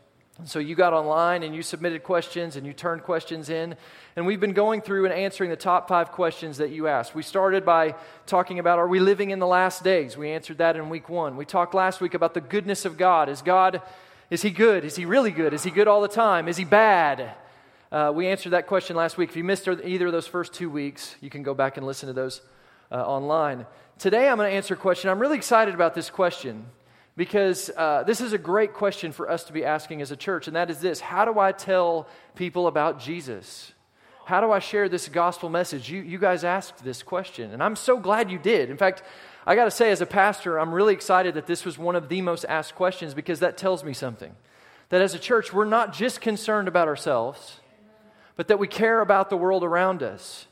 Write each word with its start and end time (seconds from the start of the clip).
So 0.44 0.58
you 0.58 0.74
got 0.74 0.92
online 0.92 1.42
and 1.42 1.54
you 1.54 1.62
submitted 1.62 2.02
questions 2.02 2.56
and 2.56 2.66
you 2.66 2.72
turned 2.72 3.02
questions 3.02 3.50
in. 3.50 3.76
And 4.16 4.26
we've 4.26 4.40
been 4.40 4.52
going 4.52 4.80
through 4.80 5.04
and 5.04 5.14
answering 5.14 5.50
the 5.50 5.56
top 5.56 5.88
five 5.88 6.12
questions 6.12 6.58
that 6.58 6.70
you 6.70 6.86
asked. 6.86 7.14
We 7.14 7.22
started 7.22 7.64
by 7.64 7.94
talking 8.26 8.58
about 8.58 8.78
are 8.78 8.88
we 8.88 9.00
living 9.00 9.30
in 9.30 9.38
the 9.38 9.46
last 9.46 9.84
days? 9.84 10.16
We 10.16 10.30
answered 10.30 10.58
that 10.58 10.76
in 10.76 10.88
week 10.88 11.08
one. 11.08 11.36
We 11.36 11.44
talked 11.44 11.74
last 11.74 12.00
week 12.00 12.14
about 12.14 12.34
the 12.34 12.40
goodness 12.40 12.84
of 12.84 12.96
God. 12.96 13.28
Is 13.28 13.42
God, 13.42 13.82
is 14.30 14.42
He 14.42 14.50
good? 14.50 14.84
Is 14.84 14.96
He 14.96 15.04
really 15.04 15.30
good? 15.30 15.52
Is 15.52 15.62
He 15.62 15.70
good 15.70 15.88
all 15.88 16.00
the 16.00 16.08
time? 16.08 16.48
Is 16.48 16.56
He 16.56 16.64
bad? 16.64 17.34
Uh, 17.92 18.12
we 18.14 18.26
answered 18.26 18.50
that 18.50 18.66
question 18.66 18.96
last 18.96 19.18
week. 19.18 19.30
If 19.30 19.36
you 19.36 19.44
missed 19.44 19.68
either 19.68 20.06
of 20.06 20.12
those 20.12 20.26
first 20.26 20.54
two 20.54 20.70
weeks, 20.70 21.16
you 21.20 21.28
can 21.28 21.42
go 21.42 21.54
back 21.54 21.76
and 21.76 21.86
listen 21.86 22.06
to 22.06 22.12
those 22.12 22.40
uh, 22.90 22.96
online. 22.96 23.66
Today 23.98 24.28
I'm 24.28 24.36
going 24.36 24.50
to 24.50 24.56
answer 24.56 24.74
a 24.74 24.76
question. 24.76 25.10
I'm 25.10 25.18
really 25.18 25.36
excited 25.36 25.74
about 25.74 25.94
this 25.94 26.08
question 26.08 26.66
because 27.20 27.70
uh, 27.76 28.02
this 28.04 28.22
is 28.22 28.32
a 28.32 28.38
great 28.38 28.72
question 28.72 29.12
for 29.12 29.30
us 29.30 29.44
to 29.44 29.52
be 29.52 29.62
asking 29.62 30.00
as 30.00 30.10
a 30.10 30.16
church, 30.16 30.46
and 30.46 30.56
that 30.56 30.70
is 30.70 30.80
this 30.80 31.00
How 31.00 31.26
do 31.26 31.38
I 31.38 31.52
tell 31.52 32.08
people 32.34 32.66
about 32.66 32.98
Jesus? 32.98 33.74
How 34.24 34.40
do 34.40 34.50
I 34.50 34.58
share 34.58 34.88
this 34.88 35.06
gospel 35.06 35.50
message? 35.50 35.90
You, 35.90 36.00
you 36.00 36.16
guys 36.16 36.44
asked 36.44 36.82
this 36.82 37.02
question, 37.02 37.52
and 37.52 37.62
I'm 37.62 37.76
so 37.76 37.98
glad 37.98 38.30
you 38.30 38.38
did. 38.38 38.70
In 38.70 38.78
fact, 38.78 39.02
I 39.46 39.54
got 39.54 39.66
to 39.66 39.70
say, 39.70 39.90
as 39.90 40.00
a 40.00 40.06
pastor, 40.06 40.58
I'm 40.58 40.72
really 40.72 40.94
excited 40.94 41.34
that 41.34 41.46
this 41.46 41.66
was 41.66 41.76
one 41.76 41.94
of 41.94 42.08
the 42.08 42.22
most 42.22 42.46
asked 42.48 42.74
questions 42.74 43.12
because 43.12 43.40
that 43.40 43.58
tells 43.58 43.84
me 43.84 43.92
something. 43.92 44.34
That 44.88 45.02
as 45.02 45.12
a 45.12 45.18
church, 45.18 45.52
we're 45.52 45.66
not 45.66 45.92
just 45.92 46.22
concerned 46.22 46.68
about 46.68 46.88
ourselves, 46.88 47.60
but 48.34 48.48
that 48.48 48.58
we 48.58 48.66
care 48.66 49.02
about 49.02 49.28
the 49.28 49.36
world 49.36 49.62
around 49.62 50.02
us. 50.02 50.46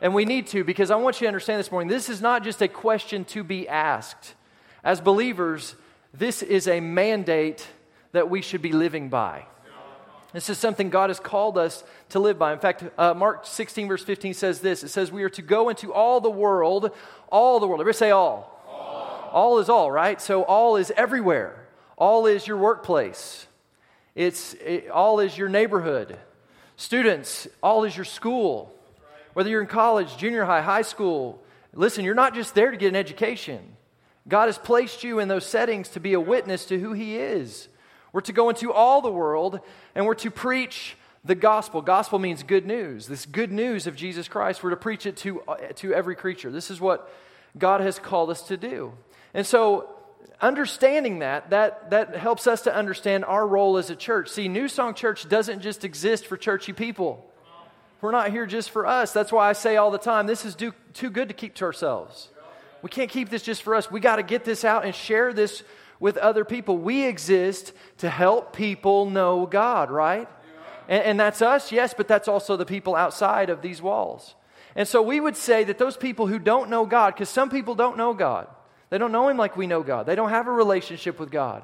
And 0.00 0.14
we 0.14 0.24
need 0.24 0.46
to 0.48 0.64
because 0.64 0.90
I 0.90 0.96
want 0.96 1.20
you 1.20 1.26
to 1.26 1.28
understand 1.28 1.60
this 1.60 1.70
morning 1.70 1.90
this 1.90 2.08
is 2.08 2.22
not 2.22 2.44
just 2.44 2.62
a 2.62 2.68
question 2.68 3.26
to 3.26 3.44
be 3.44 3.68
asked. 3.68 4.34
As 4.82 5.02
believers, 5.02 5.76
this 6.16 6.42
is 6.42 6.68
a 6.68 6.80
mandate 6.80 7.66
that 8.12 8.30
we 8.30 8.40
should 8.40 8.62
be 8.62 8.72
living 8.72 9.08
by. 9.08 9.44
This 10.32 10.48
is 10.50 10.58
something 10.58 10.90
God 10.90 11.10
has 11.10 11.20
called 11.20 11.56
us 11.56 11.84
to 12.10 12.18
live 12.18 12.38
by. 12.38 12.52
In 12.52 12.58
fact, 12.58 12.82
uh, 12.98 13.14
Mark 13.14 13.46
16, 13.46 13.86
verse 13.86 14.02
15 14.02 14.34
says 14.34 14.60
this 14.60 14.82
it 14.82 14.88
says, 14.88 15.12
We 15.12 15.22
are 15.22 15.30
to 15.30 15.42
go 15.42 15.68
into 15.68 15.92
all 15.92 16.20
the 16.20 16.30
world, 16.30 16.90
all 17.30 17.60
the 17.60 17.68
world. 17.68 17.80
Everybody 17.80 17.98
say 17.98 18.10
all. 18.10 18.50
All, 18.68 19.30
all 19.32 19.58
is 19.58 19.68
all, 19.68 19.90
right? 19.92 20.20
So 20.20 20.42
all 20.42 20.76
is 20.76 20.92
everywhere. 20.96 21.64
All 21.96 22.26
is 22.26 22.46
your 22.46 22.56
workplace, 22.56 23.46
it's, 24.16 24.54
it, 24.54 24.90
all 24.90 25.20
is 25.20 25.38
your 25.38 25.48
neighborhood. 25.48 26.18
Students, 26.76 27.46
all 27.62 27.84
is 27.84 27.96
your 27.96 28.04
school. 28.04 28.74
Whether 29.32 29.50
you're 29.50 29.60
in 29.60 29.68
college, 29.68 30.16
junior 30.16 30.44
high, 30.44 30.62
high 30.62 30.82
school, 30.82 31.40
listen, 31.72 32.04
you're 32.04 32.14
not 32.14 32.34
just 32.34 32.54
there 32.54 32.72
to 32.72 32.76
get 32.76 32.88
an 32.88 32.96
education. 32.96 33.73
God 34.26 34.46
has 34.46 34.58
placed 34.58 35.04
you 35.04 35.18
in 35.18 35.28
those 35.28 35.44
settings 35.44 35.88
to 35.90 36.00
be 36.00 36.14
a 36.14 36.20
witness 36.20 36.66
to 36.66 36.78
who 36.78 36.92
He 36.92 37.16
is. 37.16 37.68
We're 38.12 38.22
to 38.22 38.32
go 38.32 38.48
into 38.48 38.72
all 38.72 39.00
the 39.02 39.10
world 39.10 39.60
and 39.94 40.06
we're 40.06 40.14
to 40.14 40.30
preach 40.30 40.96
the 41.24 41.34
gospel. 41.34 41.82
Gospel 41.82 42.18
means 42.18 42.42
good 42.42 42.66
news. 42.66 43.06
This 43.06 43.26
good 43.26 43.50
news 43.50 43.86
of 43.86 43.96
Jesus 43.96 44.28
Christ, 44.28 44.62
we're 44.62 44.70
to 44.70 44.76
preach 44.76 45.06
it 45.06 45.16
to, 45.18 45.40
uh, 45.42 45.56
to 45.76 45.92
every 45.92 46.14
creature. 46.14 46.50
This 46.50 46.70
is 46.70 46.80
what 46.80 47.10
God 47.58 47.80
has 47.80 47.98
called 47.98 48.30
us 48.30 48.42
to 48.48 48.56
do. 48.56 48.92
And 49.32 49.46
so, 49.46 49.88
understanding 50.40 51.20
that, 51.20 51.50
that, 51.50 51.90
that 51.90 52.16
helps 52.16 52.46
us 52.46 52.62
to 52.62 52.74
understand 52.74 53.24
our 53.24 53.46
role 53.46 53.78
as 53.78 53.90
a 53.90 53.96
church. 53.96 54.28
See, 54.28 54.48
New 54.48 54.68
Song 54.68 54.94
Church 54.94 55.28
doesn't 55.28 55.60
just 55.60 55.84
exist 55.84 56.26
for 56.26 56.36
churchy 56.36 56.72
people. 56.72 57.24
We're 58.00 58.10
not 58.10 58.30
here 58.30 58.44
just 58.44 58.70
for 58.70 58.86
us. 58.86 59.12
That's 59.12 59.32
why 59.32 59.48
I 59.48 59.54
say 59.54 59.76
all 59.76 59.90
the 59.90 59.98
time 59.98 60.26
this 60.26 60.44
is 60.44 60.54
do, 60.54 60.72
too 60.92 61.10
good 61.10 61.28
to 61.28 61.34
keep 61.34 61.54
to 61.54 61.64
ourselves. 61.64 62.28
We 62.84 62.90
can't 62.90 63.08
keep 63.08 63.30
this 63.30 63.42
just 63.42 63.62
for 63.62 63.74
us. 63.74 63.90
We 63.90 63.98
got 63.98 64.16
to 64.16 64.22
get 64.22 64.44
this 64.44 64.62
out 64.62 64.84
and 64.84 64.94
share 64.94 65.32
this 65.32 65.62
with 66.00 66.18
other 66.18 66.44
people. 66.44 66.76
We 66.76 67.06
exist 67.06 67.72
to 67.98 68.10
help 68.10 68.54
people 68.54 69.08
know 69.08 69.46
God, 69.46 69.90
right? 69.90 70.28
And, 70.86 71.02
and, 71.02 71.18
that's 71.18 71.40
us, 71.40 71.72
yes, 71.72 71.94
but 71.96 72.08
that's 72.08 72.28
also 72.28 72.58
the 72.58 72.66
people 72.66 72.94
outside 72.94 73.48
of 73.48 73.62
these 73.62 73.80
walls. 73.80 74.34
And 74.76 74.86
so 74.86 75.00
we 75.00 75.18
would 75.18 75.34
say 75.34 75.64
that 75.64 75.78
those 75.78 75.96
people 75.96 76.26
who 76.26 76.38
don't 76.38 76.68
know 76.68 76.84
God, 76.84 77.14
because 77.14 77.30
some 77.30 77.48
people 77.48 77.74
don't 77.74 77.96
know 77.96 78.12
God, 78.12 78.48
they 78.90 78.98
don't 78.98 79.12
know 79.12 79.30
Him 79.30 79.38
like 79.38 79.56
we 79.56 79.66
know 79.66 79.82
God, 79.82 80.04
they 80.04 80.14
don't 80.14 80.28
have 80.28 80.46
a 80.46 80.52
relationship 80.52 81.18
with 81.18 81.30
God. 81.30 81.62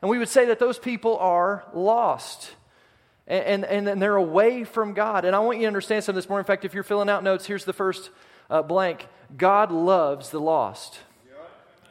And 0.00 0.10
we 0.10 0.16
would 0.16 0.30
say 0.30 0.46
that 0.46 0.58
those 0.58 0.78
people 0.78 1.18
are 1.18 1.66
lost. 1.74 2.50
And, 3.26 3.66
and, 3.66 3.86
and 3.86 4.00
they're 4.00 4.16
away 4.16 4.64
from 4.64 4.94
God. 4.94 5.26
And 5.26 5.36
I 5.36 5.40
want 5.40 5.58
you 5.58 5.64
to 5.64 5.68
understand 5.68 6.02
something 6.02 6.18
this 6.18 6.30
morning. 6.30 6.44
In 6.44 6.46
fact, 6.46 6.64
if 6.64 6.72
you're 6.72 6.82
filling 6.82 7.10
out 7.10 7.22
notes, 7.22 7.44
here's 7.44 7.66
the 7.66 7.74
first 7.74 8.08
uh, 8.52 8.62
blank 8.62 9.08
God 9.36 9.72
loves 9.72 10.30
the 10.30 10.38
lost. 10.38 11.00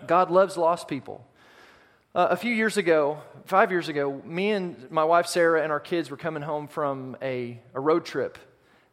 God 0.08 0.32
loves 0.32 0.58
lost 0.58 0.88
people. 0.88 1.26
Uh, 2.14 2.28
a 2.30 2.36
few 2.36 2.54
years 2.54 2.78
ago, 2.78 3.20
five 3.46 3.72
years 3.72 3.88
ago, 3.88 4.22
me 4.26 4.52
and 4.52 4.90
my 4.92 5.04
wife 5.04 5.28
Sarah 5.28 5.64
and 5.64 5.72
our 5.72 5.80
kids 5.80 6.12
were 6.12 6.18
coming 6.18 6.44
home 6.44 6.68
from 6.68 7.18
a, 7.22 7.60
a 7.74 7.80
road 7.80 8.06
trip. 8.06 8.38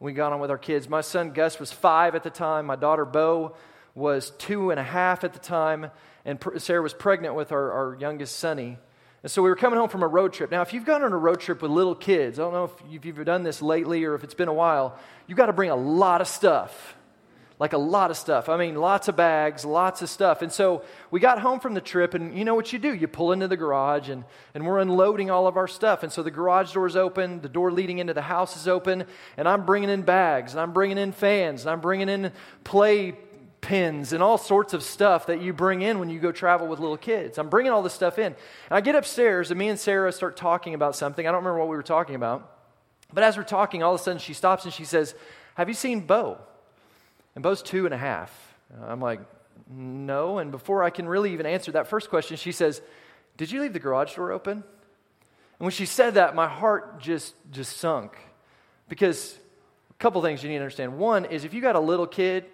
We 0.00 0.12
got 0.12 0.32
on 0.32 0.40
with 0.40 0.50
our 0.50 0.58
kids. 0.58 0.88
My 0.88 1.00
son 1.00 1.32
Gus 1.32 1.58
was 1.58 1.72
five 1.72 2.14
at 2.14 2.22
the 2.22 2.30
time. 2.30 2.66
My 2.66 2.76
daughter 2.76 3.04
Bo 3.04 3.54
was 3.94 4.30
two 4.38 4.70
and 4.70 4.78
a 4.78 4.84
half 4.84 5.24
at 5.24 5.32
the 5.32 5.38
time. 5.38 5.90
And 6.24 6.38
Sarah 6.58 6.82
was 6.82 6.94
pregnant 6.94 7.34
with 7.34 7.52
our, 7.52 7.72
our 7.72 7.96
youngest 7.98 8.36
Sonny. 8.36 8.78
And 9.22 9.30
so 9.30 9.42
we 9.42 9.50
were 9.50 9.56
coming 9.56 9.78
home 9.78 9.88
from 9.88 10.04
a 10.04 10.08
road 10.08 10.32
trip. 10.32 10.50
Now, 10.50 10.62
if 10.62 10.72
you've 10.72 10.84
gone 10.84 11.02
on 11.02 11.12
a 11.12 11.18
road 11.18 11.40
trip 11.40 11.60
with 11.60 11.72
little 11.72 11.96
kids, 11.96 12.38
I 12.38 12.42
don't 12.42 12.52
know 12.52 12.64
if 12.64 13.04
you've 13.04 13.24
done 13.24 13.42
this 13.42 13.60
lately 13.60 14.04
or 14.04 14.14
if 14.14 14.22
it's 14.22 14.34
been 14.34 14.48
a 14.48 14.54
while, 14.54 14.96
you've 15.26 15.38
got 15.38 15.46
to 15.46 15.52
bring 15.52 15.70
a 15.70 15.76
lot 15.76 16.20
of 16.20 16.28
stuff 16.28 16.94
like 17.58 17.72
a 17.72 17.78
lot 17.78 18.10
of 18.10 18.16
stuff. 18.16 18.48
I 18.48 18.56
mean, 18.56 18.76
lots 18.76 19.08
of 19.08 19.16
bags, 19.16 19.64
lots 19.64 20.00
of 20.00 20.08
stuff. 20.08 20.42
And 20.42 20.52
so 20.52 20.84
we 21.10 21.18
got 21.18 21.40
home 21.40 21.58
from 21.58 21.74
the 21.74 21.80
trip, 21.80 22.14
and 22.14 22.36
you 22.38 22.44
know 22.44 22.54
what 22.54 22.72
you 22.72 22.78
do? 22.78 22.94
You 22.94 23.08
pull 23.08 23.32
into 23.32 23.48
the 23.48 23.56
garage, 23.56 24.08
and, 24.08 24.24
and 24.54 24.64
we're 24.64 24.78
unloading 24.78 25.30
all 25.30 25.46
of 25.46 25.56
our 25.56 25.66
stuff. 25.66 26.02
And 26.04 26.12
so 26.12 26.22
the 26.22 26.30
garage 26.30 26.72
door 26.72 26.86
is 26.86 26.94
open, 26.94 27.40
the 27.40 27.48
door 27.48 27.72
leading 27.72 27.98
into 27.98 28.14
the 28.14 28.22
house 28.22 28.56
is 28.56 28.68
open, 28.68 29.04
and 29.36 29.48
I'm 29.48 29.66
bringing 29.66 29.90
in 29.90 30.02
bags, 30.02 30.52
and 30.52 30.60
I'm 30.60 30.72
bringing 30.72 30.98
in 30.98 31.10
fans, 31.10 31.62
and 31.62 31.70
I'm 31.70 31.80
bringing 31.80 32.08
in 32.08 32.32
play 32.62 33.16
pins 33.60 34.12
and 34.12 34.22
all 34.22 34.38
sorts 34.38 34.72
of 34.72 34.84
stuff 34.84 35.26
that 35.26 35.42
you 35.42 35.52
bring 35.52 35.82
in 35.82 35.98
when 35.98 36.08
you 36.08 36.20
go 36.20 36.30
travel 36.30 36.68
with 36.68 36.78
little 36.78 36.96
kids. 36.96 37.38
I'm 37.38 37.48
bringing 37.48 37.72
all 37.72 37.82
this 37.82 37.92
stuff 37.92 38.18
in. 38.18 38.26
And 38.26 38.36
I 38.70 38.80
get 38.80 38.94
upstairs, 38.94 39.50
and 39.50 39.58
me 39.58 39.68
and 39.68 39.78
Sarah 39.78 40.12
start 40.12 40.36
talking 40.36 40.74
about 40.74 40.94
something. 40.94 41.26
I 41.26 41.32
don't 41.32 41.42
remember 41.42 41.58
what 41.58 41.68
we 41.68 41.76
were 41.76 41.82
talking 41.82 42.14
about. 42.14 42.54
But 43.12 43.24
as 43.24 43.36
we're 43.36 43.42
talking, 43.42 43.82
all 43.82 43.94
of 43.94 44.00
a 44.00 44.04
sudden 44.04 44.20
she 44.20 44.32
stops 44.32 44.64
and 44.64 44.72
she 44.72 44.84
says, 44.84 45.14
Have 45.54 45.68
you 45.68 45.74
seen 45.74 46.00
Bo? 46.00 46.38
And 47.38 47.42
Bo's 47.44 47.62
two 47.62 47.84
and 47.84 47.94
a 47.94 47.98
half. 47.98 48.36
Uh, 48.76 48.84
I'm 48.86 49.00
like, 49.00 49.20
no. 49.70 50.38
And 50.38 50.50
before 50.50 50.82
I 50.82 50.90
can 50.90 51.08
really 51.08 51.34
even 51.34 51.46
answer 51.46 51.70
that 51.70 51.86
first 51.86 52.10
question, 52.10 52.36
she 52.36 52.50
says, 52.50 52.82
Did 53.36 53.52
you 53.52 53.60
leave 53.60 53.72
the 53.72 53.78
garage 53.78 54.16
door 54.16 54.32
open? 54.32 54.54
And 54.54 54.64
when 55.60 55.70
she 55.70 55.86
said 55.86 56.14
that, 56.14 56.34
my 56.34 56.48
heart 56.48 56.98
just, 57.00 57.36
just 57.52 57.76
sunk. 57.76 58.18
Because 58.88 59.38
a 59.88 59.94
couple 60.00 60.20
things 60.20 60.42
you 60.42 60.48
need 60.48 60.56
to 60.56 60.62
understand. 60.62 60.98
One 60.98 61.26
is 61.26 61.44
if 61.44 61.54
you 61.54 61.60
got 61.60 61.76
a 61.76 61.80
little 61.80 62.08
kid, 62.08 62.44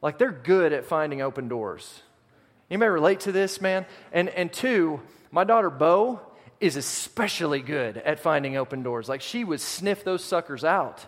like 0.00 0.16
they're 0.16 0.32
good 0.32 0.72
at 0.72 0.86
finding 0.86 1.20
open 1.20 1.48
doors. 1.48 2.00
You 2.70 2.78
may 2.78 2.88
relate 2.88 3.20
to 3.20 3.32
this, 3.32 3.60
man? 3.60 3.84
And, 4.10 4.30
and 4.30 4.50
two, 4.50 5.02
my 5.30 5.44
daughter 5.44 5.68
Bo 5.68 6.18
is 6.60 6.76
especially 6.76 7.60
good 7.60 7.98
at 7.98 8.18
finding 8.18 8.56
open 8.56 8.82
doors. 8.82 9.06
Like 9.06 9.20
she 9.20 9.44
would 9.44 9.60
sniff 9.60 10.02
those 10.02 10.24
suckers 10.24 10.64
out. 10.64 11.04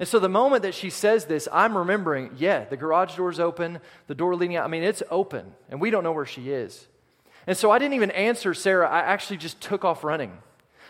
And 0.00 0.08
so 0.08 0.18
the 0.18 0.30
moment 0.30 0.62
that 0.62 0.74
she 0.74 0.88
says 0.88 1.26
this, 1.26 1.46
I'm 1.52 1.76
remembering, 1.76 2.30
yeah, 2.38 2.64
the 2.64 2.76
garage 2.78 3.16
door's 3.16 3.38
open, 3.38 3.80
the 4.06 4.14
door 4.14 4.34
leading 4.34 4.56
out. 4.56 4.64
I 4.64 4.68
mean, 4.68 4.82
it's 4.82 5.02
open, 5.10 5.52
and 5.68 5.78
we 5.78 5.90
don't 5.90 6.02
know 6.02 6.12
where 6.12 6.24
she 6.24 6.50
is. 6.50 6.88
And 7.46 7.54
so 7.54 7.70
I 7.70 7.78
didn't 7.78 7.92
even 7.94 8.10
answer 8.12 8.54
Sarah. 8.54 8.88
I 8.88 9.00
actually 9.00 9.36
just 9.36 9.60
took 9.60 9.84
off 9.84 10.02
running 10.02 10.32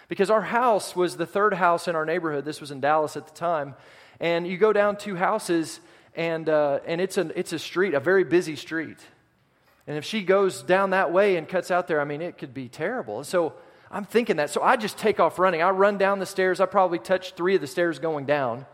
because 0.06 0.30
our 0.30 0.42
house 0.42 0.94
was 0.94 1.16
the 1.16 1.26
third 1.26 1.54
house 1.54 1.88
in 1.88 1.96
our 1.96 2.06
neighborhood. 2.06 2.44
This 2.44 2.60
was 2.60 2.70
in 2.70 2.80
Dallas 2.80 3.16
at 3.16 3.26
the 3.26 3.34
time. 3.34 3.74
And 4.20 4.46
you 4.46 4.56
go 4.56 4.72
down 4.72 4.96
two 4.96 5.16
houses, 5.16 5.80
and, 6.14 6.48
uh, 6.48 6.78
and 6.86 7.00
it's, 7.00 7.18
a, 7.18 7.36
it's 7.36 7.52
a 7.52 7.58
street, 7.58 7.94
a 7.94 8.00
very 8.00 8.22
busy 8.22 8.54
street. 8.54 8.98
And 9.88 9.98
if 9.98 10.04
she 10.04 10.22
goes 10.22 10.62
down 10.62 10.90
that 10.90 11.12
way 11.12 11.34
and 11.34 11.48
cuts 11.48 11.72
out 11.72 11.88
there, 11.88 12.00
I 12.00 12.04
mean, 12.04 12.22
it 12.22 12.38
could 12.38 12.54
be 12.54 12.68
terrible. 12.68 13.16
And 13.16 13.26
so 13.26 13.54
I'm 13.90 14.04
thinking 14.04 14.36
that. 14.36 14.50
So 14.50 14.62
I 14.62 14.76
just 14.76 14.98
take 14.98 15.18
off 15.18 15.40
running. 15.40 15.62
I 15.62 15.70
run 15.70 15.98
down 15.98 16.20
the 16.20 16.26
stairs. 16.26 16.60
I 16.60 16.66
probably 16.66 17.00
touch 17.00 17.32
three 17.32 17.56
of 17.56 17.60
the 17.60 17.66
stairs 17.66 17.98
going 17.98 18.24
down. 18.24 18.66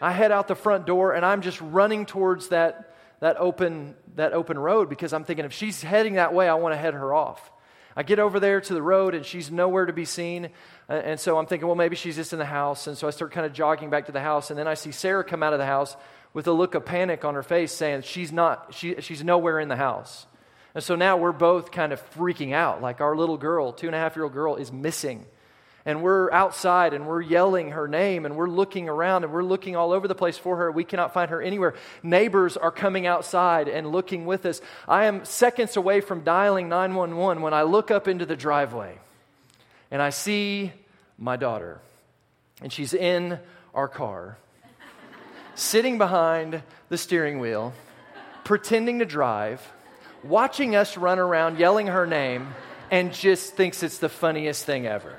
I 0.00 0.12
head 0.12 0.32
out 0.32 0.48
the 0.48 0.54
front 0.54 0.86
door 0.86 1.12
and 1.12 1.24
I'm 1.24 1.42
just 1.42 1.60
running 1.60 2.06
towards 2.06 2.48
that, 2.48 2.94
that, 3.20 3.36
open, 3.38 3.94
that 4.14 4.32
open 4.32 4.58
road 4.58 4.88
because 4.88 5.12
I'm 5.12 5.24
thinking 5.24 5.44
if 5.44 5.52
she's 5.52 5.82
heading 5.82 6.14
that 6.14 6.32
way, 6.32 6.48
I 6.48 6.54
want 6.54 6.74
to 6.74 6.76
head 6.76 6.94
her 6.94 7.14
off. 7.14 7.50
I 7.96 8.04
get 8.04 8.20
over 8.20 8.38
there 8.38 8.60
to 8.60 8.74
the 8.74 8.82
road 8.82 9.16
and 9.16 9.26
she's 9.26 9.50
nowhere 9.50 9.86
to 9.86 9.92
be 9.92 10.04
seen. 10.04 10.50
And 10.88 11.18
so 11.18 11.36
I'm 11.36 11.46
thinking, 11.46 11.66
well, 11.66 11.74
maybe 11.74 11.96
she's 11.96 12.14
just 12.14 12.32
in 12.32 12.38
the 12.38 12.44
house. 12.44 12.86
And 12.86 12.96
so 12.96 13.08
I 13.08 13.10
start 13.10 13.32
kind 13.32 13.44
of 13.44 13.52
jogging 13.52 13.90
back 13.90 14.06
to 14.06 14.12
the 14.12 14.20
house. 14.20 14.50
And 14.50 14.58
then 14.58 14.68
I 14.68 14.74
see 14.74 14.92
Sarah 14.92 15.24
come 15.24 15.42
out 15.42 15.52
of 15.52 15.58
the 15.58 15.66
house 15.66 15.96
with 16.32 16.46
a 16.46 16.52
look 16.52 16.76
of 16.76 16.84
panic 16.84 17.24
on 17.24 17.34
her 17.34 17.42
face 17.42 17.72
saying 17.72 18.02
she's 18.02 18.30
not, 18.30 18.72
she, 18.72 18.94
she's 19.00 19.24
nowhere 19.24 19.58
in 19.58 19.66
the 19.66 19.76
house. 19.76 20.26
And 20.76 20.84
so 20.84 20.94
now 20.94 21.16
we're 21.16 21.32
both 21.32 21.72
kind 21.72 21.92
of 21.92 22.00
freaking 22.12 22.52
out. 22.52 22.80
Like 22.80 23.00
our 23.00 23.16
little 23.16 23.36
girl, 23.36 23.72
two 23.72 23.88
and 23.88 23.96
a 23.96 23.98
half 23.98 24.14
year 24.14 24.24
old 24.24 24.32
girl, 24.32 24.54
is 24.54 24.70
missing 24.70 25.26
and 25.88 26.02
we're 26.02 26.30
outside 26.32 26.92
and 26.92 27.06
we're 27.06 27.22
yelling 27.22 27.70
her 27.70 27.88
name 27.88 28.26
and 28.26 28.36
we're 28.36 28.46
looking 28.46 28.90
around 28.90 29.24
and 29.24 29.32
we're 29.32 29.42
looking 29.42 29.74
all 29.74 29.90
over 29.90 30.06
the 30.06 30.14
place 30.14 30.36
for 30.36 30.58
her. 30.58 30.70
We 30.70 30.84
cannot 30.84 31.14
find 31.14 31.30
her 31.30 31.40
anywhere. 31.40 31.76
Neighbors 32.02 32.58
are 32.58 32.70
coming 32.70 33.06
outside 33.06 33.68
and 33.68 33.90
looking 33.90 34.26
with 34.26 34.44
us. 34.44 34.60
I 34.86 35.06
am 35.06 35.24
seconds 35.24 35.78
away 35.78 36.02
from 36.02 36.24
dialing 36.24 36.68
911 36.68 37.42
when 37.42 37.54
I 37.54 37.62
look 37.62 37.90
up 37.90 38.06
into 38.06 38.26
the 38.26 38.36
driveway 38.36 38.98
and 39.90 40.02
I 40.02 40.10
see 40.10 40.74
my 41.16 41.36
daughter. 41.36 41.80
And 42.60 42.70
she's 42.70 42.92
in 42.92 43.38
our 43.72 43.88
car, 43.88 44.36
sitting 45.54 45.96
behind 45.96 46.62
the 46.90 46.98
steering 46.98 47.38
wheel, 47.38 47.72
pretending 48.44 48.98
to 48.98 49.06
drive, 49.06 49.66
watching 50.22 50.76
us 50.76 50.98
run 50.98 51.18
around 51.18 51.58
yelling 51.58 51.86
her 51.86 52.06
name, 52.06 52.48
and 52.90 53.14
just 53.14 53.54
thinks 53.54 53.82
it's 53.82 53.96
the 53.96 54.10
funniest 54.10 54.66
thing 54.66 54.86
ever. 54.86 55.17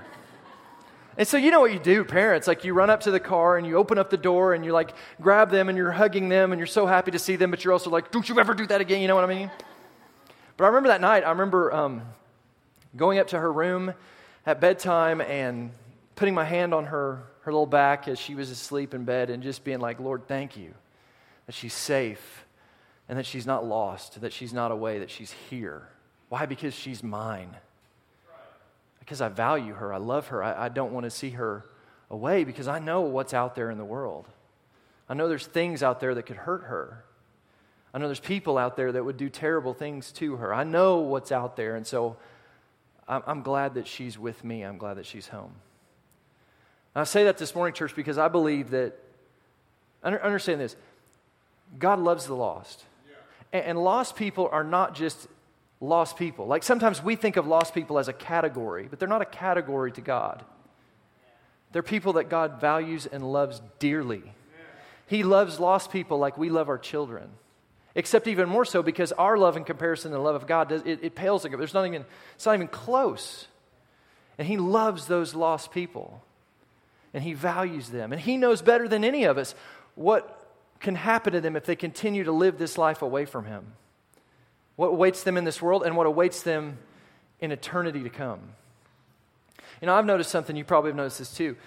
And 1.19 1.27
so 1.27 1.35
you 1.35 1.51
know 1.51 1.59
what 1.59 1.73
you 1.73 1.79
do, 1.79 2.05
parents. 2.05 2.47
Like 2.47 2.63
you 2.63 2.73
run 2.73 2.89
up 2.89 3.01
to 3.01 3.11
the 3.11 3.19
car 3.19 3.57
and 3.57 3.67
you 3.67 3.75
open 3.75 3.97
up 3.97 4.09
the 4.09 4.15
door 4.15 4.53
and 4.53 4.63
you 4.63 4.71
like 4.71 4.93
grab 5.19 5.51
them 5.51 5.67
and 5.67 5.77
you're 5.77 5.91
hugging 5.91 6.29
them 6.29 6.53
and 6.53 6.59
you're 6.59 6.65
so 6.65 6.87
happy 6.87 7.11
to 7.11 7.19
see 7.19 7.35
them, 7.35 7.51
but 7.51 7.61
you're 7.61 7.73
also 7.73 7.89
like, 7.89 8.09
don't 8.09 8.29
you 8.29 8.39
ever 8.39 8.53
do 8.53 8.65
that 8.67 8.79
again? 8.79 9.01
You 9.01 9.09
know 9.09 9.15
what 9.15 9.25
I 9.25 9.27
mean? 9.27 9.51
But 10.55 10.63
I 10.63 10.67
remember 10.67 10.87
that 10.87 11.01
night, 11.01 11.25
I 11.25 11.31
remember 11.31 11.73
um, 11.73 12.03
going 12.95 13.19
up 13.19 13.27
to 13.27 13.37
her 13.37 13.51
room 13.51 13.93
at 14.45 14.61
bedtime 14.61 15.19
and 15.19 15.71
putting 16.15 16.33
my 16.33 16.45
hand 16.45 16.73
on 16.73 16.85
her, 16.85 17.23
her 17.41 17.51
little 17.51 17.65
back 17.65 18.07
as 18.07 18.17
she 18.17 18.33
was 18.33 18.49
asleep 18.49 18.93
in 18.93 19.03
bed 19.03 19.29
and 19.29 19.43
just 19.43 19.65
being 19.65 19.79
like, 19.79 19.99
Lord, 19.99 20.25
thank 20.25 20.55
you 20.55 20.73
that 21.47 21.53
she's 21.53 21.73
safe 21.73 22.45
and 23.09 23.19
that 23.19 23.25
she's 23.25 23.45
not 23.45 23.65
lost, 23.65 24.21
that 24.21 24.31
she's 24.31 24.53
not 24.53 24.71
away, 24.71 24.99
that 24.99 25.09
she's 25.09 25.33
here. 25.49 25.89
Why? 26.29 26.45
Because 26.45 26.73
she's 26.73 27.03
mine 27.03 27.57
because 29.09 29.21
I 29.21 29.29
value 29.29 29.73
her. 29.73 29.91
I 29.91 29.97
love 29.97 30.27
her. 30.27 30.43
I, 30.43 30.65
I 30.65 30.69
don't 30.69 30.93
want 30.93 31.05
to 31.05 31.09
see 31.09 31.31
her 31.31 31.65
away 32.11 32.43
because 32.43 32.67
I 32.67 32.77
know 32.77 33.01
what's 33.01 33.33
out 33.33 33.55
there 33.55 33.71
in 33.71 33.79
the 33.79 33.83
world. 33.83 34.27
I 35.09 35.15
know 35.15 35.27
there's 35.27 35.47
things 35.47 35.81
out 35.81 35.99
there 35.99 36.13
that 36.13 36.27
could 36.27 36.35
hurt 36.35 36.65
her. 36.65 37.03
I 37.91 37.97
know 37.97 38.05
there's 38.05 38.19
people 38.19 38.59
out 38.59 38.75
there 38.75 38.91
that 38.91 39.03
would 39.03 39.17
do 39.17 39.27
terrible 39.27 39.73
things 39.73 40.11
to 40.11 40.35
her. 40.35 40.53
I 40.53 40.63
know 40.63 40.99
what's 40.99 41.31
out 41.31 41.55
there. 41.55 41.75
And 41.75 41.87
so 41.87 42.17
I'm, 43.07 43.23
I'm 43.25 43.41
glad 43.41 43.73
that 43.73 43.87
she's 43.87 44.19
with 44.19 44.43
me. 44.43 44.61
I'm 44.61 44.77
glad 44.77 44.97
that 44.97 45.07
she's 45.07 45.27
home. 45.27 45.55
And 46.93 47.01
I 47.01 47.03
say 47.05 47.23
that 47.23 47.39
this 47.39 47.55
morning, 47.55 47.73
church, 47.73 47.95
because 47.95 48.19
I 48.19 48.27
believe 48.27 48.69
that, 48.69 48.93
understand 50.03 50.61
this, 50.61 50.75
God 51.79 51.97
loves 51.97 52.27
the 52.27 52.35
lost. 52.35 52.85
And, 53.51 53.65
and 53.65 53.83
lost 53.83 54.15
people 54.15 54.49
are 54.51 54.63
not 54.63 54.93
just 54.93 55.27
lost 55.81 56.17
people. 56.17 56.45
Like 56.47 56.63
sometimes 56.63 57.03
we 57.03 57.15
think 57.15 57.37
of 57.37 57.47
lost 57.47 57.73
people 57.73 57.99
as 57.99 58.07
a 58.07 58.13
category, 58.13 58.87
but 58.89 58.99
they're 58.99 59.07
not 59.07 59.21
a 59.21 59.25
category 59.25 59.91
to 59.93 60.01
God. 60.01 60.43
They're 61.71 61.83
people 61.83 62.13
that 62.13 62.29
God 62.29 62.59
values 62.59 63.05
and 63.05 63.31
loves 63.31 63.61
dearly. 63.77 64.23
He 65.05 65.23
loves 65.23 65.59
lost 65.59 65.91
people 65.91 66.17
like 66.17 66.37
we 66.37 66.49
love 66.49 66.69
our 66.69 66.77
children. 66.77 67.29
Except 67.95 68.27
even 68.27 68.47
more 68.47 68.65
so 68.65 68.83
because 68.83 69.11
our 69.13 69.37
love 69.37 69.57
in 69.57 69.63
comparison 69.63 70.11
to 70.11 70.17
the 70.17 70.23
love 70.23 70.35
of 70.35 70.47
God, 70.47 70.71
it, 70.71 71.03
it 71.03 71.15
pales. 71.15 71.43
There's 71.43 71.73
not 71.73 71.85
even, 71.87 72.05
it's 72.35 72.45
not 72.45 72.55
even 72.55 72.67
close. 72.67 73.47
And 74.37 74.47
He 74.47 74.57
loves 74.57 75.07
those 75.07 75.33
lost 75.33 75.71
people. 75.71 76.23
And 77.13 77.23
He 77.23 77.33
values 77.33 77.89
them. 77.89 78.13
And 78.13 78.21
He 78.21 78.37
knows 78.37 78.61
better 78.61 78.87
than 78.87 79.03
any 79.03 79.23
of 79.23 79.37
us 79.37 79.55
what 79.95 80.35
can 80.79 80.95
happen 80.95 81.33
to 81.33 81.41
them 81.41 81.55
if 81.55 81.65
they 81.65 81.75
continue 81.75 82.23
to 82.23 82.31
live 82.31 82.57
this 82.57 82.77
life 82.77 83.01
away 83.01 83.25
from 83.25 83.45
Him 83.45 83.73
what 84.79 84.91
awaits 84.91 85.23
them 85.23 85.35
in 85.35 85.43
this 85.43 85.61
world 85.61 85.83
and 85.83 85.97
what 85.97 86.07
awaits 86.07 86.41
them 86.43 86.77
in 87.41 87.51
eternity 87.51 88.01
to 88.01 88.09
come. 88.09 88.39
You 89.81 89.87
know, 89.87 89.93
I've 89.93 90.05
noticed 90.05 90.31
something, 90.31 90.55
you 90.55 90.63
probably 90.63 90.91
have 90.91 90.95
noticed 90.95 91.19
this 91.19 91.33
too. 91.33 91.57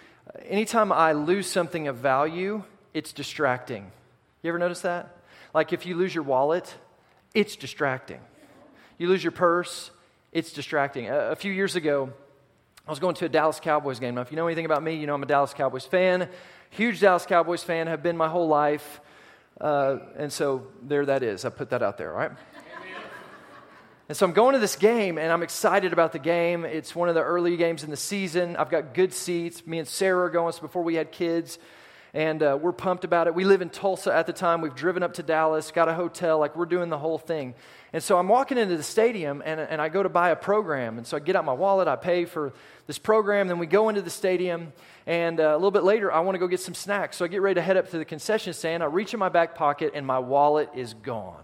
Anytime 0.47 0.91
I 0.91 1.13
lose 1.13 1.47
something 1.47 1.89
of 1.89 1.97
value, 1.97 2.63
it's 2.95 3.13
distracting. 3.13 3.93
You 4.43 4.49
ever 4.49 4.59
notice 4.59 4.81
that? 4.81 5.15
Like 5.53 5.75
if 5.75 5.85
you 5.85 5.95
lose 5.95 6.15
your 6.15 6.25
wallet, 6.25 6.75
it's 7.35 7.55
distracting. 7.55 8.21
You 8.97 9.09
lose 9.09 9.23
your 9.23 9.33
purse, 9.33 9.91
it's 10.33 10.55
distracting. 10.55 11.11
A, 11.11 11.33
a 11.33 11.37
few 11.37 11.53
years 11.53 11.77
ago, 11.77 12.11
I 12.89 12.91
was 12.91 12.99
going 12.99 13.15
to 13.17 13.27
a 13.27 13.29
Dallas 13.29 13.61
Cowboys 13.61 13.99
game. 13.99 14.15
Now, 14.15 14.23
if 14.23 14.31
you 14.31 14.37
know 14.37 14.47
anything 14.47 14.65
about 14.65 14.83
me, 14.83 14.95
you 14.95 15.07
know 15.07 15.15
I'm 15.15 15.23
a 15.23 15.27
Dallas 15.27 15.53
Cowboys 15.53 15.85
fan. 15.85 16.31
Huge 16.71 17.01
Dallas 17.01 17.27
Cowboys 17.27 17.63
fan, 17.63 17.89
have 17.89 18.03
been 18.03 18.17
my 18.17 18.29
whole 18.29 18.49
life. 18.49 19.03
Uh, 19.61 19.99
and 20.17 20.33
so 20.33 20.69
there 20.81 21.05
that 21.05 21.23
is. 21.23 21.45
I 21.45 21.51
put 21.51 21.69
that 21.71 21.83
out 21.83 21.99
there, 21.99 22.13
all 22.13 22.19
right? 22.19 22.33
And 24.13 24.17
so 24.19 24.27
I'm 24.27 24.35
going 24.35 24.53
to 24.53 24.59
this 24.59 24.77
game 24.77 25.17
and 25.17 25.33
I'm 25.33 25.43
excited 25.43 25.95
about 25.95 26.13
the 26.13 26.19
game. 26.19 26.67
It's 26.67 26.95
one 26.95 27.09
of 27.09 27.15
the 27.15 27.23
early 27.23 27.57
games 27.57 27.83
in 27.83 27.89
the 27.89 27.97
season. 27.97 28.57
I've 28.57 28.69
got 28.69 28.93
good 28.93 29.15
seats. 29.15 29.67
Me 29.67 29.79
and 29.79 29.89
Sarah 29.89 30.27
are 30.27 30.29
going 30.29 30.53
before 30.61 30.83
we 30.83 30.97
had 30.97 31.13
kids. 31.13 31.59
And 32.13 32.43
uh, 32.43 32.59
we're 32.61 32.73
pumped 32.73 33.05
about 33.05 33.27
it. 33.27 33.35
We 33.35 33.45
live 33.45 33.63
in 33.63 33.71
Tulsa 33.71 34.15
at 34.15 34.27
the 34.27 34.35
time. 34.35 34.61
We've 34.61 34.75
driven 34.75 35.03
up 35.03 35.15
to 35.15 35.23
Dallas, 35.23 35.71
got 35.71 35.89
a 35.89 35.95
hotel. 35.95 36.39
Like, 36.39 36.57
we're 36.57 36.67
doing 36.67 36.91
the 36.91 36.99
whole 36.99 37.17
thing. 37.17 37.55
And 37.95 38.03
so 38.03 38.19
I'm 38.19 38.29
walking 38.29 38.59
into 38.59 38.77
the 38.77 38.83
stadium 38.83 39.43
and, 39.47 39.59
and 39.59 39.81
I 39.81 39.89
go 39.89 40.03
to 40.03 40.11
buy 40.11 40.29
a 40.29 40.37
program. 40.37 40.99
And 40.99 41.07
so 41.07 41.17
I 41.17 41.21
get 41.21 41.35
out 41.35 41.47
my 41.47 41.55
wallet, 41.55 41.89
I 41.89 41.97
pay 41.97 42.27
for 42.27 42.53
this 42.87 42.99
program. 42.99 43.49
Then 43.49 43.59
we 43.59 43.67
go 43.67 43.89
into 43.89 44.03
the 44.03 44.11
stadium. 44.11 44.75
And 45.07 45.41
uh, 45.41 45.45
a 45.45 45.55
little 45.57 45.71
bit 45.71 45.85
later, 45.85 46.13
I 46.13 46.21
want 46.21 46.35
to 46.35 46.39
go 46.39 46.49
get 46.49 46.61
some 46.61 46.75
snacks. 46.75 47.17
So 47.17 47.25
I 47.25 47.29
get 47.29 47.41
ready 47.41 47.55
to 47.55 47.63
head 47.63 47.79
up 47.79 47.89
to 47.93 47.97
the 47.97 48.05
concession 48.05 48.53
stand. 48.53 48.83
I 48.83 48.87
reach 48.89 49.15
in 49.15 49.21
my 49.21 49.31
back 49.31 49.55
pocket 49.55 49.93
and 49.95 50.07
my 50.07 50.19
wallet 50.19 50.69
is 50.75 50.93
gone. 50.93 51.43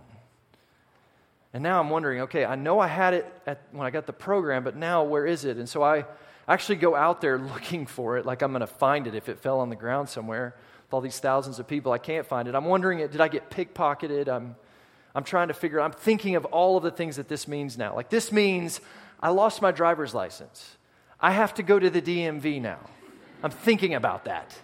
And 1.53 1.63
now 1.63 1.81
I'm 1.81 1.89
wondering, 1.89 2.23
okay, 2.23 2.45
I 2.45 2.57
know 2.57 2.79
I 2.79 2.89
had 2.89 3.15
it 3.15 3.33
at, 3.47 3.63
when 3.73 3.87
I 3.87 3.91
got 3.91 4.07
the 4.07 4.13
program, 4.13 4.65
but 4.65 4.77
now 4.77 5.03
where 5.05 5.27
is 5.27 5.45
it? 5.45 5.57
And 5.57 5.69
so 5.69 5.83
I 5.83 6.05
actually 6.47 6.77
go 6.77 6.95
out 6.95 7.21
there 7.21 7.39
looking 7.55 7.87
for 7.87 8.19
it, 8.19 8.27
like 8.27 8.43
I'm 8.43 8.53
going 8.53 8.61
to 8.61 8.67
find 8.67 9.07
it 9.07 9.15
if 9.15 9.29
it 9.29 9.39
fell 9.39 9.61
on 9.61 9.71
the 9.71 9.77
ground 9.77 10.09
somewhere. 10.09 10.55
With 10.87 10.95
all 10.95 11.01
these 11.01 11.19
thousands 11.21 11.59
of 11.59 11.67
people, 11.67 11.93
I 11.93 11.99
can't 11.99 12.27
find 12.27 12.49
it. 12.49 12.55
I'm 12.55 12.65
wondering, 12.65 12.99
did 12.99 13.21
I 13.21 13.29
get 13.29 13.51
pickpocketed? 13.51 14.29
I'm, 14.29 14.57
I'm 15.15 15.25
trying 15.25 15.49
to 15.49 15.55
figure 15.55 15.81
I'm 15.81 15.93
thinking 15.93 16.37
of 16.37 16.45
all 16.47 16.77
of 16.77 16.83
the 16.83 16.91
things 16.91 17.17
that 17.17 17.29
this 17.29 17.49
means 17.49 17.77
now. 17.77 17.95
Like, 17.95 18.09
this 18.09 18.33
means 18.33 18.81
I 19.21 19.31
lost 19.31 19.61
my 19.61 19.71
driver's 19.71 20.15
license. 20.15 20.77
I 21.21 21.33
have 21.33 21.55
to 21.55 21.63
go 21.63 21.79
to 21.79 21.91
the 21.91 22.01
DMV 22.01 22.63
now. 22.63 22.79
I'm 23.43 23.51
thinking 23.51 23.95
about 23.95 24.25
that. 24.25 24.57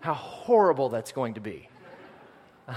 How 0.00 0.14
horrible 0.14 0.88
that's 0.88 1.12
going 1.12 1.34
to 1.34 1.40
be. 1.40 1.68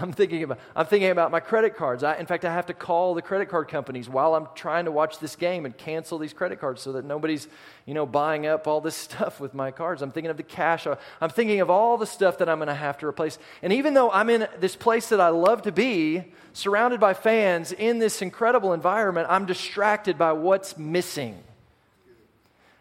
I'm 0.02 0.12
thinking 0.12 0.44
about, 0.44 0.60
I'm 0.76 0.86
thinking 0.86 1.10
about 1.10 1.32
my 1.32 1.40
credit 1.40 1.76
cards. 1.76 2.04
I, 2.04 2.16
in 2.18 2.26
fact, 2.26 2.46
I 2.46 2.54
have 2.54 2.66
to 2.68 2.74
call 2.74 3.14
the 3.14 3.22
credit 3.22 3.50
card 3.50 3.68
companies 3.68 4.10
while 4.10 4.36
I'm 4.36 4.48
trying 4.56 4.86
to 4.86 4.92
watch 4.92 5.20
this 5.20 5.36
game 5.36 5.66
and 5.66 5.78
cancel 5.78 6.18
these 6.18 6.34
credit 6.34 6.60
cards 6.60 6.82
so 6.82 6.94
that 6.94 7.06
nobody's, 7.06 7.48
you 7.86 7.94
know, 7.94 8.06
buying 8.06 8.46
up 8.46 8.68
all 8.68 8.82
this 8.82 8.96
stuff 9.06 9.40
with 9.40 9.54
my 9.54 9.72
cards. 9.72 10.02
I'm 10.02 10.12
thinking 10.12 10.32
of 10.32 10.38
the 10.38 10.44
cash. 10.44 10.88
I'm 11.22 11.30
thinking 11.30 11.62
of 11.62 11.70
all 11.70 11.98
the 11.98 12.06
stuff 12.06 12.38
that 12.40 12.50
I'm 12.50 12.58
going 12.58 12.68
to 12.68 12.74
have 12.74 12.98
to 13.00 13.08
replace. 13.08 13.38
And 13.62 13.72
even 13.74 13.94
though 13.94 14.12
I'm 14.12 14.30
in 14.30 14.48
this 14.60 14.76
place 14.76 15.10
that 15.10 15.22
I 15.22 15.30
love 15.30 15.64
to 15.64 15.72
be, 15.72 16.26
surrounded 16.54 17.00
by 17.00 17.14
fans 17.14 17.72
in 17.72 18.00
this 18.00 18.22
incredible 18.22 18.74
environment, 18.74 19.28
I'm 19.30 19.46
distracted 19.46 20.18
by 20.18 20.32
what's 20.32 20.78
missing. 20.78 21.44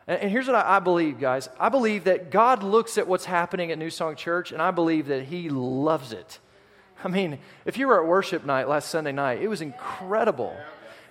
And, 0.07 0.31
here's 0.31 0.47
what 0.47 0.57
I 0.57 0.79
believe, 0.81 1.19
guys. 1.19 1.49
I 1.59 1.69
believe 1.69 2.05
that 2.05 2.31
God 2.31 2.63
looks 2.63 2.99
at 2.99 3.09
what's 3.09 3.25
happening 3.25 3.73
at 3.73 3.79
New 3.79 3.91
Song 3.91 4.17
Church, 4.17 4.53
and 4.53 4.61
I 4.61 4.71
believe 4.71 5.07
that 5.07 5.25
He 5.25 5.49
loves 5.49 6.13
it. 6.13 6.39
I 7.05 7.09
mean, 7.09 7.39
if 7.67 7.77
you 7.77 7.87
were 7.87 8.03
at 8.03 8.09
worship 8.09 8.47
night 8.47 8.67
last 8.67 8.91
Sunday 8.91 9.13
night, 9.13 9.43
it 9.43 9.49
was 9.49 9.61
incredible. 9.61 10.57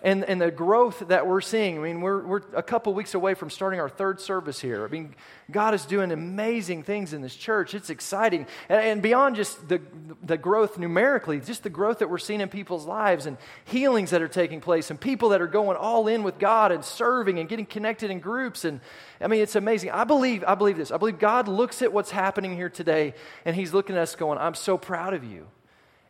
And, 0.01 0.25
and 0.25 0.41
the 0.41 0.51
growth 0.51 1.07
that 1.07 1.27
we're 1.27 1.39
seeing, 1.39 1.77
I 1.77 1.81
mean, 1.81 2.01
we're, 2.01 2.21
we're 2.25 2.41
a 2.53 2.63
couple 2.63 2.93
weeks 2.93 3.13
away 3.13 3.35
from 3.35 3.49
starting 3.49 3.79
our 3.79 3.87
third 3.87 4.19
service 4.19 4.59
here. 4.59 4.83
I 4.83 4.89
mean, 4.89 5.15
God 5.49 5.73
is 5.73 5.85
doing 5.85 6.11
amazing 6.11 6.83
things 6.83 7.13
in 7.13 7.21
this 7.21 7.33
church. 7.33 7.73
It's 7.73 7.89
exciting. 7.89 8.45
And, 8.67 8.81
and 8.81 9.01
beyond 9.01 9.37
just 9.37 9.69
the, 9.69 9.81
the 10.21 10.35
growth 10.35 10.77
numerically, 10.77 11.39
just 11.39 11.63
the 11.63 11.69
growth 11.69 11.99
that 11.99 12.09
we're 12.09 12.17
seeing 12.17 12.41
in 12.41 12.49
people's 12.49 12.85
lives 12.85 13.27
and 13.27 13.37
healings 13.63 14.09
that 14.09 14.21
are 14.21 14.27
taking 14.27 14.59
place 14.59 14.89
and 14.89 14.99
people 14.99 15.29
that 15.29 15.41
are 15.41 15.47
going 15.47 15.77
all 15.77 16.09
in 16.09 16.23
with 16.23 16.37
God 16.37 16.73
and 16.73 16.83
serving 16.83 17.39
and 17.39 17.47
getting 17.47 17.65
connected 17.65 18.11
in 18.11 18.19
groups. 18.19 18.65
And 18.65 18.81
I 19.21 19.27
mean, 19.27 19.41
it's 19.41 19.55
amazing. 19.55 19.91
I 19.91 20.03
believe, 20.03 20.43
I 20.45 20.55
believe 20.55 20.75
this. 20.75 20.91
I 20.91 20.97
believe 20.97 21.17
God 21.17 21.47
looks 21.47 21.81
at 21.81 21.93
what's 21.93 22.11
happening 22.11 22.57
here 22.57 22.69
today 22.69 23.13
and 23.45 23.55
He's 23.55 23.73
looking 23.73 23.95
at 23.95 24.01
us 24.01 24.15
going, 24.15 24.37
I'm 24.37 24.55
so 24.55 24.77
proud 24.77 25.13
of 25.13 25.23
you 25.23 25.47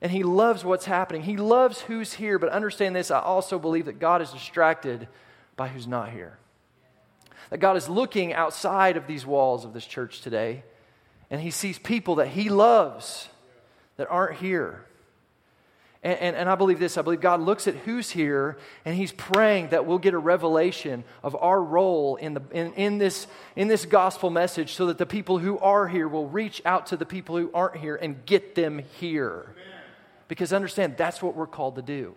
and 0.04 0.12
he 0.12 0.22
loves 0.22 0.66
what's 0.66 0.84
happening. 0.84 1.24
He 1.24 1.38
loves 1.38 1.80
who's 1.80 2.14
here, 2.14 2.38
but 2.38 2.50
understand 2.50 2.94
this 2.94 3.10
I 3.10 3.22
also 3.22 3.58
believe 3.58 3.86
that 3.86 4.00
God 4.00 4.22
is 4.22 4.32
distracted 4.32 5.08
by 5.56 5.70
who's 5.70 5.88
not 5.88 6.12
here. 6.12 6.38
That 7.50 7.60
God 7.60 7.78
is 7.78 7.88
looking 7.88 8.34
outside 8.34 8.98
of 8.98 9.08
these 9.08 9.26
walls 9.26 9.64
of 9.64 9.74
this 9.74 9.86
church 9.86 10.20
today, 10.20 10.64
and 11.32 11.40
he 11.40 11.52
sees 11.52 11.80
people 11.80 12.16
that 12.16 12.28
he 12.28 12.50
loves 12.50 13.30
that 13.96 14.12
aren't 14.12 14.40
here. 14.40 14.84
And, 16.04 16.20
and, 16.20 16.36
and, 16.36 16.50
I 16.50 16.56
believe 16.56 16.80
this 16.80 16.98
I 16.98 17.02
believe 17.02 17.22
God 17.22 17.40
looks 17.40 17.66
at 17.66 17.76
who's 17.76 18.10
here 18.10 18.58
and 18.84 18.94
He's 18.94 19.14
praying 19.14 19.70
that 19.70 19.86
we'll 19.86 20.00
get 20.00 20.14
a 20.14 20.18
revelation 20.18 21.06
of 21.24 21.34
our 21.38 21.64
role 21.64 22.18
in, 22.18 22.34
the, 22.34 22.42
in, 22.52 22.74
in, 22.74 22.98
this, 22.98 23.26
in 23.56 23.70
this 23.70 23.86
gospel 23.86 24.30
message 24.30 24.74
so 24.74 24.88
that 24.88 24.98
the 24.98 25.06
people 25.06 25.38
who 25.38 25.58
are 25.60 25.88
here 25.88 26.10
will 26.10 26.28
reach 26.28 26.62
out 26.66 26.88
to 26.88 26.98
the 26.98 27.06
people 27.06 27.38
who 27.38 27.50
aren't 27.54 27.78
here 27.78 27.96
and 27.96 28.26
get 28.26 28.54
them 28.54 28.82
here. 29.00 29.56
Because 30.34 30.52
understand, 30.52 30.98
that's 30.98 31.22
what 31.22 31.36
we're 31.36 31.46
called 31.46 31.76
to 31.76 31.84
do. 31.84 32.16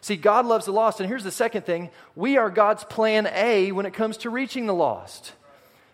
See, 0.00 0.16
God 0.16 0.46
loves 0.46 0.64
the 0.64 0.72
lost. 0.72 1.00
And 1.00 1.08
here's 1.08 1.22
the 1.22 1.30
second 1.30 1.66
thing 1.66 1.90
we 2.16 2.38
are 2.38 2.48
God's 2.48 2.82
plan 2.84 3.28
A 3.30 3.72
when 3.72 3.84
it 3.84 3.92
comes 3.92 4.16
to 4.18 4.30
reaching 4.30 4.64
the 4.64 4.72
lost. 4.72 5.34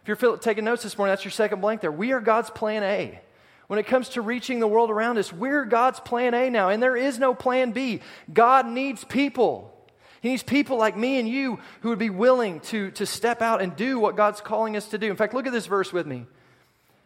If 0.06 0.22
you're 0.22 0.36
taking 0.36 0.64
notes 0.64 0.84
this 0.84 0.96
morning, 0.96 1.10
that's 1.10 1.24
your 1.24 1.32
second 1.32 1.60
blank 1.60 1.80
there. 1.80 1.90
We 1.90 2.12
are 2.12 2.20
God's 2.20 2.48
plan 2.48 2.84
A. 2.84 3.20
When 3.66 3.80
it 3.80 3.88
comes 3.88 4.10
to 4.10 4.22
reaching 4.22 4.60
the 4.60 4.68
world 4.68 4.88
around 4.88 5.18
us, 5.18 5.32
we're 5.32 5.64
God's 5.64 5.98
plan 5.98 6.32
A 6.32 6.48
now, 6.48 6.68
and 6.68 6.80
there 6.80 6.96
is 6.96 7.18
no 7.18 7.34
plan 7.34 7.72
B. 7.72 8.00
God 8.32 8.66
needs 8.66 9.02
people. 9.02 9.74
He 10.20 10.28
needs 10.28 10.44
people 10.44 10.78
like 10.78 10.96
me 10.96 11.18
and 11.18 11.28
you 11.28 11.58
who 11.80 11.88
would 11.88 11.98
be 11.98 12.08
willing 12.08 12.60
to, 12.60 12.92
to 12.92 13.04
step 13.04 13.42
out 13.42 13.60
and 13.60 13.74
do 13.74 13.98
what 13.98 14.16
God's 14.16 14.40
calling 14.40 14.76
us 14.76 14.88
to 14.90 14.98
do. 14.98 15.10
In 15.10 15.16
fact, 15.16 15.34
look 15.34 15.46
at 15.46 15.52
this 15.52 15.66
verse 15.66 15.92
with 15.92 16.06
me. 16.06 16.24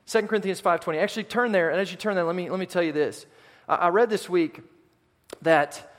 2 0.07 0.23
Corinthians 0.27 0.61
5.20. 0.61 0.99
Actually, 0.99 1.25
turn 1.25 1.53
there, 1.53 1.71
and 1.71 1.81
as 1.81 1.91
you 1.91 1.97
turn 1.97 2.15
there, 2.15 2.25
let 2.25 2.37
me, 2.37 2.51
let 2.51 2.61
me 2.61 2.67
tell 2.67 2.83
you 2.83 2.93
this. 2.93 3.25
I, 3.69 3.89
read 3.89 4.11
this 4.11 4.29
week 4.29 4.61
that 5.43 5.93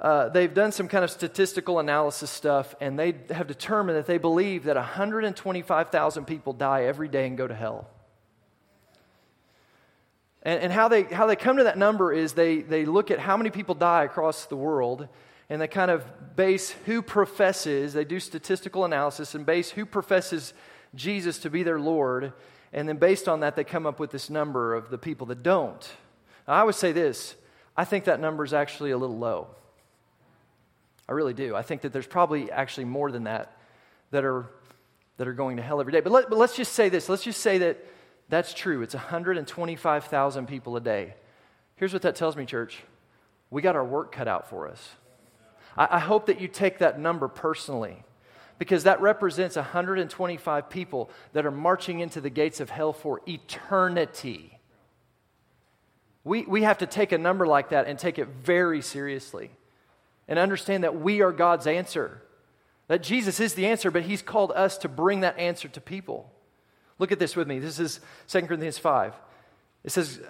uh, 0.00 0.28
they've 0.28 0.52
done 0.52 0.72
some 0.72 0.88
kind 0.88 1.04
of 1.04 1.10
statistical 1.10 1.78
analysis 1.78 2.30
stuff, 2.30 2.74
and 2.80 2.98
they 2.98 3.14
have 3.30 3.46
determined 3.46 3.98
that 3.98 4.06
they 4.06 4.18
believe 4.18 4.64
that 4.64 4.76
125,000 4.76 6.24
people 6.24 6.52
die 6.52 6.84
every 6.84 7.08
day 7.08 7.26
and 7.26 7.36
go 7.36 7.46
to 7.46 7.54
hell. 7.54 7.88
And, 10.42 10.60
and 10.60 10.72
how, 10.72 10.88
they, 10.88 11.04
how 11.04 11.26
they 11.26 11.36
come 11.36 11.58
to 11.58 11.64
that 11.64 11.78
number 11.78 12.12
is 12.12 12.32
they, 12.32 12.62
they 12.62 12.84
look 12.84 13.10
at 13.10 13.18
how 13.18 13.36
many 13.36 13.50
people 13.50 13.74
die 13.74 14.04
across 14.04 14.46
the 14.46 14.56
world, 14.56 15.08
and 15.48 15.60
they 15.60 15.68
kind 15.68 15.90
of 15.90 16.04
base 16.36 16.70
who 16.86 17.02
professes, 17.02 17.92
they 17.92 18.04
do 18.04 18.18
statistical 18.18 18.84
analysis 18.84 19.34
and 19.34 19.44
base 19.44 19.70
who 19.70 19.86
professes 19.86 20.54
Jesus 20.94 21.38
to 21.38 21.50
be 21.50 21.62
their 21.62 21.78
Lord, 21.78 22.32
and 22.72 22.88
then 22.88 22.96
based 22.96 23.28
on 23.28 23.40
that, 23.40 23.54
they 23.54 23.64
come 23.64 23.86
up 23.86 24.00
with 24.00 24.10
this 24.10 24.30
number 24.30 24.74
of 24.74 24.90
the 24.90 24.98
people 24.98 25.26
that 25.26 25.42
don't. 25.42 25.92
Now, 26.46 26.54
I 26.54 26.62
would 26.64 26.74
say 26.74 26.92
this 26.92 27.36
I 27.76 27.84
think 27.84 28.04
that 28.04 28.20
number 28.20 28.44
is 28.44 28.52
actually 28.52 28.90
a 28.90 28.98
little 28.98 29.18
low. 29.18 29.48
I 31.08 31.12
really 31.12 31.34
do. 31.34 31.56
I 31.56 31.62
think 31.62 31.82
that 31.82 31.92
there's 31.92 32.06
probably 32.06 32.50
actually 32.50 32.84
more 32.84 33.10
than 33.10 33.24
that 33.24 33.56
that 34.12 34.24
are, 34.24 34.46
that 35.16 35.26
are 35.26 35.32
going 35.32 35.56
to 35.56 35.62
hell 35.62 35.80
every 35.80 35.92
day. 35.92 36.00
But, 36.00 36.12
let, 36.12 36.30
but 36.30 36.38
let's 36.38 36.56
just 36.56 36.72
say 36.72 36.88
this. 36.88 37.08
Let's 37.08 37.24
just 37.24 37.40
say 37.40 37.58
that 37.58 37.84
that's 38.28 38.54
true. 38.54 38.82
It's 38.82 38.94
125,000 38.94 40.46
people 40.46 40.76
a 40.76 40.80
day. 40.80 41.14
Here's 41.76 41.92
what 41.92 42.02
that 42.02 42.14
tells 42.14 42.36
me, 42.36 42.46
church. 42.46 42.82
We 43.50 43.62
got 43.62 43.76
our 43.76 43.84
work 43.84 44.12
cut 44.12 44.28
out 44.28 44.48
for 44.48 44.68
us. 44.68 44.90
I, 45.76 45.96
I 45.96 45.98
hope 45.98 46.26
that 46.26 46.40
you 46.40 46.48
take 46.48 46.78
that 46.78 47.00
number 47.00 47.28
personally 47.28 48.04
because 48.58 48.84
that 48.84 49.00
represents 49.00 49.56
125 49.56 50.70
people 50.70 51.10
that 51.32 51.44
are 51.44 51.50
marching 51.50 52.00
into 52.00 52.20
the 52.20 52.30
gates 52.30 52.60
of 52.60 52.70
hell 52.70 52.92
for 52.92 53.20
eternity. 53.26 54.51
We, 56.24 56.42
we 56.42 56.62
have 56.62 56.78
to 56.78 56.86
take 56.86 57.12
a 57.12 57.18
number 57.18 57.46
like 57.46 57.70
that 57.70 57.86
and 57.86 57.98
take 57.98 58.18
it 58.18 58.28
very 58.28 58.80
seriously 58.80 59.50
and 60.28 60.38
understand 60.38 60.84
that 60.84 61.00
we 61.00 61.20
are 61.20 61.32
God's 61.32 61.66
answer. 61.66 62.22
That 62.88 63.02
Jesus 63.02 63.40
is 63.40 63.54
the 63.54 63.66
answer, 63.66 63.90
but 63.90 64.02
He's 64.02 64.22
called 64.22 64.52
us 64.52 64.78
to 64.78 64.88
bring 64.88 65.20
that 65.20 65.38
answer 65.38 65.68
to 65.68 65.80
people. 65.80 66.30
Look 66.98 67.10
at 67.10 67.18
this 67.18 67.34
with 67.34 67.48
me. 67.48 67.58
This 67.58 67.78
is 67.78 68.00
2 68.28 68.42
Corinthians 68.42 68.78
5. 68.78 69.14
It 69.84 69.90
says 69.90 70.20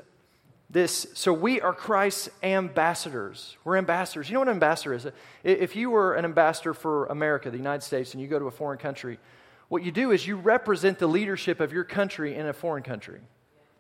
this 0.71 1.07
so 1.13 1.35
we 1.35 1.61
are 1.61 1.75
Christ's 1.75 2.31
ambassadors. 2.43 3.57
We're 3.63 3.77
ambassadors. 3.77 4.31
You 4.31 4.35
know 4.35 4.41
what 4.41 4.49
an 4.49 4.55
ambassador 4.55 4.95
is? 4.95 5.07
If 5.45 5.77
you 5.77 5.91
were 5.91 6.15
an 6.15 6.25
ambassador 6.25 6.73
for 6.73 7.07
America, 7.07 7.51
the 7.51 7.59
United 7.59 7.83
States, 7.83 8.15
and 8.15 8.23
you 8.23 8.29
go 8.29 8.39
to 8.39 8.47
a 8.47 8.51
foreign 8.51 8.79
country, 8.79 9.19
what 9.69 9.83
you 9.83 9.93
do 9.93 10.11
is 10.11 10.27
you 10.27 10.37
represent 10.37 10.99
the 10.99 11.07
leadership 11.07 11.61
of 11.61 11.73
your 11.73 11.85
country 11.85 12.35
in 12.35 12.47
a 12.47 12.53
foreign 12.53 12.83
country. 12.83 13.21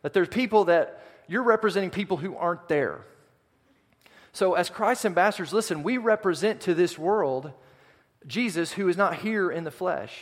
That 0.02 0.12
there's 0.12 0.28
people 0.28 0.66
that 0.66 1.02
you're 1.32 1.42
representing 1.42 1.88
people 1.88 2.18
who 2.18 2.36
aren't 2.36 2.68
there. 2.68 3.00
So, 4.34 4.52
as 4.52 4.68
Christ's 4.68 5.06
ambassadors, 5.06 5.50
listen, 5.50 5.82
we 5.82 5.96
represent 5.96 6.60
to 6.62 6.74
this 6.74 6.98
world 6.98 7.52
Jesus 8.26 8.72
who 8.72 8.86
is 8.90 8.98
not 8.98 9.14
here 9.14 9.50
in 9.50 9.64
the 9.64 9.70
flesh. 9.70 10.12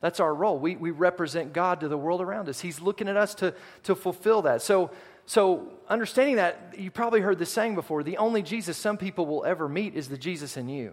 That's 0.00 0.20
our 0.20 0.34
role. 0.34 0.58
We, 0.58 0.76
we 0.76 0.90
represent 0.90 1.54
God 1.54 1.80
to 1.80 1.88
the 1.88 1.96
world 1.96 2.20
around 2.20 2.50
us. 2.50 2.60
He's 2.60 2.82
looking 2.82 3.08
at 3.08 3.16
us 3.16 3.34
to, 3.36 3.54
to 3.84 3.94
fulfill 3.94 4.42
that. 4.42 4.60
So, 4.60 4.90
so, 5.24 5.72
understanding 5.88 6.36
that, 6.36 6.74
you 6.76 6.90
probably 6.90 7.22
heard 7.22 7.38
this 7.38 7.50
saying 7.50 7.74
before 7.74 8.02
the 8.02 8.18
only 8.18 8.42
Jesus 8.42 8.76
some 8.76 8.98
people 8.98 9.24
will 9.24 9.46
ever 9.46 9.70
meet 9.70 9.94
is 9.94 10.10
the 10.10 10.18
Jesus 10.18 10.58
in 10.58 10.68
you. 10.68 10.92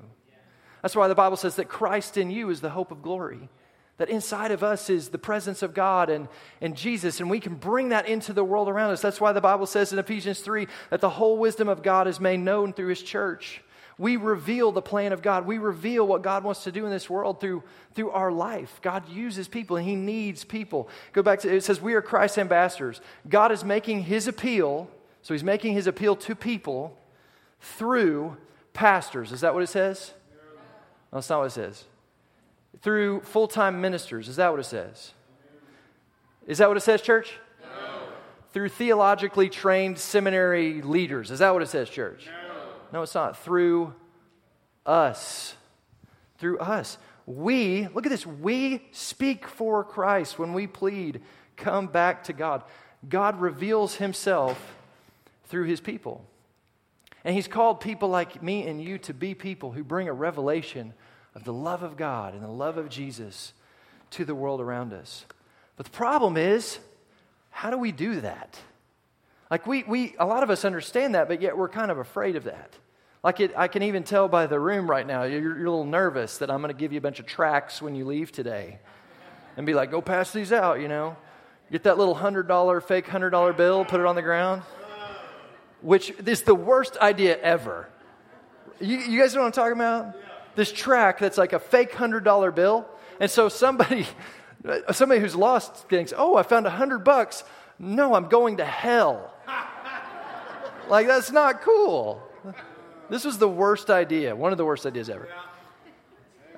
That's 0.82 0.96
why 0.96 1.10
the 1.10 1.16
Bible 1.16 1.36
says 1.36 1.58
that 1.58 1.68
Christ 1.68 2.16
in 2.16 2.32
you 2.32 2.50
is 2.50 2.62
the 2.62 2.70
hope 2.70 2.92
of 2.92 3.02
glory. 3.02 3.50
That 3.98 4.10
inside 4.10 4.52
of 4.52 4.64
us 4.64 4.90
is 4.90 5.10
the 5.10 5.18
presence 5.18 5.64
of 5.64 5.74
God 5.74 6.10
and, 6.10 6.28
and 6.62 6.76
Jesus, 6.76 7.20
and 7.20 7.30
we 7.30 7.40
can 7.40 7.56
bring 7.56 7.90
that 7.90 8.08
into 8.08 8.32
the 8.32 8.44
world 8.44 8.70
around 8.70 8.92
us. 8.92 9.02
That's 9.02 9.20
why 9.20 9.32
the 9.32 9.42
Bible 9.42 9.66
says 9.66 9.92
in 9.92 9.98
Ephesians 9.98 10.40
3 10.42 10.68
that 10.92 11.02
the 11.02 11.10
whole 11.10 11.38
wisdom 11.38 11.68
of 11.68 11.82
God 11.82 12.08
is 12.08 12.20
made 12.20 12.40
known 12.40 12.74
through 12.74 12.90
his 12.90 13.02
church. 13.02 13.64
We 14.00 14.16
reveal 14.16 14.72
the 14.72 14.82
plan 14.82 15.12
of 15.12 15.24
God. 15.24 15.48
We 15.48 15.58
reveal 15.58 16.06
what 16.06 16.22
God 16.22 16.44
wants 16.44 16.64
to 16.66 16.72
do 16.72 16.86
in 16.86 16.92
this 16.92 17.10
world 17.10 17.42
through, 17.42 17.64
through 17.96 18.12
our 18.12 18.32
life. 18.32 18.80
God 18.84 19.10
uses 19.10 19.48
people 19.48 19.76
and 19.76 19.88
He 19.88 19.96
needs 19.96 20.44
people. 20.44 20.88
Go 21.14 21.24
back 21.24 21.40
to 21.40 21.54
it 21.54 21.64
says, 21.64 21.82
We 21.82 21.96
are 21.96 22.02
Christ's 22.02 22.38
ambassadors. 22.38 23.02
God 23.28 23.52
is 23.52 23.64
making 23.64 24.04
His 24.04 24.28
appeal, 24.28 24.88
so 25.24 25.34
He's 25.34 25.44
making 25.44 25.74
His 25.74 25.88
appeal 25.88 26.16
to 26.18 26.36
people 26.36 26.96
through 27.60 28.38
pastors. 28.74 29.32
Is 29.32 29.42
that 29.42 29.56
what 29.56 29.64
it 29.64 29.68
says? 29.68 30.14
No, 31.12 31.18
that's 31.18 31.30
not 31.30 31.40
what 31.40 31.46
it 31.46 31.52
says. 31.52 31.86
Through 32.82 33.22
full 33.22 33.48
time 33.48 33.82
ministers. 33.82 34.28
Is 34.28 34.36
that 34.38 34.52
what 34.52 34.60
it 34.60 34.66
says? 34.66 35.12
Is 36.46 36.60
that 36.60 36.68
what 36.68 36.78
it 36.78 36.82
says, 36.82 37.02
church? 37.02 37.34
No. 37.62 38.00
Through 38.54 38.70
theologically 38.70 39.50
trained 39.50 39.98
seminary 39.98 40.82
leaders. 40.82 41.32
Is 41.32 41.40
that 41.40 41.54
what 41.54 41.62
it 41.62 41.68
says, 41.68 41.90
church? 41.90 42.26
No. 42.26 43.00
No, 43.00 43.02
it's 43.02 43.16
not. 43.16 43.38
Through 43.38 43.94
us. 44.86 45.56
Through 46.38 46.60
us. 46.60 46.98
We, 47.26 47.90
look 47.94 48.06
at 48.06 48.10
this, 48.10 48.26
we 48.26 48.82
speak 48.94 49.48
for 49.48 49.84
Christ 49.84 50.40
when 50.40 50.54
we 50.54 50.66
plead, 50.66 51.22
come 51.58 51.88
back 51.88 52.24
to 52.26 52.34
God. 52.34 52.64
God 53.08 53.42
reveals 53.42 53.96
himself 53.96 54.76
through 55.48 55.66
his 55.66 55.82
people. 55.82 56.24
And 57.26 57.36
he's 57.36 57.50
called 57.50 57.82
people 57.82 58.08
like 58.08 58.42
me 58.42 58.66
and 58.66 58.82
you 58.82 58.98
to 59.00 59.14
be 59.14 59.34
people 59.34 59.72
who 59.72 59.84
bring 59.84 60.08
a 60.08 60.14
revelation 60.14 60.94
of 61.38 61.44
the 61.44 61.54
love 61.54 61.84
of 61.84 61.96
God 61.96 62.34
and 62.34 62.44
the 62.44 62.48
love 62.48 62.80
of 62.80 62.90
Jesus 62.90 63.54
to 64.10 64.26
the 64.26 64.34
world 64.34 64.60
around 64.60 64.92
us. 64.92 65.24
But 65.76 65.86
the 65.86 65.92
problem 65.92 66.36
is, 66.36 66.80
how 67.52 67.70
do 67.70 67.78
we 67.78 67.92
do 67.92 68.22
that? 68.22 68.60
Like, 69.52 69.68
we, 69.68 69.84
we, 69.84 70.16
a 70.18 70.26
lot 70.26 70.42
of 70.42 70.50
us 70.50 70.66
understand 70.66 71.14
that, 71.14 71.28
but 71.28 71.40
yet 71.40 71.56
we're 71.56 71.70
kind 71.70 71.92
of 71.92 72.00
afraid 72.00 72.38
of 72.38 72.46
that. 72.46 72.74
Like, 73.24 73.40
it, 73.40 73.54
I 73.56 73.68
can 73.68 73.84
even 73.84 74.04
tell 74.04 74.28
by 74.28 74.48
the 74.48 74.60
room 74.60 74.90
right 74.90 75.06
now, 75.06 75.24
you're, 75.24 75.40
you're 75.40 75.68
a 75.68 75.70
little 75.70 75.86
nervous 75.86 76.40
that 76.40 76.50
I'm 76.50 76.60
going 76.60 76.74
to 76.74 76.80
give 76.80 76.92
you 76.92 76.98
a 76.98 77.02
bunch 77.02 77.20
of 77.20 77.28
tracts 77.28 77.84
when 77.84 77.94
you 77.94 78.06
leave 78.06 78.32
today 78.32 78.80
and 79.58 79.68
be 79.68 79.76
like, 79.76 79.92
go 79.92 80.02
pass 80.02 80.34
these 80.34 80.52
out, 80.52 80.82
you 80.82 80.88
know? 80.88 81.16
Get 81.72 81.84
that 81.84 82.00
little 82.00 82.16
$100 82.16 82.84
fake 82.84 83.06
$100 83.06 83.56
bill, 83.56 83.86
put 83.86 84.00
it 84.00 84.08
on 84.08 84.16
the 84.16 84.24
ground, 84.24 84.64
which 85.82 86.10
is 86.26 86.42
the 86.42 86.56
worst 86.56 86.98
idea 86.98 87.38
ever. 87.38 87.88
You, 88.80 88.98
you 88.98 89.22
guys 89.22 89.36
know 89.36 89.42
what 89.42 89.48
I'm 89.48 89.52
talking 89.52 89.74
about? 89.74 90.16
This 90.58 90.72
tract 90.72 91.20
that's 91.20 91.38
like 91.38 91.54
a 91.54 91.60
fake 91.60 91.92
$100 91.92 92.56
bill. 92.56 92.88
And 93.20 93.30
so 93.30 93.48
somebody, 93.48 94.08
somebody 94.92 95.22
who's 95.22 95.36
lost 95.36 95.88
thinks, 95.88 96.14
oh, 96.18 96.36
I 96.36 96.42
found 96.42 96.66
a 96.66 96.70
100 96.70 97.04
bucks. 97.04 97.44
No, 97.78 98.16
I'm 98.16 98.28
going 98.28 98.58
to 98.58 98.66
hell. 98.66 99.32
like, 100.90 101.06
that's 101.06 101.32
not 101.32 101.62
cool. 101.62 102.24
This 103.08 103.24
was 103.24 103.38
the 103.38 103.48
worst 103.48 103.92
idea, 103.92 104.36
one 104.36 104.52
of 104.52 104.58
the 104.58 104.66
worst 104.66 104.88
ideas 104.88 105.12
ever. 105.12 105.30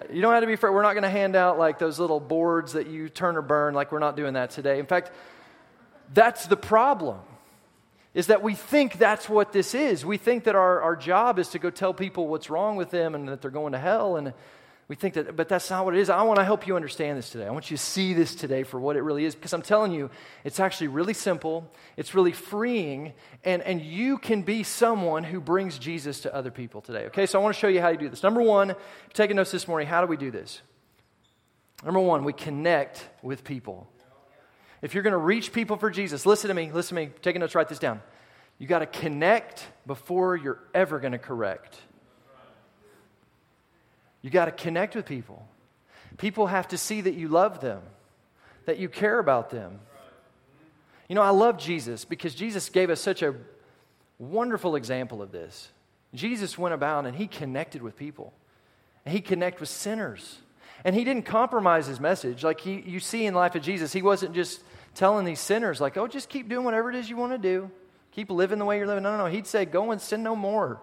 You 0.10 0.22
don't 0.22 0.34
have 0.34 0.44
to 0.44 0.48
be 0.48 0.54
afraid. 0.54 0.74
We're 0.74 0.82
not 0.82 0.94
going 0.94 1.04
to 1.04 1.10
hand 1.10 1.36
out 1.36 1.60
like 1.60 1.78
those 1.78 2.00
little 2.00 2.22
boards 2.22 2.72
that 2.74 2.88
you 2.88 3.10
turn 3.10 3.36
or 3.36 3.42
burn, 3.42 3.74
like 3.74 3.92
we're 3.92 4.00
not 4.00 4.16
doing 4.16 4.36
that 4.36 4.52
today. 4.52 4.80
In 4.80 4.86
fact, 4.86 5.12
that's 6.14 6.48
the 6.48 6.56
problem, 6.56 7.20
is 8.14 8.28
that 8.28 8.42
we 8.42 8.56
think 8.56 8.98
that's 8.98 9.30
what 9.30 9.52
this 9.54 9.76
is. 9.76 10.06
We 10.06 10.18
think 10.18 10.46
that 10.46 10.56
our, 10.56 10.82
our 10.82 10.96
job 10.96 11.38
is 11.38 11.50
to 11.50 11.60
go 11.60 11.70
tell 11.70 11.94
people 11.94 12.28
what's 12.28 12.50
wrong 12.50 12.76
with 12.76 12.90
them 12.90 13.14
and 13.14 13.28
that 13.30 13.42
they're 13.42 13.52
going 13.52 13.74
to 13.74 13.80
hell. 13.80 14.16
And 14.16 14.34
we 14.88 14.96
think 14.96 15.14
that, 15.14 15.36
but 15.36 15.48
that's 15.48 15.70
not 15.70 15.86
what 15.86 15.96
it 15.96 16.00
is. 16.00 16.10
I 16.10 16.24
want 16.24 16.40
to 16.40 16.44
help 16.44 16.66
you 16.66 16.76
understand 16.76 17.20
this 17.20 17.30
today. 17.30 17.46
I 17.46 17.52
want 17.52 17.70
you 17.70 17.78
to 17.78 17.84
see 17.84 18.16
this 18.16 18.34
today 18.34 18.64
for 18.64 18.80
what 18.80 18.96
it 18.96 19.02
really 19.02 19.26
is 19.26 19.36
because 19.36 19.54
I'm 19.54 19.62
telling 19.62 19.92
you, 19.92 20.10
it's 20.44 20.60
actually 20.60 20.88
really 20.88 21.14
simple, 21.14 21.72
it's 21.96 22.16
really 22.16 22.32
freeing, 22.32 23.14
and, 23.44 23.62
and 23.62 23.80
you 23.80 24.18
can 24.18 24.42
be 24.42 24.64
someone 24.64 25.24
who 25.24 25.40
brings 25.40 25.78
Jesus 25.78 26.22
to 26.22 26.34
other 26.34 26.50
people 26.50 26.82
today. 26.82 27.06
Okay, 27.06 27.28
so 27.28 27.40
I 27.40 27.44
want 27.44 27.54
to 27.54 27.60
show 27.60 27.68
you 27.68 27.80
how 27.80 27.90
you 27.90 27.98
do 27.98 28.10
this. 28.10 28.24
Number 28.24 28.42
one, 28.42 28.76
taking 29.14 29.36
notes 29.36 29.52
this 29.52 29.68
morning, 29.68 29.88
how 29.88 30.02
do 30.02 30.08
we 30.08 30.18
do 30.18 30.32
this? 30.32 30.62
Number 31.86 32.00
one, 32.00 32.24
we 32.24 32.34
connect 32.34 33.08
with 33.22 33.44
people. 33.44 33.88
If 34.82 34.94
you're 34.94 35.04
going 35.04 35.12
to 35.12 35.18
reach 35.18 35.52
people 35.52 35.78
for 35.78 35.90
Jesus, 35.90 36.26
listen 36.26 36.48
to 36.48 36.54
me, 36.54 36.72
listen 36.72 36.96
to 36.96 37.06
me, 37.06 37.12
taking 37.22 37.42
notes, 37.42 37.56
write 37.56 37.68
this 37.68 37.80
down. 37.80 38.02
You 38.58 38.68
got 38.68 38.80
to 38.80 38.86
connect 38.86 39.66
before 39.86 40.36
you're 40.36 40.60
ever 40.74 41.00
going 41.00 41.12
to 41.14 41.18
correct. 41.18 41.78
You 44.22 44.30
got 44.30 44.46
to 44.46 44.52
connect 44.52 44.96
with 44.96 45.06
people. 45.06 45.48
People 46.18 46.48
have 46.48 46.68
to 46.70 46.78
see 46.78 47.02
that 47.02 47.14
you 47.14 47.30
love 47.30 47.62
them, 47.62 47.82
that 48.66 48.78
you 48.78 48.90
care 48.90 49.20
about 49.20 49.50
them. 49.50 49.80
You 51.08 51.16
know, 51.16 51.22
I 51.22 51.30
love 51.30 51.58
Jesus 51.58 52.06
because 52.06 52.36
Jesus 52.36 52.70
gave 52.70 52.90
us 52.90 53.02
such 53.02 53.22
a 53.22 53.36
wonderful 54.18 54.76
example 54.76 55.22
of 55.22 55.32
this. 55.32 55.70
Jesus 56.14 56.58
went 56.58 56.74
about 56.74 57.06
and 57.06 57.16
he 57.16 57.28
connected 57.28 57.82
with 57.82 57.96
people. 57.96 58.34
And 59.06 59.14
he 59.14 59.22
connected 59.22 59.62
with 59.62 59.70
sinners. 59.70 60.40
And 60.84 60.96
he 60.96 61.04
didn't 61.04 61.26
compromise 61.26 61.88
his 61.88 62.00
message. 62.00 62.44
Like 62.44 62.62
he, 62.62 62.82
you 62.82 63.00
see 63.00 63.26
in 63.26 63.34
life 63.34 63.56
of 63.56 63.62
Jesus, 63.62 63.92
he 63.92 64.02
wasn't 64.02 64.34
just 64.34 64.64
telling 64.96 65.26
these 65.26 65.40
sinners, 65.40 65.80
like, 65.80 65.98
oh, 65.98 66.08
just 66.08 66.30
keep 66.30 66.50
doing 66.50 66.66
whatever 66.66 66.90
it 66.90 66.96
is 66.96 67.10
you 67.10 67.18
want 67.18 67.34
to 67.34 67.38
do. 67.38 67.70
Keep 68.12 68.32
living 68.32 68.60
the 68.60 68.66
way 68.66 68.78
you're 68.78 68.88
living. 68.88 69.04
No, 69.04 69.12
no, 69.12 69.26
no. 69.26 69.32
He'd 69.32 69.48
say, 69.48 69.66
go 69.66 69.92
and 69.92 70.02
sin 70.02 70.24
no 70.24 70.36
more. 70.36 70.82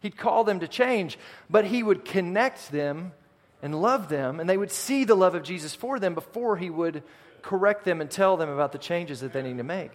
He'd 0.00 0.16
call 0.16 0.44
them 0.44 0.60
to 0.60 0.68
change, 0.68 1.18
but 1.50 1.64
he 1.64 1.82
would 1.82 2.04
connect 2.04 2.70
them 2.70 3.12
and 3.62 3.82
love 3.82 4.08
them, 4.08 4.38
and 4.38 4.48
they 4.48 4.56
would 4.56 4.70
see 4.70 5.02
the 5.04 5.16
love 5.16 5.34
of 5.34 5.42
Jesus 5.42 5.74
for 5.74 5.98
them 5.98 6.14
before 6.14 6.56
he 6.56 6.70
would 6.70 7.02
correct 7.42 7.84
them 7.84 8.00
and 8.00 8.08
tell 8.10 8.36
them 8.36 8.48
about 8.48 8.70
the 8.70 8.78
changes 8.78 9.20
that 9.20 9.32
they 9.32 9.42
need 9.42 9.58
to 9.58 9.64
make. 9.64 9.90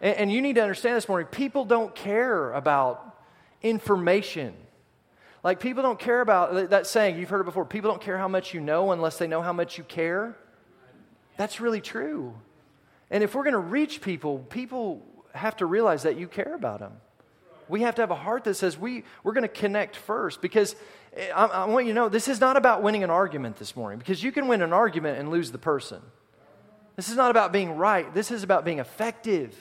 And, 0.00 0.16
and 0.16 0.32
you 0.32 0.40
need 0.40 0.54
to 0.54 0.62
understand 0.62 0.96
this 0.96 1.08
morning 1.08 1.28
people 1.28 1.66
don't 1.66 1.94
care 1.94 2.52
about 2.52 3.18
information. 3.62 4.54
Like, 5.42 5.60
people 5.60 5.82
don't 5.82 5.98
care 5.98 6.20
about 6.20 6.70
that 6.70 6.86
saying, 6.86 7.18
you've 7.18 7.30
heard 7.30 7.40
it 7.40 7.44
before 7.44 7.64
people 7.64 7.90
don't 7.90 8.02
care 8.02 8.18
how 8.18 8.28
much 8.28 8.52
you 8.52 8.60
know 8.60 8.92
unless 8.92 9.18
they 9.18 9.26
know 9.26 9.40
how 9.40 9.52
much 9.52 9.78
you 9.78 9.84
care. 9.84 10.36
That's 11.36 11.60
really 11.60 11.80
true. 11.80 12.34
And 13.10 13.24
if 13.24 13.34
we're 13.34 13.44
going 13.44 13.54
to 13.54 13.58
reach 13.58 14.02
people, 14.02 14.40
people 14.50 15.02
have 15.34 15.56
to 15.56 15.66
realize 15.66 16.02
that 16.02 16.18
you 16.18 16.28
care 16.28 16.54
about 16.54 16.80
them. 16.80 16.92
We 17.68 17.82
have 17.82 17.94
to 17.96 18.02
have 18.02 18.10
a 18.10 18.16
heart 18.16 18.44
that 18.44 18.54
says 18.54 18.76
we, 18.76 19.04
we're 19.22 19.32
going 19.32 19.42
to 19.42 19.48
connect 19.48 19.96
first 19.96 20.42
because 20.42 20.74
eh, 21.16 21.30
I, 21.34 21.46
I 21.46 21.64
want 21.66 21.86
you 21.86 21.92
to 21.92 21.94
know 21.94 22.08
this 22.08 22.28
is 22.28 22.40
not 22.40 22.56
about 22.56 22.82
winning 22.82 23.04
an 23.04 23.10
argument 23.10 23.56
this 23.56 23.76
morning 23.76 23.98
because 23.98 24.22
you 24.22 24.32
can 24.32 24.48
win 24.48 24.60
an 24.60 24.72
argument 24.72 25.18
and 25.18 25.30
lose 25.30 25.52
the 25.52 25.58
person. 25.58 26.02
This 26.96 27.08
is 27.08 27.16
not 27.16 27.30
about 27.30 27.52
being 27.52 27.76
right, 27.76 28.12
this 28.12 28.30
is 28.30 28.42
about 28.42 28.64
being 28.64 28.80
effective, 28.80 29.56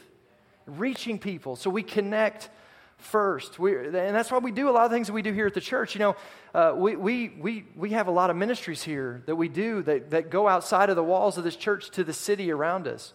reaching 0.65 1.19
people. 1.19 1.55
So 1.55 1.69
we 1.69 1.83
connect 1.83 2.49
first. 2.99 3.57
We, 3.57 3.75
and 3.75 3.93
that's 3.93 4.31
why 4.31 4.37
we 4.37 4.51
do 4.51 4.69
a 4.69 4.71
lot 4.71 4.85
of 4.85 4.91
things 4.91 5.07
that 5.07 5.13
we 5.13 5.21
do 5.21 5.33
here 5.33 5.47
at 5.47 5.53
the 5.53 5.61
church. 5.61 5.95
You 5.95 5.99
know, 5.99 6.15
uh, 6.53 6.73
we, 6.75 6.95
we, 6.95 7.29
we, 7.39 7.65
we 7.75 7.89
have 7.91 8.07
a 8.07 8.11
lot 8.11 8.29
of 8.29 8.35
ministries 8.35 8.83
here 8.83 9.23
that 9.25 9.35
we 9.35 9.47
do 9.47 9.81
that, 9.83 10.11
that 10.11 10.29
go 10.29 10.47
outside 10.47 10.89
of 10.89 10.95
the 10.95 11.03
walls 11.03 11.37
of 11.37 11.43
this 11.43 11.55
church 11.55 11.89
to 11.91 12.03
the 12.03 12.13
city 12.13 12.51
around 12.51 12.87
us. 12.87 13.13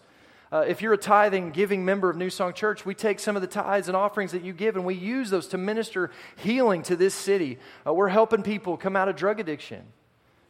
Uh, 0.51 0.63
if 0.67 0.81
you're 0.81 0.93
a 0.93 0.97
tithing, 0.97 1.51
giving 1.51 1.83
member 1.83 2.09
of 2.09 2.17
New 2.17 2.29
Song 2.29 2.53
Church, 2.53 2.85
we 2.85 2.93
take 2.93 3.19
some 3.19 3.35
of 3.35 3.41
the 3.41 3.47
tithes 3.47 3.87
and 3.87 3.97
offerings 3.97 4.31
that 4.31 4.43
you 4.43 4.53
give 4.53 4.75
and 4.75 4.85
we 4.85 4.95
use 4.95 5.29
those 5.29 5.47
to 5.47 5.57
minister 5.57 6.11
healing 6.37 6.83
to 6.83 6.95
this 6.95 7.13
city. 7.13 7.57
Uh, 7.85 7.93
we're 7.93 8.09
helping 8.09 8.43
people 8.43 8.77
come 8.77 8.95
out 8.95 9.09
of 9.09 9.15
drug 9.15 9.39
addiction 9.39 9.83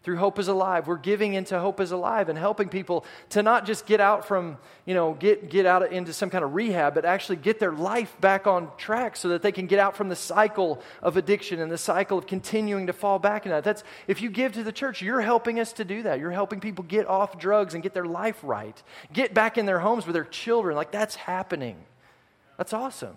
through 0.06 0.18
Hope 0.18 0.38
is 0.38 0.48
Alive. 0.48 0.86
We're 0.86 0.98
giving 0.98 1.34
into 1.34 1.60
Hope 1.60 1.80
is 1.80 1.92
Alive 1.92 2.30
and 2.30 2.38
helping 2.38 2.70
people 2.70 3.04
to 3.32 3.42
not 3.42 3.66
just 3.66 3.88
get 3.88 4.00
out 4.00 4.28
from, 4.28 4.60
you 4.86 4.94
know, 4.94 5.16
get, 5.16 5.50
get 5.50 5.66
out 5.66 5.92
into 5.92 6.14
some 6.14 6.30
kind 6.30 6.44
of 6.44 6.54
rehab, 6.54 6.94
but 6.94 7.06
actually 7.06 7.38
get 7.38 7.60
their 7.60 7.72
life 7.72 8.16
back 8.22 8.46
on 8.46 8.70
track 8.78 9.18
so 9.18 9.30
that 9.30 9.42
they 9.42 9.52
can 9.52 9.66
get 9.66 9.80
out 9.80 9.98
from 9.98 10.08
the 10.08 10.16
cycle 10.16 10.80
of 11.02 11.18
addiction 11.18 11.60
and 11.60 11.72
the 11.72 11.78
cycle 11.78 12.20
of 12.20 12.28
continuing 12.28 12.86
to 12.86 12.94
fall 12.94 13.18
back 13.18 13.48
in 13.48 13.52
that. 13.52 13.64
That's, 13.64 13.84
if 14.08 14.22
you 14.22 14.30
give 14.30 14.54
to 14.54 14.64
the 14.64 14.72
church, 14.72 15.02
you're 15.02 15.22
helping 15.22 15.60
us 15.60 15.74
to 15.74 15.84
do 15.84 16.04
that. 16.04 16.20
You're 16.20 16.30
helping 16.30 16.60
people 16.60 16.86
get 16.86 17.08
off 17.08 17.40
drugs 17.40 17.74
and 17.74 17.82
get 17.82 17.96
their 17.96 18.06
life 18.06 18.38
right, 18.44 18.82
get 19.12 19.34
back 19.34 19.58
in 19.58 19.66
their 19.66 19.80
homes 19.80 20.06
with 20.06 20.14
their 20.14 20.24
children. 20.24 20.76
Like 20.76 20.92
that's 20.92 21.16
happening. 21.16 21.78
That's 22.58 22.74
awesome. 22.74 23.16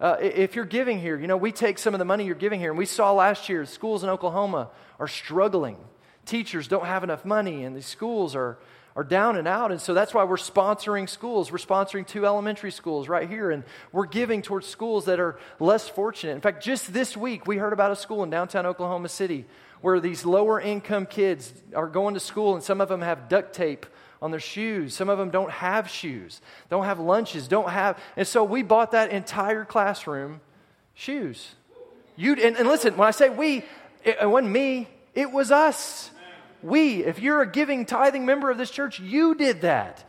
Uh, 0.00 0.16
if 0.20 0.56
you're 0.56 0.64
giving 0.64 0.98
here, 0.98 1.18
you 1.18 1.26
know, 1.26 1.36
we 1.36 1.52
take 1.52 1.78
some 1.78 1.94
of 1.94 1.98
the 1.98 2.06
money 2.06 2.24
you're 2.24 2.34
giving 2.34 2.58
here, 2.58 2.70
and 2.70 2.78
we 2.78 2.86
saw 2.86 3.12
last 3.12 3.50
year 3.50 3.66
schools 3.66 4.02
in 4.02 4.08
Oklahoma 4.08 4.70
are 4.98 5.08
struggling. 5.08 5.76
Teachers 6.24 6.68
don't 6.68 6.86
have 6.86 7.04
enough 7.04 7.26
money, 7.26 7.64
and 7.64 7.76
the 7.76 7.82
schools 7.82 8.34
are, 8.34 8.58
are 8.96 9.04
down 9.04 9.36
and 9.36 9.46
out. 9.46 9.72
And 9.72 9.80
so 9.80 9.92
that's 9.92 10.14
why 10.14 10.24
we're 10.24 10.36
sponsoring 10.36 11.06
schools. 11.06 11.52
We're 11.52 11.58
sponsoring 11.58 12.06
two 12.06 12.24
elementary 12.24 12.70
schools 12.70 13.08
right 13.08 13.28
here, 13.28 13.50
and 13.50 13.62
we're 13.92 14.06
giving 14.06 14.40
towards 14.40 14.66
schools 14.66 15.04
that 15.04 15.20
are 15.20 15.38
less 15.58 15.86
fortunate. 15.86 16.32
In 16.34 16.40
fact, 16.40 16.64
just 16.64 16.94
this 16.94 17.14
week, 17.14 17.46
we 17.46 17.58
heard 17.58 17.74
about 17.74 17.90
a 17.90 17.96
school 17.96 18.22
in 18.22 18.30
downtown 18.30 18.64
Oklahoma 18.64 19.10
City 19.10 19.44
where 19.82 20.00
these 20.00 20.24
lower 20.24 20.58
income 20.58 21.04
kids 21.04 21.52
are 21.74 21.88
going 21.88 22.14
to 22.14 22.20
school, 22.20 22.54
and 22.54 22.64
some 22.64 22.80
of 22.80 22.88
them 22.88 23.02
have 23.02 23.28
duct 23.28 23.54
tape 23.54 23.84
on 24.22 24.30
their 24.30 24.40
shoes. 24.40 24.94
Some 24.94 25.08
of 25.08 25.18
them 25.18 25.30
don't 25.30 25.50
have 25.50 25.88
shoes, 25.88 26.40
don't 26.68 26.84
have 26.84 26.98
lunches, 26.98 27.48
don't 27.48 27.70
have. 27.70 27.98
And 28.16 28.26
so 28.26 28.44
we 28.44 28.62
bought 28.62 28.92
that 28.92 29.10
entire 29.10 29.64
classroom 29.64 30.40
shoes. 30.94 31.54
You 32.16 32.34
and, 32.34 32.56
and 32.56 32.68
listen, 32.68 32.96
when 32.96 33.08
I 33.08 33.12
say 33.12 33.30
we, 33.30 33.58
it, 34.04 34.18
it 34.20 34.28
wasn't 34.28 34.52
me, 34.52 34.88
it 35.14 35.30
was 35.30 35.50
us. 35.50 36.10
We, 36.62 37.04
if 37.04 37.20
you're 37.20 37.40
a 37.40 37.50
giving, 37.50 37.86
tithing 37.86 38.26
member 38.26 38.50
of 38.50 38.58
this 38.58 38.70
church, 38.70 39.00
you 39.00 39.34
did 39.34 39.62
that. 39.62 40.04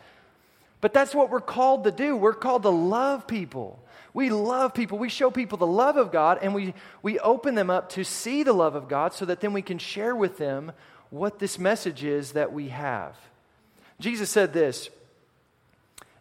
But 0.82 0.94
that's 0.94 1.16
what 1.16 1.30
we're 1.30 1.40
called 1.40 1.86
to 1.86 1.92
do. 1.92 2.18
We're 2.18 2.34
called 2.34 2.64
to 2.64 2.70
love 2.70 3.28
people. 3.28 3.82
We 4.14 4.30
love 4.30 4.74
people. 4.74 4.98
We 4.98 5.08
show 5.08 5.32
people 5.32 5.58
the 5.58 5.68
love 5.68 5.96
of 5.96 6.12
God 6.12 6.40
and 6.42 6.54
we, 6.54 6.74
we 7.02 7.20
open 7.20 7.56
them 7.56 7.70
up 7.70 7.90
to 7.90 8.04
see 8.04 8.44
the 8.44 8.52
love 8.52 8.76
of 8.76 8.90
God 8.90 9.14
so 9.14 9.24
that 9.26 9.40
then 9.40 9.54
we 9.54 9.62
can 9.62 9.78
share 9.78 10.16
with 10.16 10.38
them 10.38 10.74
what 11.10 11.40
this 11.40 11.58
message 11.58 12.04
is 12.04 12.34
that 12.34 12.52
we 12.52 12.70
have. 12.70 13.16
Jesus 14.02 14.30
said 14.30 14.52
this 14.52 14.90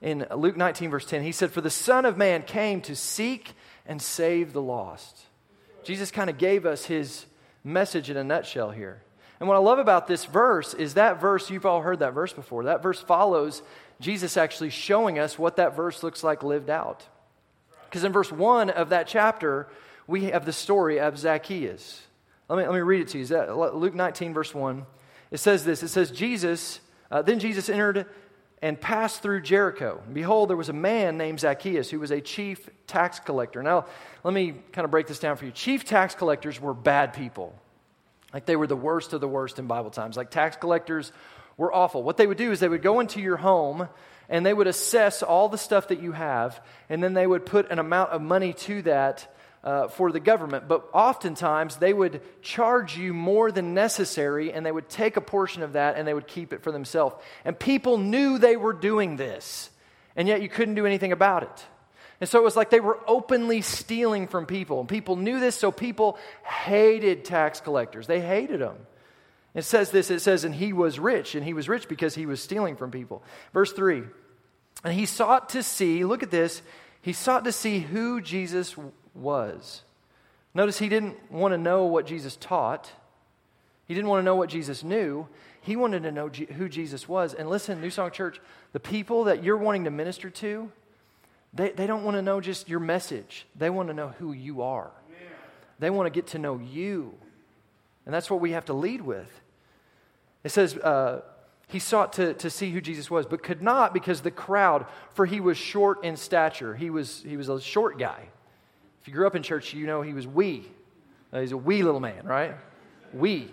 in 0.03 0.27
Luke 0.35 0.57
19, 0.57 0.90
verse 0.90 1.07
10. 1.07 1.23
He 1.23 1.33
said, 1.33 1.51
For 1.51 1.61
the 1.61 1.71
Son 1.71 2.05
of 2.05 2.16
Man 2.16 2.43
came 2.43 2.81
to 2.83 2.95
seek 2.95 3.53
and 3.87 4.01
save 4.01 4.53
the 4.53 4.62
lost. 4.62 5.19
Jesus 5.83 6.11
kind 6.11 6.31
of 6.31 6.38
gave 6.38 6.66
us 6.66 6.85
his 6.85 7.25
message 7.64 8.11
in 8.11 8.16
a 8.16 8.25
nutshell 8.25 8.71
here. 8.71 9.03
And 9.38 9.49
what 9.49 9.57
I 9.57 9.61
love 9.61 9.79
about 9.79 10.07
this 10.07 10.27
verse 10.27 10.75
is 10.75 10.95
that 10.95 11.21
verse, 11.21 11.51
you've 11.51 11.64
all 11.64 11.81
heard 11.81 12.01
that 12.01 12.12
verse 12.12 12.35
before. 12.35 12.64
That 12.64 12.83
verse 12.83 13.01
follows 13.01 13.62
Jesus 13.99 14.37
actually 14.37 14.71
showing 14.71 15.19
us 15.19 15.38
what 15.38 15.57
that 15.57 15.75
verse 15.75 16.03
looks 16.03 16.23
like 16.23 16.43
lived 16.43 16.69
out. 16.69 17.07
Because 17.87 18.05
in 18.05 18.12
verse 18.12 18.31
1 18.31 18.69
of 18.69 18.90
that 18.90 19.07
chapter, 19.07 19.69
we 20.07 20.25
have 20.25 20.45
the 20.45 20.53
story 20.53 21.01
of 21.01 21.19
Zacchaeus. 21.19 22.03
Let 22.49 22.59
me, 22.59 22.64
let 22.64 22.75
me 22.75 22.81
read 22.81 23.01
it 23.01 23.09
to 23.09 23.19
you. 23.19 23.71
Luke 23.75 23.95
19, 23.95 24.35
verse 24.35 24.55
1. 24.55 24.85
It 25.31 25.38
says 25.38 25.64
this 25.64 25.83
It 25.83 25.88
says, 25.88 26.11
Jesus 26.11 26.81
uh, 27.11 27.23
then 27.23 27.38
Jesus 27.38 27.68
entered 27.68 28.07
and 28.62 28.81
passed 28.81 29.23
through 29.23 29.40
Jericho. 29.40 30.03
And 30.05 30.14
behold, 30.14 30.51
there 30.51 30.57
was 30.57 30.68
a 30.68 30.75
man 30.75 31.16
named 31.16 31.40
Zacchaeus 31.40 31.90
who 31.90 31.99
was 31.99 32.11
a 32.11 32.20
chief 32.20 32.68
tax 32.87 33.18
collector. 33.18 33.62
Now, 33.62 33.87
let 34.23 34.35
me 34.35 34.55
kind 34.73 34.85
of 34.85 34.90
break 34.90 35.07
this 35.07 35.18
down 35.18 35.37
for 35.37 35.46
you. 35.46 35.51
Chief 35.51 35.85
tax 35.85 36.14
collectors 36.14 36.61
were 36.61 36.75
bad 36.75 37.14
people. 37.14 37.55
Like 38.35 38.46
they 38.46 38.57
were 38.57 38.66
the 38.66 38.77
worst 38.77 39.12
of 39.12 39.20
the 39.20 39.29
worst 39.29 39.59
in 39.59 39.66
Bible 39.66 39.90
times. 39.90 40.16
Like 40.16 40.31
tax 40.31 40.57
collectors 40.57 41.11
were 41.57 41.73
awful. 41.73 42.03
What 42.03 42.16
they 42.16 42.27
would 42.27 42.38
do 42.38 42.53
is 42.53 42.61
they 42.61 42.68
would 42.68 42.83
go 42.83 43.01
into 43.01 43.20
your 43.20 43.37
home 43.37 43.88
and 44.29 44.46
they 44.46 44.55
would 44.55 44.68
assess 44.68 45.23
all 45.23 45.49
the 45.49 45.59
stuff 45.59 45.88
that 45.88 46.01
you 46.01 46.12
have, 46.12 46.62
and 46.88 47.03
then 47.03 47.14
they 47.14 47.27
would 47.27 47.44
put 47.44 47.68
an 47.73 47.81
amount 47.81 48.11
of 48.11 48.23
money 48.23 48.53
to 48.53 48.81
that 48.83 49.35
uh, 49.62 49.88
for 49.88 50.11
the 50.11 50.20
government, 50.20 50.68
but 50.68 50.88
oftentimes 50.92 51.77
they 51.77 51.92
would 51.92 52.23
charge 52.42 52.96
you 52.96 53.12
more 53.12 53.53
than 53.53 53.75
necessary 53.75 54.53
and 54.53 54.64
they 54.64 54.73
would 54.73 54.88
take 54.88 55.16
a 55.16 55.20
portion 55.20 55.62
of 55.62 55.75
that 55.75 55.96
and 55.96 56.09
they 56.09 56.14
would 56.14 56.27
keep 56.27 56.53
it 56.53 56.62
for 56.62 56.73
themselves. 56.73 57.14
And 57.44 57.59
people 57.59 57.99
knew 57.99 58.38
they 58.38 58.57
were 58.57 58.73
doing 58.73 59.16
this, 59.16 59.70
and 60.16 60.27
yet 60.27 60.42
you 60.42 60.49
couldn't 60.49 60.77
do 60.77 60.87
anything 60.87 61.12
about 61.12 61.42
it. 61.42 61.66
And 62.20 62.29
so 62.29 62.38
it 62.38 62.42
was 62.44 62.57
like 62.57 62.70
they 62.70 62.81
were 62.81 62.99
openly 63.07 63.62
stealing 63.62 64.29
from 64.29 64.44
people. 64.44 64.81
And 64.81 64.88
people 64.88 65.16
knew 65.16 65.40
this, 65.40 65.57
so 65.57 65.73
people 65.73 66.18
hated 66.44 67.25
tax 67.25 67.61
collectors. 67.61 68.07
They 68.07 68.20
hated 68.20 68.61
them. 68.61 68.77
It 69.55 69.62
says 69.62 69.90
this 69.90 70.11
it 70.11 70.20
says, 70.20 70.44
and 70.44 70.55
he 70.55 70.73
was 70.73 70.99
rich, 70.99 71.35
and 71.35 71.44
he 71.44 71.55
was 71.55 71.68
rich 71.68 71.88
because 71.88 72.14
he 72.14 72.27
was 72.27 72.40
stealing 72.40 72.77
from 72.77 72.90
people. 72.90 73.23
Verse 73.53 73.73
3 73.73 74.05
And 74.85 74.94
he 74.94 75.07
sought 75.07 75.51
to 75.51 75.62
see, 75.62 76.05
look 76.05 76.23
at 76.23 76.31
this, 76.31 76.62
he 77.03 77.12
sought 77.12 77.44
to 77.44 77.53
see 77.53 77.81
who 77.81 78.20
Jesus 78.20 78.77
was. 79.20 79.83
Notice 80.54 80.78
he 80.78 80.88
didn't 80.88 81.30
want 81.30 81.52
to 81.52 81.59
know 81.59 81.85
what 81.85 82.06
Jesus 82.06 82.37
taught, 82.37 82.90
he 83.87 83.94
didn't 83.94 84.09
want 84.09 84.20
to 84.20 84.24
know 84.24 84.37
what 84.37 84.48
Jesus 84.48 84.85
knew. 84.85 85.26
He 85.62 85.76
wanted 85.76 86.04
to 86.04 86.12
know 86.12 86.28
who 86.28 86.68
Jesus 86.68 87.09
was. 87.09 87.35
And 87.35 87.50
listen, 87.50 87.80
New 87.80 87.90
Song 87.90 88.11
Church, 88.12 88.40
the 88.72 88.80
people 88.80 89.24
that 89.24 89.42
you're 89.42 89.56
wanting 89.56 89.85
to 89.85 89.90
minister 89.90 90.30
to, 90.30 90.70
they, 91.52 91.70
they 91.70 91.87
don't 91.87 92.04
want 92.04 92.16
to 92.16 92.22
know 92.22 92.40
just 92.40 92.68
your 92.68 92.80
message. 92.80 93.46
They 93.56 93.68
want 93.68 93.88
to 93.88 93.94
know 93.94 94.14
who 94.18 94.33
you 94.33 94.62
are. 94.62 94.90
They 95.80 95.90
want 95.90 96.06
to 96.06 96.11
get 96.11 96.28
to 96.28 96.38
know 96.38 96.59
you. 96.59 97.14
And 98.06 98.14
that's 98.14 98.30
what 98.30 98.40
we 98.40 98.52
have 98.52 98.66
to 98.66 98.72
lead 98.72 99.00
with. 99.00 99.28
It 100.44 100.50
says, 100.50 100.76
uh, 100.76 101.22
he 101.66 101.78
sought 101.78 102.12
to, 102.14 102.35
to 102.35 102.48
see 102.48 102.70
who 102.70 102.80
Jesus 102.80 103.11
was, 103.11 103.26
but 103.26 103.42
could 103.42 103.61
not 103.62 103.92
because 103.92 104.20
the 104.20 104.30
crowd, 104.30 104.87
for 105.14 105.26
he 105.26 105.40
was 105.40 105.56
short 105.56 106.04
in 106.04 106.16
stature. 106.16 106.74
He 106.74 106.90
was, 106.90 107.22
he 107.26 107.37
was 107.37 107.48
a 107.48 107.61
short 107.61 107.98
guy. 107.98 108.28
If 109.00 109.08
you 109.08 109.14
grew 109.14 109.26
up 109.26 109.34
in 109.34 109.42
church, 109.42 109.72
you 109.74 109.86
know 109.86 110.02
he 110.02 110.12
was 110.12 110.26
wee. 110.26 110.66
Uh, 111.32 111.40
he's 111.40 111.52
a 111.52 111.56
wee 111.56 111.82
little 111.82 112.00
man, 112.00 112.24
right? 112.24 112.54
Wee. 113.12 113.50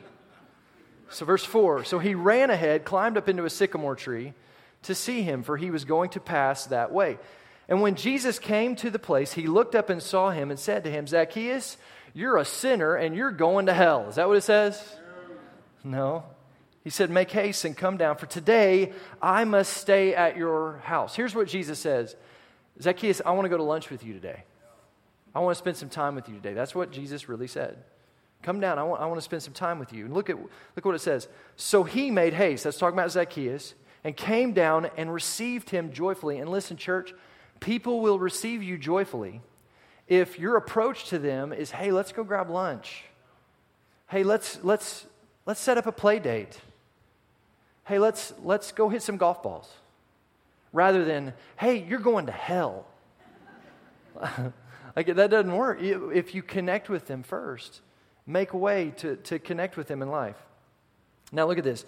So, 1.09 1.25
verse 1.25 1.43
4 1.43 1.83
So 1.83 1.99
he 1.99 2.15
ran 2.15 2.49
ahead, 2.49 2.85
climbed 2.85 3.17
up 3.17 3.29
into 3.29 3.45
a 3.45 3.49
sycamore 3.49 3.95
tree 3.95 4.33
to 4.83 4.95
see 4.95 5.21
him, 5.21 5.43
for 5.43 5.57
he 5.57 5.71
was 5.71 5.85
going 5.85 6.09
to 6.11 6.19
pass 6.19 6.65
that 6.67 6.91
way. 6.91 7.17
And 7.69 7.81
when 7.81 7.95
Jesus 7.95 8.39
came 8.39 8.75
to 8.77 8.89
the 8.89 8.99
place, 8.99 9.33
he 9.33 9.47
looked 9.47 9.75
up 9.75 9.89
and 9.89 10.01
saw 10.01 10.31
him 10.31 10.51
and 10.51 10.59
said 10.59 10.83
to 10.85 10.91
him, 10.91 11.07
Zacchaeus, 11.07 11.77
you're 12.13 12.37
a 12.37 12.45
sinner 12.45 12.95
and 12.95 13.15
you're 13.15 13.31
going 13.31 13.65
to 13.65 13.73
hell. 13.73 14.07
Is 14.07 14.15
that 14.15 14.27
what 14.27 14.37
it 14.37 14.43
says? 14.43 14.81
No. 15.83 16.23
He 16.83 16.89
said, 16.89 17.09
Make 17.09 17.31
haste 17.31 17.65
and 17.65 17.75
come 17.75 17.97
down, 17.97 18.15
for 18.15 18.27
today 18.27 18.93
I 19.21 19.43
must 19.43 19.73
stay 19.73 20.15
at 20.15 20.37
your 20.37 20.77
house. 20.83 21.15
Here's 21.15 21.35
what 21.35 21.47
Jesus 21.47 21.79
says 21.79 22.15
Zacchaeus, 22.81 23.21
I 23.25 23.31
want 23.31 23.45
to 23.45 23.49
go 23.49 23.57
to 23.57 23.63
lunch 23.63 23.89
with 23.89 24.05
you 24.05 24.13
today. 24.13 24.43
I 25.37 25.39
want 25.39 25.55
to 25.55 25.59
spend 25.59 25.77
some 25.77 25.89
time 25.89 26.15
with 26.15 26.27
you 26.27 26.33
today. 26.33 26.55
That's 26.55 26.73
what 26.73 26.89
Jesus 26.89 27.29
really 27.29 27.45
said. 27.45 27.77
Come 28.41 28.59
down. 28.59 28.79
I 28.79 28.83
want, 28.83 29.03
I 29.03 29.05
want 29.05 29.19
to 29.19 29.23
spend 29.23 29.43
some 29.43 29.53
time 29.53 29.77
with 29.77 29.93
you. 29.93 30.05
And 30.05 30.13
look 30.15 30.31
at 30.31 30.35
look 30.75 30.83
what 30.83 30.95
it 30.95 30.99
says. 30.99 31.27
So 31.55 31.83
he 31.83 32.09
made 32.09 32.33
haste. 32.33 32.63
That's 32.63 32.79
talking 32.79 32.97
about 32.97 33.11
Zacchaeus, 33.11 33.75
and 34.03 34.17
came 34.17 34.53
down 34.53 34.89
and 34.97 35.13
received 35.13 35.69
him 35.69 35.91
joyfully. 35.91 36.39
And 36.39 36.49
listen, 36.49 36.75
church, 36.75 37.13
people 37.59 38.01
will 38.01 38.17
receive 38.17 38.63
you 38.63 38.79
joyfully 38.79 39.41
if 40.07 40.39
your 40.39 40.55
approach 40.55 41.05
to 41.09 41.19
them 41.19 41.53
is, 41.53 41.69
hey, 41.69 41.91
let's 41.91 42.11
go 42.11 42.23
grab 42.23 42.49
lunch. 42.49 43.03
Hey, 44.07 44.23
let's 44.23 44.57
let's 44.63 45.05
let's 45.45 45.59
set 45.59 45.77
up 45.77 45.85
a 45.85 45.91
play 45.91 46.17
date. 46.17 46.59
Hey, 47.85 47.99
let's 47.99 48.33
let's 48.43 48.71
go 48.71 48.89
hit 48.89 49.03
some 49.03 49.17
golf 49.17 49.43
balls. 49.43 49.71
Rather 50.73 51.05
than, 51.05 51.35
hey, 51.57 51.85
you're 51.87 51.99
going 51.99 52.25
to 52.25 52.31
hell. 52.31 52.87
like 54.97 55.15
that 55.15 55.29
doesn't 55.29 55.55
work. 55.55 55.81
If 55.81 56.35
you 56.35 56.43
connect 56.43 56.89
with 56.89 57.07
them 57.07 57.23
first 57.23 57.79
make 58.27 58.51
a 58.51 58.57
way 58.57 58.91
to, 58.97 59.15
to 59.15 59.39
connect 59.39 59.77
with 59.77 59.87
them 59.87 60.01
in 60.01 60.11
life. 60.11 60.35
Now, 61.31 61.47
look 61.47 61.57
at 61.57 61.63
this. 61.63 61.85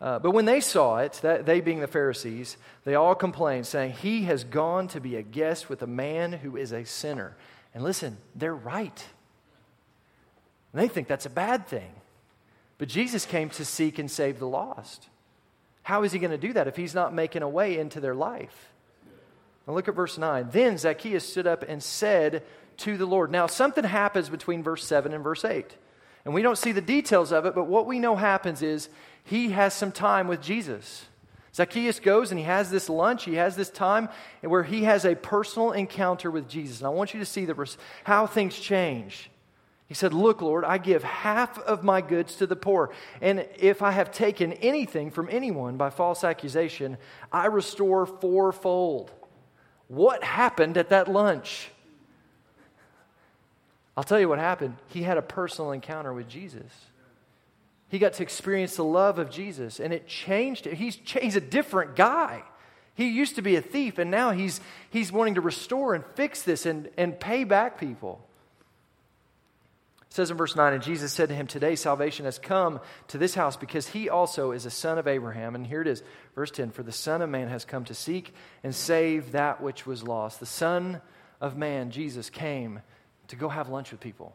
Uh, 0.00 0.18
but 0.18 0.32
when 0.32 0.44
they 0.44 0.60
saw 0.60 0.98
it, 0.98 1.14
that, 1.22 1.46
they 1.46 1.60
being 1.60 1.80
the 1.80 1.86
Pharisees, 1.86 2.58
they 2.84 2.94
all 2.94 3.14
complained, 3.14 3.66
saying, 3.66 3.92
He 3.92 4.24
has 4.24 4.44
gone 4.44 4.88
to 4.88 5.00
be 5.00 5.16
a 5.16 5.22
guest 5.22 5.70
with 5.70 5.80
a 5.80 5.86
man 5.86 6.32
who 6.32 6.56
is 6.56 6.72
a 6.72 6.84
sinner. 6.84 7.34
And 7.72 7.82
listen, 7.82 8.18
they're 8.34 8.54
right. 8.54 9.06
They 10.74 10.88
think 10.88 11.08
that's 11.08 11.24
a 11.24 11.30
bad 11.30 11.66
thing. 11.66 11.90
But 12.76 12.88
Jesus 12.88 13.24
came 13.24 13.48
to 13.50 13.64
seek 13.64 13.98
and 13.98 14.10
save 14.10 14.38
the 14.38 14.46
lost. 14.46 15.08
How 15.82 16.02
is 16.02 16.12
he 16.12 16.18
going 16.18 16.32
to 16.32 16.36
do 16.36 16.52
that 16.52 16.68
if 16.68 16.76
he's 16.76 16.94
not 16.94 17.14
making 17.14 17.40
a 17.40 17.48
way 17.48 17.78
into 17.78 18.00
their 18.00 18.14
life? 18.14 18.70
Now 19.66 19.74
look 19.74 19.88
at 19.88 19.94
verse 19.94 20.18
9. 20.18 20.48
Then 20.50 20.78
Zacchaeus 20.78 21.28
stood 21.28 21.46
up 21.46 21.64
and 21.66 21.82
said 21.82 22.42
to 22.78 22.96
the 22.96 23.06
Lord. 23.06 23.30
Now, 23.30 23.46
something 23.46 23.84
happens 23.84 24.28
between 24.28 24.62
verse 24.62 24.84
7 24.84 25.12
and 25.12 25.24
verse 25.24 25.44
8. 25.44 25.76
And 26.24 26.34
we 26.34 26.42
don't 26.42 26.58
see 26.58 26.72
the 26.72 26.80
details 26.80 27.32
of 27.32 27.46
it, 27.46 27.54
but 27.54 27.66
what 27.68 27.86
we 27.86 27.98
know 27.98 28.16
happens 28.16 28.60
is 28.62 28.88
he 29.24 29.50
has 29.50 29.74
some 29.74 29.92
time 29.92 30.28
with 30.28 30.42
Jesus. 30.42 31.06
Zacchaeus 31.54 32.00
goes 32.00 32.30
and 32.30 32.38
he 32.38 32.44
has 32.44 32.70
this 32.70 32.88
lunch, 32.90 33.24
he 33.24 33.34
has 33.34 33.56
this 33.56 33.70
time 33.70 34.08
where 34.42 34.62
he 34.62 34.84
has 34.84 35.04
a 35.04 35.14
personal 35.14 35.72
encounter 35.72 36.30
with 36.30 36.48
Jesus. 36.48 36.78
And 36.78 36.86
I 36.86 36.90
want 36.90 37.14
you 37.14 37.20
to 37.20 37.26
see 37.26 37.44
the, 37.44 37.76
how 38.04 38.26
things 38.26 38.58
change. 38.58 39.30
He 39.86 39.94
said, 39.94 40.12
Look, 40.12 40.42
Lord, 40.42 40.64
I 40.64 40.78
give 40.78 41.02
half 41.04 41.58
of 41.60 41.84
my 41.84 42.00
goods 42.00 42.34
to 42.36 42.46
the 42.46 42.56
poor. 42.56 42.90
And 43.20 43.46
if 43.56 43.80
I 43.80 43.92
have 43.92 44.10
taken 44.10 44.52
anything 44.54 45.10
from 45.10 45.28
anyone 45.30 45.76
by 45.76 45.90
false 45.90 46.24
accusation, 46.24 46.98
I 47.32 47.46
restore 47.46 48.04
fourfold. 48.04 49.12
What 49.88 50.24
happened 50.24 50.76
at 50.76 50.88
that 50.88 51.08
lunch? 51.08 51.70
I'll 53.96 54.04
tell 54.04 54.20
you 54.20 54.28
what 54.28 54.38
happened. 54.38 54.76
He 54.88 55.02
had 55.02 55.16
a 55.16 55.22
personal 55.22 55.72
encounter 55.72 56.12
with 56.12 56.28
Jesus. 56.28 56.70
He 57.88 57.98
got 57.98 58.14
to 58.14 58.22
experience 58.22 58.76
the 58.76 58.84
love 58.84 59.18
of 59.18 59.30
Jesus, 59.30 59.78
and 59.78 59.92
it 59.92 60.08
changed. 60.08 60.66
He's, 60.66 60.96
he's 60.96 61.36
a 61.36 61.40
different 61.40 61.94
guy. 61.94 62.42
He 62.94 63.08
used 63.08 63.36
to 63.36 63.42
be 63.42 63.56
a 63.56 63.60
thief, 63.60 63.98
and 63.98 64.10
now 64.10 64.32
he's, 64.32 64.60
he's 64.90 65.12
wanting 65.12 65.36
to 65.36 65.40
restore 65.40 65.94
and 65.94 66.04
fix 66.14 66.42
this 66.42 66.66
and, 66.66 66.88
and 66.96 67.18
pay 67.18 67.44
back 67.44 67.78
people. 67.78 68.25
Says 70.16 70.30
in 70.30 70.38
verse 70.38 70.56
9, 70.56 70.72
and 70.72 70.82
Jesus 70.82 71.12
said 71.12 71.28
to 71.28 71.34
him, 71.34 71.46
Today 71.46 71.76
salvation 71.76 72.24
has 72.24 72.38
come 72.38 72.80
to 73.08 73.18
this 73.18 73.34
house 73.34 73.54
because 73.54 73.86
he 73.86 74.08
also 74.08 74.52
is 74.52 74.64
a 74.64 74.70
son 74.70 74.96
of 74.96 75.06
Abraham. 75.06 75.54
And 75.54 75.66
here 75.66 75.82
it 75.82 75.86
is, 75.86 76.02
verse 76.34 76.50
10 76.50 76.70
For 76.70 76.82
the 76.82 76.90
Son 76.90 77.20
of 77.20 77.28
Man 77.28 77.48
has 77.48 77.66
come 77.66 77.84
to 77.84 77.92
seek 77.92 78.32
and 78.64 78.74
save 78.74 79.32
that 79.32 79.60
which 79.60 79.84
was 79.84 80.02
lost. 80.02 80.40
The 80.40 80.46
Son 80.46 81.02
of 81.38 81.58
Man, 81.58 81.90
Jesus, 81.90 82.30
came 82.30 82.80
to 83.28 83.36
go 83.36 83.50
have 83.50 83.68
lunch 83.68 83.90
with 83.90 84.00
people 84.00 84.34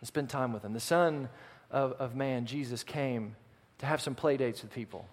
and 0.00 0.08
spend 0.08 0.28
time 0.28 0.52
with 0.52 0.62
them. 0.62 0.72
The 0.72 0.80
Son 0.80 1.28
of, 1.70 1.92
of 1.92 2.16
Man, 2.16 2.46
Jesus, 2.46 2.82
came 2.82 3.36
to 3.78 3.86
have 3.86 4.00
some 4.00 4.16
play 4.16 4.36
dates 4.36 4.60
with 4.60 4.72
people, 4.72 5.06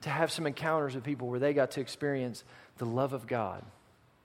to 0.00 0.10
have 0.10 0.32
some 0.32 0.44
encounters 0.44 0.96
with 0.96 1.04
people 1.04 1.28
where 1.28 1.38
they 1.38 1.52
got 1.52 1.70
to 1.70 1.80
experience 1.80 2.42
the 2.78 2.84
love 2.84 3.12
of 3.12 3.28
God. 3.28 3.64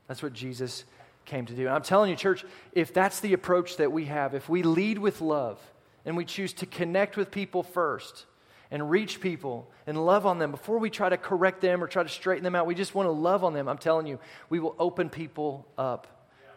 That's 0.07 0.23
what 0.23 0.33
Jesus 0.33 0.83
came 1.25 1.45
to 1.45 1.53
do. 1.53 1.67
And 1.67 1.75
I'm 1.75 1.83
telling 1.83 2.09
you, 2.09 2.15
church, 2.15 2.43
if 2.73 2.93
that's 2.93 3.19
the 3.19 3.33
approach 3.33 3.77
that 3.77 3.91
we 3.91 4.05
have, 4.05 4.33
if 4.33 4.49
we 4.49 4.63
lead 4.63 4.97
with 4.97 5.21
love 5.21 5.59
and 6.05 6.17
we 6.17 6.25
choose 6.25 6.53
to 6.53 6.65
connect 6.65 7.17
with 7.17 7.31
people 7.31 7.63
first, 7.63 8.25
and 8.71 8.89
reach 8.89 9.19
people 9.19 9.69
and 9.85 10.03
love 10.05 10.25
on 10.25 10.39
them 10.39 10.49
before 10.49 10.79
we 10.79 10.89
try 10.89 11.09
to 11.09 11.17
correct 11.17 11.61
them 11.61 11.83
or 11.83 11.87
try 11.87 12.01
to 12.01 12.09
straighten 12.09 12.43
them 12.43 12.55
out. 12.55 12.65
We 12.65 12.73
just 12.73 12.95
want 12.95 13.07
to 13.07 13.11
love 13.11 13.43
on 13.43 13.53
them. 13.53 13.67
I'm 13.67 13.77
telling 13.77 14.07
you, 14.07 14.17
we 14.49 14.59
will 14.59 14.75
open 14.79 15.09
people 15.09 15.67
up 15.77 16.07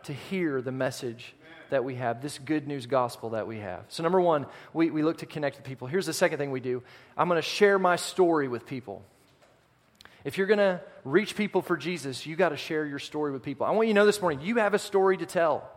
to 0.05 0.12
hear 0.12 0.62
the 0.62 0.72
message 0.72 1.35
that 1.70 1.83
we 1.83 1.96
have, 1.96 2.22
this 2.22 2.38
good 2.38 2.68
news 2.68 2.87
gospel 2.87 3.31
that 3.31 3.48
we 3.48 3.59
have. 3.59 3.85
So, 3.88 4.03
number 4.05 4.20
one, 4.20 4.46
we, 4.72 4.90
we 4.90 5.03
look 5.03 5.18
to 5.18 5.27
connect 5.27 5.57
with 5.57 5.64
people. 5.64 5.88
Here's 5.88 6.07
the 6.07 6.12
second 6.12 6.38
thing 6.38 6.53
we 6.53 6.61
do 6.61 6.83
I'm 7.16 7.29
going 7.29 7.38
to 7.38 7.42
share 7.42 7.79
my 7.79 7.96
story 7.96 8.46
with 8.46 8.64
people. 8.64 9.03
If 10.24 10.38
you're 10.38 10.46
going 10.46 10.58
to 10.58 10.80
reach 11.04 11.37
people 11.37 11.60
for 11.60 11.76
Jesus, 11.76 12.26
you 12.26 12.34
got 12.34 12.48
to 12.48 12.56
share 12.56 12.87
your 12.87 12.98
story 12.98 13.30
with 13.30 13.42
people. 13.42 13.66
I 13.66 13.70
want 13.70 13.88
you 13.88 13.94
to 13.94 14.00
know 14.00 14.06
this 14.06 14.20
morning, 14.20 14.40
you 14.40 14.56
have 14.56 14.74
a 14.74 14.78
story 14.78 15.18
to 15.18 15.26
tell. 15.26 15.70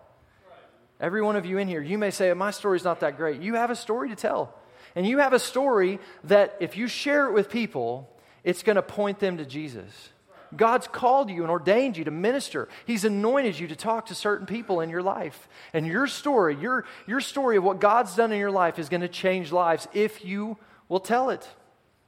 Every 1.00 1.22
one 1.22 1.36
of 1.36 1.46
you 1.46 1.58
in 1.58 1.68
here, 1.68 1.82
you 1.82 1.98
may 1.98 2.10
say, 2.10 2.34
My 2.34 2.52
story's 2.52 2.84
not 2.84 3.02
that 3.02 3.18
great. 3.18 3.42
You 3.42 3.56
have 3.56 3.70
a 3.70 3.76
story 3.76 4.10
to 4.10 4.16
tell. 4.16 4.58
And 4.96 5.06
you 5.06 5.20
have 5.20 5.34
a 5.34 5.40
story 5.40 6.00
that 6.24 6.58
if 6.60 6.76
you 6.76 6.88
share 6.88 7.28
it 7.28 7.34
with 7.34 7.50
people, 7.50 8.10
it's 8.44 8.64
going 8.64 8.78
to 8.78 8.82
point 8.82 9.20
them 9.20 9.38
to 9.38 9.46
Jesus. 9.46 10.10
God's 10.56 10.88
called 10.88 11.30
you 11.30 11.42
and 11.42 11.52
ordained 11.52 11.98
you 11.98 12.06
to 12.06 12.12
minister. 12.12 12.70
He's 12.86 13.04
anointed 13.04 13.60
you 13.60 13.68
to 13.68 13.76
talk 13.76 14.08
to 14.08 14.16
certain 14.16 14.48
people 14.48 14.80
in 14.80 14.90
your 14.90 15.04
life. 15.04 15.50
And 15.74 15.86
your 15.86 16.08
story, 16.08 16.56
your, 16.56 16.86
your 17.06 17.20
story 17.20 17.58
of 17.58 17.64
what 17.64 17.82
God's 17.82 18.16
done 18.16 18.32
in 18.32 18.40
your 18.40 18.50
life 18.50 18.80
is 18.80 18.88
going 18.88 19.02
to 19.02 19.10
change 19.10 19.52
lives 19.52 19.88
if 19.94 20.24
you 20.24 20.58
will 20.88 21.02
tell 21.02 21.30
it. 21.30 21.48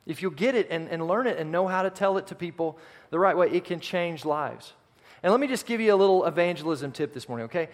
If 0.09 0.23
you'll 0.23 0.31
get 0.31 0.55
it 0.55 0.67
and, 0.71 0.89
and 0.89 1.07
learn 1.07 1.27
it 1.27 1.37
and 1.37 1.51
know 1.51 1.67
how 1.67 1.83
to 1.83 1.91
tell 1.91 2.17
it 2.17 2.27
to 2.27 2.35
people 2.35 2.79
the 3.11 3.19
right 3.19 3.37
way, 3.37 3.51
it 3.51 3.63
can 3.63 3.79
change 3.79 4.25
lives. 4.25 4.73
And 5.21 5.31
let 5.31 5.39
me 5.39 5.45
just 5.45 5.67
give 5.67 5.79
you 5.79 5.93
a 5.93 5.95
little 5.95 6.25
evangelism 6.25 6.91
tip 6.91 7.13
this 7.13 7.29
morning, 7.29 7.45
okay? 7.45 7.69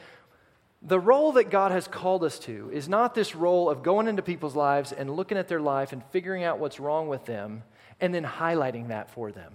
The 0.82 1.00
role 1.00 1.32
that 1.32 1.50
God 1.50 1.71
has 1.71 1.88
called 1.88 2.26
us 2.26 2.38
to 2.39 2.69
is 2.74 2.89
not 2.89 3.15
this 3.15 3.36
role 3.36 3.69
of 3.69 3.84
going 3.84 4.10
into 4.10 4.21
people's 4.21 4.54
lives 4.54 4.91
and 4.91 5.15
looking 5.15 5.38
at 5.38 5.48
their 5.48 5.62
life 5.62 5.93
and 5.93 6.04
figuring 6.12 6.43
out 6.43 6.60
what's 6.60 6.78
wrong 6.78 7.08
with 7.08 7.26
them 7.26 7.63
and 8.02 8.13
then 8.13 8.26
highlighting 8.26 8.89
that 8.89 9.10
for 9.12 9.32
them. 9.32 9.54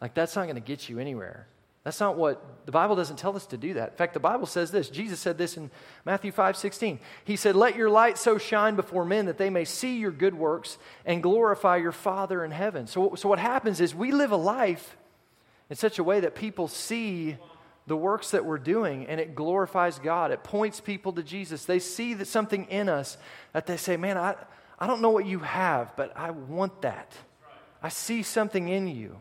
Like, 0.00 0.14
that's 0.14 0.36
not 0.36 0.44
going 0.44 0.54
to 0.56 0.60
get 0.62 0.88
you 0.88 0.98
anywhere. 0.98 1.48
That's 1.86 2.00
not 2.00 2.16
what 2.16 2.42
the 2.66 2.72
Bible 2.72 2.96
doesn't 2.96 3.14
tell 3.14 3.36
us 3.36 3.46
to 3.46 3.56
do 3.56 3.74
that. 3.74 3.90
In 3.90 3.96
fact, 3.96 4.12
the 4.12 4.18
Bible 4.18 4.46
says 4.46 4.72
this. 4.72 4.90
Jesus 4.90 5.20
said 5.20 5.38
this 5.38 5.56
in 5.56 5.70
Matthew 6.04 6.32
5 6.32 6.56
16. 6.56 6.98
He 7.24 7.36
said, 7.36 7.54
Let 7.54 7.76
your 7.76 7.88
light 7.88 8.18
so 8.18 8.38
shine 8.38 8.74
before 8.74 9.04
men 9.04 9.26
that 9.26 9.38
they 9.38 9.50
may 9.50 9.64
see 9.64 9.98
your 9.98 10.10
good 10.10 10.34
works 10.34 10.78
and 11.04 11.22
glorify 11.22 11.76
your 11.76 11.92
Father 11.92 12.44
in 12.44 12.50
heaven. 12.50 12.88
So, 12.88 13.14
so 13.14 13.28
what 13.28 13.38
happens 13.38 13.80
is 13.80 13.94
we 13.94 14.10
live 14.10 14.32
a 14.32 14.36
life 14.36 14.96
in 15.70 15.76
such 15.76 16.00
a 16.00 16.02
way 16.02 16.18
that 16.18 16.34
people 16.34 16.66
see 16.66 17.36
the 17.86 17.96
works 17.96 18.32
that 18.32 18.44
we're 18.44 18.58
doing 18.58 19.06
and 19.06 19.20
it 19.20 19.36
glorifies 19.36 20.00
God. 20.00 20.32
It 20.32 20.42
points 20.42 20.80
people 20.80 21.12
to 21.12 21.22
Jesus. 21.22 21.66
They 21.66 21.78
see 21.78 22.14
that 22.14 22.26
something 22.26 22.64
in 22.64 22.88
us 22.88 23.16
that 23.52 23.68
they 23.68 23.76
say, 23.76 23.96
Man, 23.96 24.18
I, 24.18 24.34
I 24.76 24.88
don't 24.88 25.02
know 25.02 25.10
what 25.10 25.24
you 25.24 25.38
have, 25.38 25.94
but 25.94 26.16
I 26.16 26.32
want 26.32 26.82
that. 26.82 27.12
I 27.80 27.90
see 27.90 28.24
something 28.24 28.68
in 28.68 28.88
you. 28.88 29.18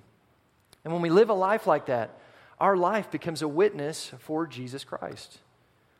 And 0.84 0.92
when 0.92 1.04
we 1.04 1.12
live 1.12 1.30
a 1.30 1.36
life 1.36 1.68
like 1.68 1.86
that, 1.86 2.22
our 2.60 2.78
life 2.78 3.12
becomes 3.12 3.42
a 3.42 3.48
witness 3.48 4.12
for 4.20 4.48
Jesus 4.48 4.84
Christ, 4.84 5.40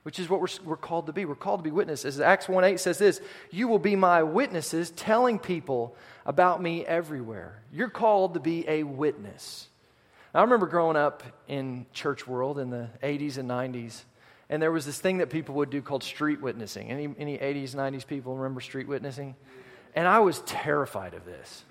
which 0.04 0.20
is 0.20 0.30
what 0.30 0.40
we're, 0.40 0.48
we're 0.64 0.78
called 0.78 1.08
to 1.08 1.14
be. 1.14 1.26
We're 1.26 1.36
called 1.36 1.60
to 1.60 1.64
be 1.64 1.72
witnesses. 1.72 2.20
Acts 2.20 2.48
1 2.48 2.64
8 2.64 2.80
says 2.80 2.98
this 2.98 3.22
You 3.52 3.68
will 3.68 3.80
be 3.80 3.96
my 3.96 4.24
witnesses, 4.24 4.92
telling 4.92 5.40
people 5.40 5.96
about 6.26 6.62
me 6.62 6.86
everywhere. 6.86 7.62
You're 7.72 7.90
called 7.90 8.36
to 8.36 8.40
be 8.40 8.66
a 8.68 8.84
witness. 8.84 9.68
Now, 10.34 10.42
I 10.42 10.44
remember 10.44 10.68
growing 10.68 10.98
up 10.98 11.24
in 11.48 11.86
church 11.94 12.28
world 12.28 12.60
in 12.60 12.70
the 12.70 12.90
80s 13.02 13.38
and 13.38 13.50
90s, 13.50 14.04
and 14.50 14.62
there 14.62 14.72
was 14.72 14.86
this 14.86 15.00
thing 15.00 15.18
that 15.20 15.30
people 15.30 15.56
would 15.56 15.70
do 15.70 15.82
called 15.82 16.04
street 16.04 16.42
witnessing. 16.42 16.90
Any, 16.90 17.14
any 17.18 17.38
80s, 17.38 17.74
90s 17.74 18.06
people 18.06 18.36
remember 18.36 18.62
street 18.62 18.88
witnessing? 18.88 19.36
And 19.96 20.08
I 20.08 20.20
was 20.20 20.40
terrified 20.42 21.14
of 21.14 21.26
this. 21.26 21.64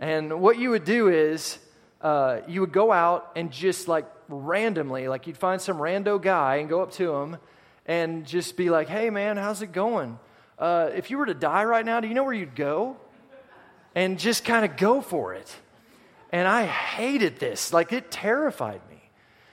And 0.00 0.40
what 0.40 0.58
you 0.58 0.70
would 0.70 0.84
do 0.84 1.08
is, 1.08 1.58
uh, 2.00 2.40
you 2.48 2.60
would 2.60 2.72
go 2.72 2.92
out 2.92 3.32
and 3.36 3.50
just 3.50 3.88
like 3.88 4.06
randomly, 4.28 5.08
like 5.08 5.26
you'd 5.26 5.36
find 5.36 5.60
some 5.60 5.78
rando 5.78 6.20
guy 6.20 6.56
and 6.56 6.68
go 6.68 6.82
up 6.82 6.92
to 6.92 7.14
him 7.14 7.36
and 7.86 8.26
just 8.26 8.56
be 8.56 8.70
like, 8.70 8.88
hey 8.88 9.10
man, 9.10 9.36
how's 9.36 9.62
it 9.62 9.72
going? 9.72 10.18
Uh, 10.58 10.90
if 10.94 11.10
you 11.10 11.18
were 11.18 11.26
to 11.26 11.34
die 11.34 11.64
right 11.64 11.84
now, 11.84 12.00
do 12.00 12.08
you 12.08 12.14
know 12.14 12.24
where 12.24 12.34
you'd 12.34 12.54
go? 12.54 12.96
And 13.94 14.18
just 14.18 14.44
kind 14.44 14.64
of 14.64 14.76
go 14.76 15.00
for 15.00 15.34
it. 15.34 15.56
And 16.30 16.46
I 16.46 16.66
hated 16.66 17.40
this. 17.40 17.72
Like, 17.72 17.92
it 17.92 18.10
terrified 18.10 18.80
me. 18.88 19.02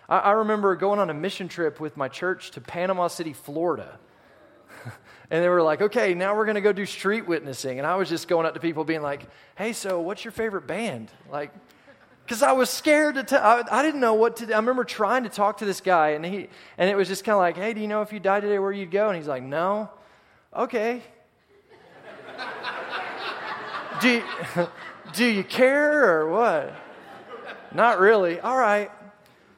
I, 0.08 0.20
I 0.20 0.32
remember 0.32 0.76
going 0.76 1.00
on 1.00 1.10
a 1.10 1.14
mission 1.14 1.48
trip 1.48 1.80
with 1.80 1.98
my 1.98 2.08
church 2.08 2.52
to 2.52 2.62
Panama 2.62 3.08
City, 3.08 3.34
Florida. 3.34 3.98
and 5.32 5.44
they 5.44 5.50
were 5.50 5.64
like, 5.64 5.82
okay, 5.82 6.14
now 6.14 6.36
we're 6.36 6.46
going 6.46 6.56
to 6.56 6.62
go 6.62 6.74
do 6.74 6.86
street 6.86 7.26
witnessing. 7.26 7.80
And 7.80 7.88
I 7.88 7.96
was 7.96 8.10
just 8.10 8.28
going 8.28 8.46
up 8.46 8.54
to 8.54 8.60
people 8.60 8.84
being 8.84 9.02
like, 9.02 9.28
hey, 9.56 9.74
so 9.74 10.02
what's 10.02 10.24
your 10.24 10.34
favorite 10.34 10.68
band? 10.68 11.10
Like, 11.32 11.52
because 12.28 12.44
I 12.44 12.52
was 12.52 12.70
scared 12.70 13.16
to 13.16 13.24
tell. 13.24 13.42
I, 13.42 13.64
I, 13.72 13.82
didn't 13.82 14.02
know 14.02 14.14
what 14.14 14.36
to 14.38 14.48
do. 14.48 14.52
I 14.52 14.58
remember 14.58 14.84
trying 14.84 15.24
to 15.24 15.30
talk 15.30 15.60
to 15.60 15.66
this 15.66 15.80
guy, 15.80 16.10
and, 16.10 16.26
he, 16.26 16.50
and 16.78 16.90
it 16.90 16.98
was 16.98 17.08
just 17.08 17.24
kind 17.24 17.36
of 17.36 17.40
like, 17.40 17.56
hey, 17.56 17.74
do 17.74 17.80
you 17.80 17.88
know 17.88 18.02
if 18.02 18.12
you 18.12 18.20
died 18.20 18.42
today 18.42 18.60
where 18.60 18.74
you'd 18.74 18.92
go? 18.92 19.08
And 19.08 19.16
he's 19.16 19.30
like, 19.30 19.44
no. 19.44 19.90
Okay. 20.54 21.02
do, 24.02 24.10
you, 24.10 24.24
do 25.14 25.26
you 25.26 25.44
care 25.46 26.20
or 26.20 26.30
what? 26.30 26.76
Not 27.74 27.98
really. 27.98 28.42
All 28.42 28.58
right. 28.58 28.92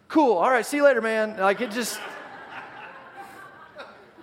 Cool. 0.08 0.38
All 0.38 0.51
right. 0.51 0.63
See 0.63 0.77
you 0.77 0.84
later, 0.84 1.01
man. 1.01 1.38
Like 1.38 1.62
it 1.62 1.71
just. 1.71 1.99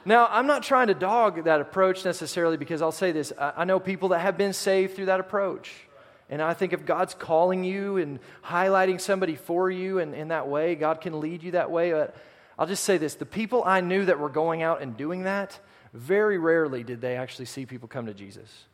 Now, 0.04 0.28
I'm 0.30 0.46
not 0.46 0.62
trying 0.62 0.87
to 0.87 0.94
dog 0.94 1.42
that 1.44 1.61
approach 1.61 2.04
necessarily 2.04 2.56
because 2.56 2.80
I'll 2.80 2.92
say 2.92 3.11
this. 3.11 3.32
I, 3.37 3.54
I 3.56 3.64
know 3.64 3.80
people 3.80 4.11
that 4.11 4.20
have 4.20 4.38
been 4.38 4.52
saved 4.52 4.94
through 4.94 5.06
that 5.06 5.18
approach. 5.18 5.86
And 6.29 6.43
I 6.43 6.55
think 6.55 6.73
if 6.73 6.85
God's 6.85 7.15
calling 7.15 7.62
you 7.62 7.99
and 7.99 8.19
highlighting 8.45 9.01
somebody 9.01 9.37
for 9.37 9.71
you 9.71 9.99
in, 9.99 10.12
in 10.15 10.29
that 10.29 10.49
way, 10.49 10.75
God 10.75 11.01
can 11.01 11.21
lead 11.21 11.43
you 11.43 11.53
that 11.53 11.71
way. 11.71 11.93
But 11.93 12.17
I'll 12.59 12.67
just 12.67 12.85
say 12.85 12.99
this 12.99 13.15
the 13.15 13.27
people 13.27 13.62
I 13.65 13.81
knew 13.81 14.05
that 14.07 14.19
were 14.19 14.29
going 14.29 14.62
out 14.62 14.83
and 14.83 14.97
doing 14.97 15.23
that, 15.23 15.59
very 15.93 16.39
rarely 16.39 16.83
did 16.83 17.01
they 17.01 17.17
actually 17.17 17.45
see 17.45 17.65
people 17.65 17.89
come 17.89 18.07
to 18.07 18.15
Jesus. 18.15 18.65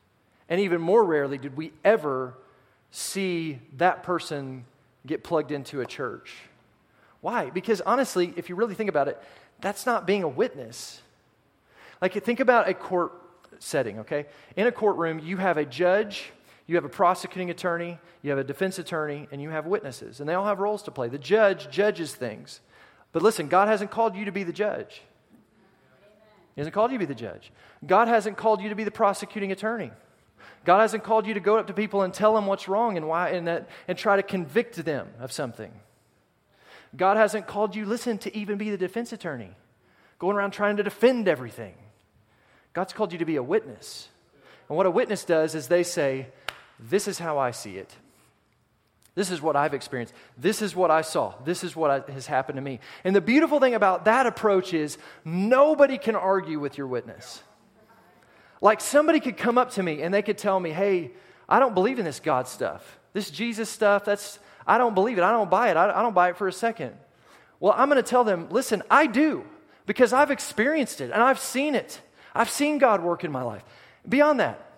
And 0.49 0.61
even 0.61 0.81
more 0.81 1.05
rarely 1.05 1.38
did 1.38 1.57
we 1.57 1.73
ever 1.85 2.35
see 2.91 3.59
that 3.77 4.03
person 4.03 4.65
get 5.07 5.25
plugged 5.25 5.51
into 5.51 5.81
a 5.81 5.87
church. 5.87 6.35
Why? 7.21 7.51
Because 7.51 7.81
honestly, 7.81 8.33
if 8.37 8.49
you 8.49 8.55
really 8.55 8.75
think 8.75 8.91
about 8.91 9.09
it, 9.09 9.21
that's 9.61 9.87
not 9.87 10.07
being 10.07 10.23
a 10.23 10.29
witness. 10.29 11.01
Like, 12.01 12.12
think 12.25 12.41
about 12.41 12.69
a 12.69 12.75
court 12.75 13.12
setting, 13.61 14.01
okay? 14.01 14.27
In 14.57 14.67
a 14.67 14.73
courtroom, 14.73 15.21
you 15.21 15.37
have 15.37 15.57
a 15.57 15.65
judge 15.65 16.33
you 16.66 16.77
have 16.77 16.85
a 16.85 16.88
prosecuting 16.88 17.51
attorney, 17.51 17.98
you 18.22 18.31
have 18.31 18.38
a 18.38 18.44
defense 18.44 18.79
attorney, 18.79 19.29
and 19.33 19.42
you 19.42 19.51
have 19.51 19.66
witnesses. 19.66 20.20
And 20.20 20.29
they 20.29 20.35
all 20.35 20.46
have 20.46 20.61
roles 20.61 20.83
to 20.85 20.90
play. 20.90 21.09
The 21.09 21.18
judge 21.18 21.70
judges 21.70 22.14
things. 22.14 22.61
But 23.12 23.22
listen, 23.22 23.48
God 23.48 23.68
hasn't 23.68 23.90
called 23.90 24.16
you 24.16 24.25
to 24.25 24.33
be 24.33 24.44
the 24.44 24.53
judge. 24.53 25.03
He 26.55 26.61
hasn't 26.61 26.75
called 26.75 26.92
you 26.92 26.98
to 26.98 27.03
be 27.03 27.12
the 27.12 27.14
judge. 27.14 27.51
God 27.85 28.09
hasn't 28.09 28.37
called 28.37 28.61
you 28.61 28.68
to 28.68 28.75
be 28.75 28.85
the 28.85 28.90
prosecuting 28.90 29.53
attorney. 29.53 29.90
God 30.64 30.81
hasn't 30.81 31.03
called 31.03 31.27
you 31.27 31.35
to 31.35 31.40
go 31.40 31.57
up 31.57 31.66
to 31.66 31.75
people 31.75 32.03
and 32.03 32.14
tell 32.14 32.35
them 32.35 32.46
what's 32.46 32.68
wrong 32.68 32.96
and 32.96 33.09
why 33.09 33.31
and, 33.31 33.48
that, 33.48 33.68
and 33.88 33.98
try 33.98 34.16
to 34.16 34.22
convict 34.22 34.77
them 34.85 35.09
of 35.18 35.33
something. 35.33 35.72
God 36.94 37.16
hasn't 37.16 37.46
called 37.46 37.75
you, 37.75 37.87
listen, 37.87 38.18
to 38.18 38.37
even 38.37 38.59
be 38.59 38.70
the 38.70 38.77
defense 38.77 39.12
attorney, 39.12 39.51
going 40.18 40.37
around 40.37 40.53
trying 40.53 40.77
to 40.77 40.83
defend 40.83 41.27
everything. 41.27 41.75
God's 42.75 42.92
called 42.92 43.12
you 43.12 43.18
to 43.18 43.25
be 43.25 43.37
a 43.37 43.42
witness. 43.42 44.09
And 44.68 44.77
what 44.77 44.87
a 44.87 44.90
witness 44.90 45.25
does 45.25 45.55
is 45.55 45.68
they 45.68 45.83
say, 45.83 46.29
this 46.88 47.09
is 47.09 47.18
how 47.18 47.38
I 47.38 47.51
see 47.51 47.77
it. 47.77 47.95
This 49.14 49.31
is 49.31 49.42
what 49.42 49.57
I've 49.57 49.75
experienced. 49.75 50.14
This 50.38 50.62
is 50.62 50.75
what 50.75 50.90
I 50.90 51.03
saw. 51.03 51.35
This 51.45 51.64
is 51.64 51.77
what 51.77 52.09
has 52.09 52.27
happened 52.27 52.57
to 52.57 52.62
me. 52.62 52.81
And 53.05 53.14
the 53.14 53.21
beautiful 53.21 53.61
thing 53.61 53.75
about 53.75 54.07
that 54.07 54.27
approach 54.27 54.73
is 54.73 54.97
nobody 55.25 55.99
can 55.99 56.16
argue 56.16 56.59
with 56.59 56.79
your 56.79 56.87
witness. 56.87 57.42
Like 58.62 58.81
somebody 58.81 59.21
could 59.21 59.37
come 59.37 59.59
up 59.59 59.73
to 59.73 59.83
me 59.83 60.03
and 60.03 60.14
they 60.14 60.23
could 60.23 60.38
tell 60.38 60.59
me, 60.59 60.71
hey, 60.71 61.11
I 61.49 61.59
don't 61.59 61.75
believe 61.75 61.99
in 61.99 62.05
this 62.07 62.21
God 62.21 62.49
stuff. 62.49 62.99
This 63.12 63.31
Jesus 63.31 63.68
stuff, 63.68 64.05
that's, 64.05 64.38
I 64.66 64.79
don't 64.79 64.95
believe 64.95 65.18
it. 65.18 65.25
I 65.25 65.33
don't 65.33 65.51
buy 65.51 65.71
it. 65.71 65.77
I, 65.77 65.90
I 65.90 66.01
don't 66.01 66.14
buy 66.14 66.31
it 66.31 66.38
for 66.38 66.49
a 66.49 66.53
second. 66.53 66.95
Well, 67.61 67.75
I'm 67.77 67.90
going 67.90 68.03
to 68.03 68.09
tell 68.09 68.25
them, 68.25 68.49
listen, 68.51 68.83
I 68.90 69.07
do 69.07 69.45
because 69.85 70.14
I've 70.14 70.31
experienced 70.31 71.03
it 71.03 71.11
and 71.11 71.23
I've 71.23 71.38
seen 71.38 71.75
it. 71.75 72.01
I've 72.35 72.49
seen 72.49 72.79
God 72.79 73.03
work 73.03 73.25
in 73.25 73.31
my 73.31 73.42
life. 73.42 73.62
Beyond 74.09 74.40
that, 74.40 74.71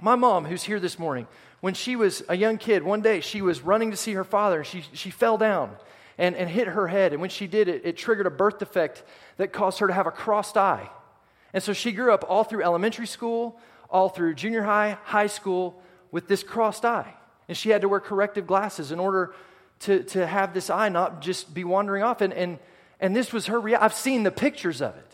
my 0.00 0.16
mom, 0.16 0.44
who's 0.44 0.62
here 0.62 0.80
this 0.80 0.98
morning, 0.98 1.26
when 1.60 1.74
she 1.74 1.96
was 1.96 2.22
a 2.28 2.36
young 2.36 2.58
kid, 2.58 2.82
one 2.82 3.02
day 3.02 3.20
she 3.20 3.42
was 3.42 3.60
running 3.60 3.90
to 3.90 3.96
see 3.96 4.14
her 4.14 4.24
father 4.24 4.58
and 4.58 4.66
she, 4.66 4.84
she 4.92 5.10
fell 5.10 5.36
down 5.36 5.76
and, 6.16 6.34
and 6.36 6.48
hit 6.48 6.68
her 6.68 6.88
head. 6.88 7.12
And 7.12 7.20
when 7.20 7.30
she 7.30 7.46
did 7.46 7.68
it, 7.68 7.82
it 7.84 7.96
triggered 7.96 8.26
a 8.26 8.30
birth 8.30 8.58
defect 8.58 9.02
that 9.36 9.52
caused 9.52 9.78
her 9.80 9.86
to 9.86 9.92
have 9.92 10.06
a 10.06 10.10
crossed 10.10 10.56
eye. 10.56 10.88
And 11.52 11.62
so 11.62 11.72
she 11.72 11.92
grew 11.92 12.12
up 12.12 12.24
all 12.28 12.44
through 12.44 12.62
elementary 12.62 13.06
school, 13.06 13.58
all 13.90 14.08
through 14.08 14.34
junior 14.34 14.62
high, 14.62 14.98
high 15.04 15.26
school 15.26 15.82
with 16.10 16.28
this 16.28 16.42
crossed 16.42 16.84
eye. 16.84 17.12
And 17.48 17.56
she 17.56 17.70
had 17.70 17.82
to 17.82 17.88
wear 17.88 18.00
corrective 18.00 18.46
glasses 18.46 18.92
in 18.92 19.00
order 19.00 19.34
to, 19.80 20.04
to 20.04 20.26
have 20.26 20.54
this 20.54 20.70
eye 20.70 20.88
not 20.88 21.20
just 21.20 21.52
be 21.52 21.64
wandering 21.64 22.02
off. 22.02 22.20
And, 22.20 22.32
and, 22.32 22.58
and 23.00 23.16
this 23.16 23.32
was 23.32 23.46
her 23.46 23.60
reality. 23.60 23.84
I've 23.84 23.94
seen 23.94 24.22
the 24.22 24.30
pictures 24.30 24.80
of 24.80 24.96
it. 24.96 25.12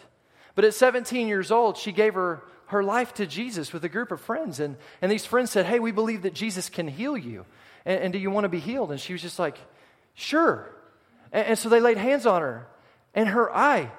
But 0.54 0.64
at 0.64 0.74
17 0.74 1.28
years 1.28 1.50
old, 1.50 1.76
she 1.76 1.92
gave 1.92 2.14
her 2.14 2.42
her 2.66 2.82
life 2.82 3.14
to 3.14 3.26
Jesus 3.26 3.72
with 3.72 3.84
a 3.84 3.88
group 3.88 4.10
of 4.10 4.20
friends. 4.20 4.60
And, 4.60 4.76
and 5.00 5.10
these 5.10 5.24
friends 5.24 5.50
said, 5.50 5.66
Hey, 5.66 5.78
we 5.78 5.92
believe 5.92 6.22
that 6.22 6.34
Jesus 6.34 6.68
can 6.68 6.88
heal 6.88 7.16
you. 7.16 7.44
And, 7.84 8.04
and 8.04 8.12
do 8.12 8.18
you 8.18 8.30
want 8.30 8.44
to 8.44 8.48
be 8.48 8.60
healed? 8.60 8.90
And 8.90 9.00
she 9.00 9.12
was 9.12 9.22
just 9.22 9.38
like, 9.38 9.58
Sure. 10.14 10.68
And, 11.32 11.48
and 11.48 11.58
so 11.58 11.68
they 11.68 11.80
laid 11.80 11.98
hands 11.98 12.26
on 12.26 12.42
her, 12.42 12.66
and 13.14 13.28
her 13.28 13.54
eye 13.54 13.90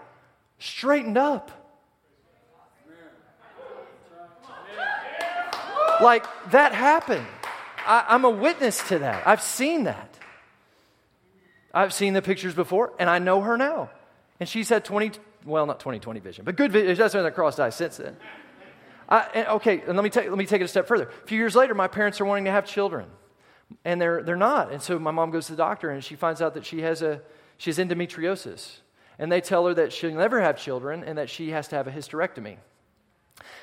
straightened 0.60 1.18
up. 1.18 1.52
Like 6.02 6.26
that 6.52 6.74
happened. 6.74 7.26
I, 7.86 8.06
I'm 8.10 8.26
a 8.26 8.30
witness 8.30 8.88
to 8.90 9.00
that. 9.00 9.26
I've 9.26 9.42
seen 9.42 9.86
that. 9.86 10.14
I've 11.74 11.94
seen 11.94 12.14
the 12.14 12.22
pictures 12.22 12.54
before, 12.54 12.94
and 13.00 13.10
I 13.10 13.20
know 13.20 13.42
her 13.42 13.58
now. 13.58 13.90
And 14.40 14.48
she's 14.48 14.70
had 14.70 14.86
20, 14.86 15.12
well, 15.46 15.66
not 15.66 15.80
2020 15.80 16.20
vision, 16.20 16.46
but 16.46 16.56
good 16.56 16.72
vision. 16.72 16.96
Hasn't 16.96 17.24
had 17.24 17.32
a 17.32 17.34
crossed 17.34 17.60
eye 17.60 17.70
since 17.70 17.98
then. 17.98 18.18
I, 19.10 19.46
okay, 19.52 19.82
and 19.88 19.96
let 19.96 20.04
me, 20.04 20.10
take, 20.10 20.28
let 20.28 20.38
me 20.38 20.46
take 20.46 20.62
it 20.62 20.66
a 20.66 20.68
step 20.68 20.88
further. 20.88 21.06
A 21.24 21.28
few 21.28 21.38
years 21.38 21.56
later, 21.56 21.74
my 21.74 21.88
parents 21.88 22.20
are 22.20 22.26
wanting 22.26 22.46
to 22.46 22.52
have 22.52 22.66
children, 22.66 23.08
and 23.86 24.02
they're, 24.02 24.22
they're 24.22 24.36
not. 24.36 24.72
And 24.72 24.82
so 24.82 25.00
my 25.00 25.12
mom 25.12 25.32
goes 25.32 25.46
to 25.46 25.54
the 25.54 25.58
doctor, 25.58 25.90
and 25.90 26.04
she 26.04 26.16
finds 26.16 26.42
out 26.42 26.56
that 26.56 26.66
she 26.66 26.82
has, 26.82 27.02
a, 27.02 27.22
she 27.58 27.70
has 27.70 27.78
endometriosis. 27.78 28.78
And 29.20 29.32
they 29.32 29.42
tell 29.42 29.66
her 29.66 29.74
that 29.76 29.94
she'll 29.94 30.14
never 30.14 30.42
have 30.42 30.58
children 30.58 31.04
and 31.04 31.18
that 31.18 31.30
she 31.30 31.50
has 31.52 31.68
to 31.70 31.76
have 31.76 31.88
a 31.88 31.92
hysterectomy. 31.92 32.58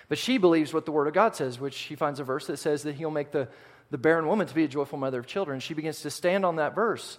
But 0.08 0.18
she 0.18 0.38
believes 0.38 0.72
what 0.72 0.84
the 0.84 0.92
Word 0.92 1.06
of 1.06 1.14
God 1.14 1.36
says, 1.36 1.60
which 1.60 1.74
she 1.74 1.94
finds 1.94 2.20
a 2.20 2.24
verse 2.24 2.46
that 2.46 2.58
says 2.58 2.82
that 2.82 2.94
He'll 2.94 3.10
make 3.10 3.30
the, 3.30 3.48
the 3.90 3.98
barren 3.98 4.26
woman 4.26 4.46
to 4.46 4.54
be 4.54 4.64
a 4.64 4.68
joyful 4.68 4.98
mother 4.98 5.18
of 5.18 5.26
children. 5.26 5.60
She 5.60 5.74
begins 5.74 6.00
to 6.02 6.10
stand 6.10 6.44
on 6.44 6.56
that 6.56 6.74
verse. 6.74 7.18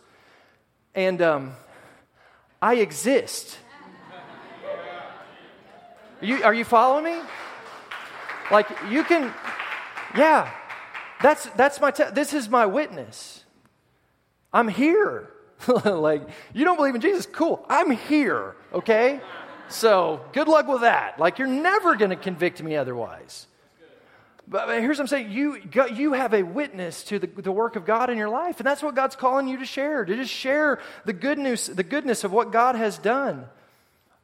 And 0.93 1.21
um, 1.21 1.53
I 2.61 2.75
exist. 2.75 3.57
Are 6.21 6.25
you, 6.25 6.43
are 6.43 6.53
you 6.53 6.65
following 6.65 7.05
me? 7.05 7.21
Like 8.51 8.67
you 8.89 9.03
can, 9.03 9.33
yeah, 10.15 10.51
that's, 11.21 11.45
that's 11.57 11.79
my, 11.79 11.91
te- 11.91 12.11
this 12.13 12.33
is 12.33 12.49
my 12.49 12.65
witness. 12.65 13.43
I'm 14.53 14.67
here. 14.67 15.29
like, 15.85 16.21
you 16.53 16.65
don't 16.65 16.77
believe 16.77 16.95
in 16.95 17.01
Jesus? 17.01 17.25
Cool. 17.25 17.65
I'm 17.69 17.91
here, 17.91 18.55
okay? 18.73 19.19
So 19.67 20.21
good 20.33 20.47
luck 20.47 20.67
with 20.67 20.81
that. 20.81 21.19
Like, 21.19 21.39
you're 21.39 21.47
never 21.47 21.95
going 21.95 22.11
to 22.11 22.15
convict 22.15 22.61
me 22.61 22.75
otherwise. 22.75 23.47
But 24.47 24.69
here's 24.79 24.97
what 24.97 25.03
I'm 25.03 25.07
saying 25.07 25.31
you, 25.31 25.59
you 25.93 26.13
have 26.13 26.33
a 26.33 26.43
witness 26.43 27.03
to 27.05 27.17
the, 27.17 27.27
the 27.27 27.51
work 27.51 27.75
of 27.75 27.85
God 27.85 28.09
in 28.11 28.17
your 28.17 28.29
life, 28.29 28.59
and 28.59 28.67
that's 28.67 28.83
what 28.83 28.93
God's 28.93 29.15
calling 29.15 29.47
you 29.47 29.57
to 29.57 29.65
share, 29.65 30.05
to 30.05 30.15
just 30.15 30.31
share 30.31 30.79
the 31.03 31.13
good 31.13 31.39
news, 31.39 31.65
the 31.65 31.83
goodness 31.83 32.23
of 32.23 32.31
what 32.31 32.51
God 32.51 32.75
has 32.75 32.99
done. 32.99 33.45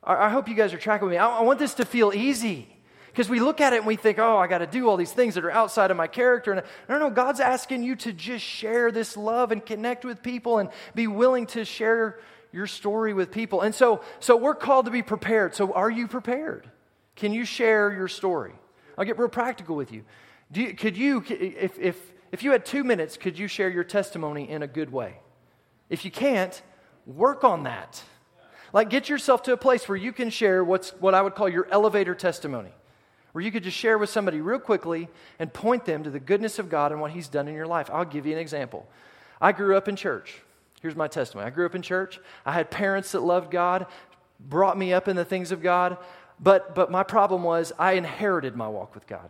I, 0.03 0.27
I 0.27 0.29
hope 0.29 0.47
you 0.47 0.53
guys 0.53 0.73
are 0.73 0.77
tracking 0.77 1.07
with 1.07 1.13
me. 1.13 1.17
I, 1.17 1.39
I 1.39 1.41
want 1.41 1.57
this 1.57 1.73
to 1.75 1.85
feel 1.85 2.13
easy. 2.13 2.67
Because 3.11 3.27
we 3.27 3.41
look 3.41 3.59
at 3.59 3.73
it 3.73 3.77
and 3.77 3.85
we 3.85 3.97
think, 3.97 4.19
oh, 4.19 4.37
I 4.37 4.47
got 4.47 4.59
to 4.59 4.67
do 4.67 4.87
all 4.87 4.95
these 4.95 5.11
things 5.11 5.35
that 5.35 5.43
are 5.43 5.51
outside 5.51 5.91
of 5.91 5.97
my 5.97 6.07
character. 6.07 6.53
And 6.53 6.63
no, 6.87 6.97
no, 6.97 7.09
God's 7.09 7.41
asking 7.41 7.83
you 7.83 7.95
to 7.97 8.13
just 8.13 8.43
share 8.43 8.89
this 8.89 9.17
love 9.17 9.51
and 9.51 9.65
connect 9.65 10.05
with 10.05 10.23
people 10.23 10.59
and 10.59 10.69
be 10.95 11.07
willing 11.07 11.45
to 11.47 11.65
share 11.65 12.19
your 12.53 12.67
story 12.67 13.13
with 13.13 13.29
people. 13.29 13.61
And 13.61 13.75
so, 13.75 14.01
so 14.21 14.37
we're 14.37 14.55
called 14.55 14.85
to 14.85 14.91
be 14.91 15.01
prepared. 15.01 15.55
So 15.55 15.73
are 15.73 15.89
you 15.89 16.07
prepared? 16.07 16.69
Can 17.17 17.33
you 17.33 17.43
share 17.43 17.91
your 17.91 18.07
story? 18.07 18.53
I'll 18.97 19.05
get 19.05 19.19
real 19.19 19.29
practical 19.29 19.75
with 19.75 19.91
you. 19.91 20.05
you 20.53 20.73
could 20.73 20.95
you, 20.95 21.23
if, 21.27 21.77
if, 21.77 21.97
if 22.31 22.43
you 22.43 22.51
had 22.51 22.65
two 22.65 22.85
minutes, 22.85 23.17
could 23.17 23.37
you 23.37 23.49
share 23.49 23.69
your 23.69 23.83
testimony 23.83 24.49
in 24.49 24.63
a 24.63 24.67
good 24.67 24.91
way? 24.91 25.15
If 25.89 26.05
you 26.05 26.11
can't, 26.11 26.61
work 27.05 27.43
on 27.43 27.63
that. 27.63 28.01
Like, 28.71 28.89
get 28.89 29.09
yourself 29.09 29.43
to 29.43 29.53
a 29.53 29.57
place 29.57 29.89
where 29.89 29.97
you 29.97 30.13
can 30.13 30.29
share 30.29 30.63
what's 30.63 30.91
what 31.01 31.13
I 31.13 31.21
would 31.21 31.35
call 31.35 31.49
your 31.49 31.67
elevator 31.71 32.15
testimony 32.15 32.71
where 33.31 33.43
you 33.43 33.51
could 33.51 33.63
just 33.63 33.77
share 33.77 33.97
with 33.97 34.09
somebody 34.09 34.41
real 34.41 34.59
quickly 34.59 35.07
and 35.39 35.53
point 35.53 35.85
them 35.85 36.03
to 36.03 36.09
the 36.09 36.19
goodness 36.19 36.59
of 36.59 36.69
God 36.69 36.91
and 36.91 37.01
what 37.01 37.11
He's 37.11 37.27
done 37.27 37.47
in 37.47 37.55
your 37.55 37.67
life. 37.67 37.89
I'll 37.91 38.05
give 38.05 38.25
you 38.25 38.33
an 38.33 38.39
example. 38.39 38.87
I 39.39 39.51
grew 39.51 39.75
up 39.75 39.87
in 39.87 39.95
church. 39.95 40.41
Here's 40.81 40.95
my 40.95 41.07
testimony. 41.07 41.47
I 41.47 41.51
grew 41.51 41.65
up 41.65 41.75
in 41.75 41.81
church. 41.81 42.19
I 42.45 42.51
had 42.53 42.71
parents 42.71 43.11
that 43.11 43.21
loved 43.21 43.51
God, 43.51 43.85
brought 44.39 44.77
me 44.77 44.93
up 44.93 45.07
in 45.07 45.15
the 45.15 45.25
things 45.25 45.51
of 45.51 45.61
God, 45.61 45.97
but, 46.39 46.73
but 46.73 46.89
my 46.89 47.03
problem 47.03 47.43
was 47.43 47.71
I 47.77 47.93
inherited 47.93 48.55
my 48.55 48.67
walk 48.67 48.95
with 48.95 49.05
God. 49.05 49.29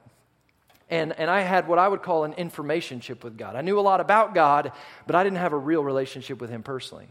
And, 0.90 1.18
and 1.18 1.30
I 1.30 1.42
had 1.42 1.68
what 1.68 1.80
I 1.80 1.88
would 1.88 2.02
call 2.02 2.26
an 2.26 2.34
information 2.34 3.02
with 3.22 3.38
God. 3.38 3.56
I 3.56 3.62
knew 3.62 3.80
a 3.80 3.82
lot 3.82 4.02
about 4.02 4.36
God, 4.36 4.74
but 5.08 5.16
I 5.16 5.24
didn't 5.24 5.38
have 5.38 5.54
a 5.54 5.58
real 5.58 5.84
relationship 5.84 6.42
with 6.42 6.50
Him 6.50 6.64
personally. 6.64 7.08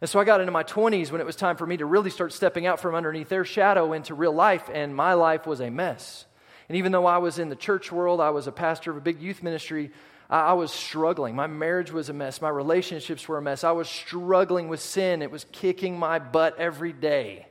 And 0.00 0.08
so 0.08 0.18
I 0.18 0.24
got 0.24 0.40
into 0.40 0.52
my 0.52 0.64
20s 0.64 1.10
when 1.10 1.20
it 1.20 1.26
was 1.26 1.36
time 1.36 1.56
for 1.56 1.66
me 1.66 1.76
to 1.76 1.84
really 1.84 2.10
start 2.10 2.32
stepping 2.32 2.66
out 2.66 2.80
from 2.80 2.94
underneath 2.94 3.28
their 3.28 3.44
shadow 3.44 3.92
into 3.92 4.14
real 4.14 4.32
life, 4.32 4.70
and 4.72 4.94
my 4.94 5.12
life 5.14 5.46
was 5.46 5.60
a 5.60 5.70
mess. 5.70 6.24
And 6.68 6.76
even 6.78 6.92
though 6.92 7.06
I 7.06 7.18
was 7.18 7.38
in 7.38 7.48
the 7.48 7.56
church 7.56 7.92
world, 7.92 8.20
I 8.20 8.30
was 8.30 8.46
a 8.46 8.52
pastor 8.52 8.90
of 8.90 8.96
a 8.96 9.00
big 9.00 9.20
youth 9.20 9.42
ministry, 9.42 9.90
I, 10.30 10.52
was 10.52 10.70
struggling. 10.70 11.34
My 11.34 11.48
marriage 11.48 11.90
was 11.90 12.08
a 12.08 12.12
mess. 12.12 12.40
My 12.40 12.48
relationships 12.48 13.26
were 13.26 13.38
a 13.38 13.42
mess. 13.42 13.64
I 13.64 13.72
was 13.72 13.88
struggling 13.88 14.68
with 14.68 14.80
sin. 14.80 15.22
It 15.22 15.30
was 15.32 15.44
kicking 15.50 15.98
my 15.98 16.20
butt 16.20 16.56
every 16.56 16.92
day. 16.92 17.48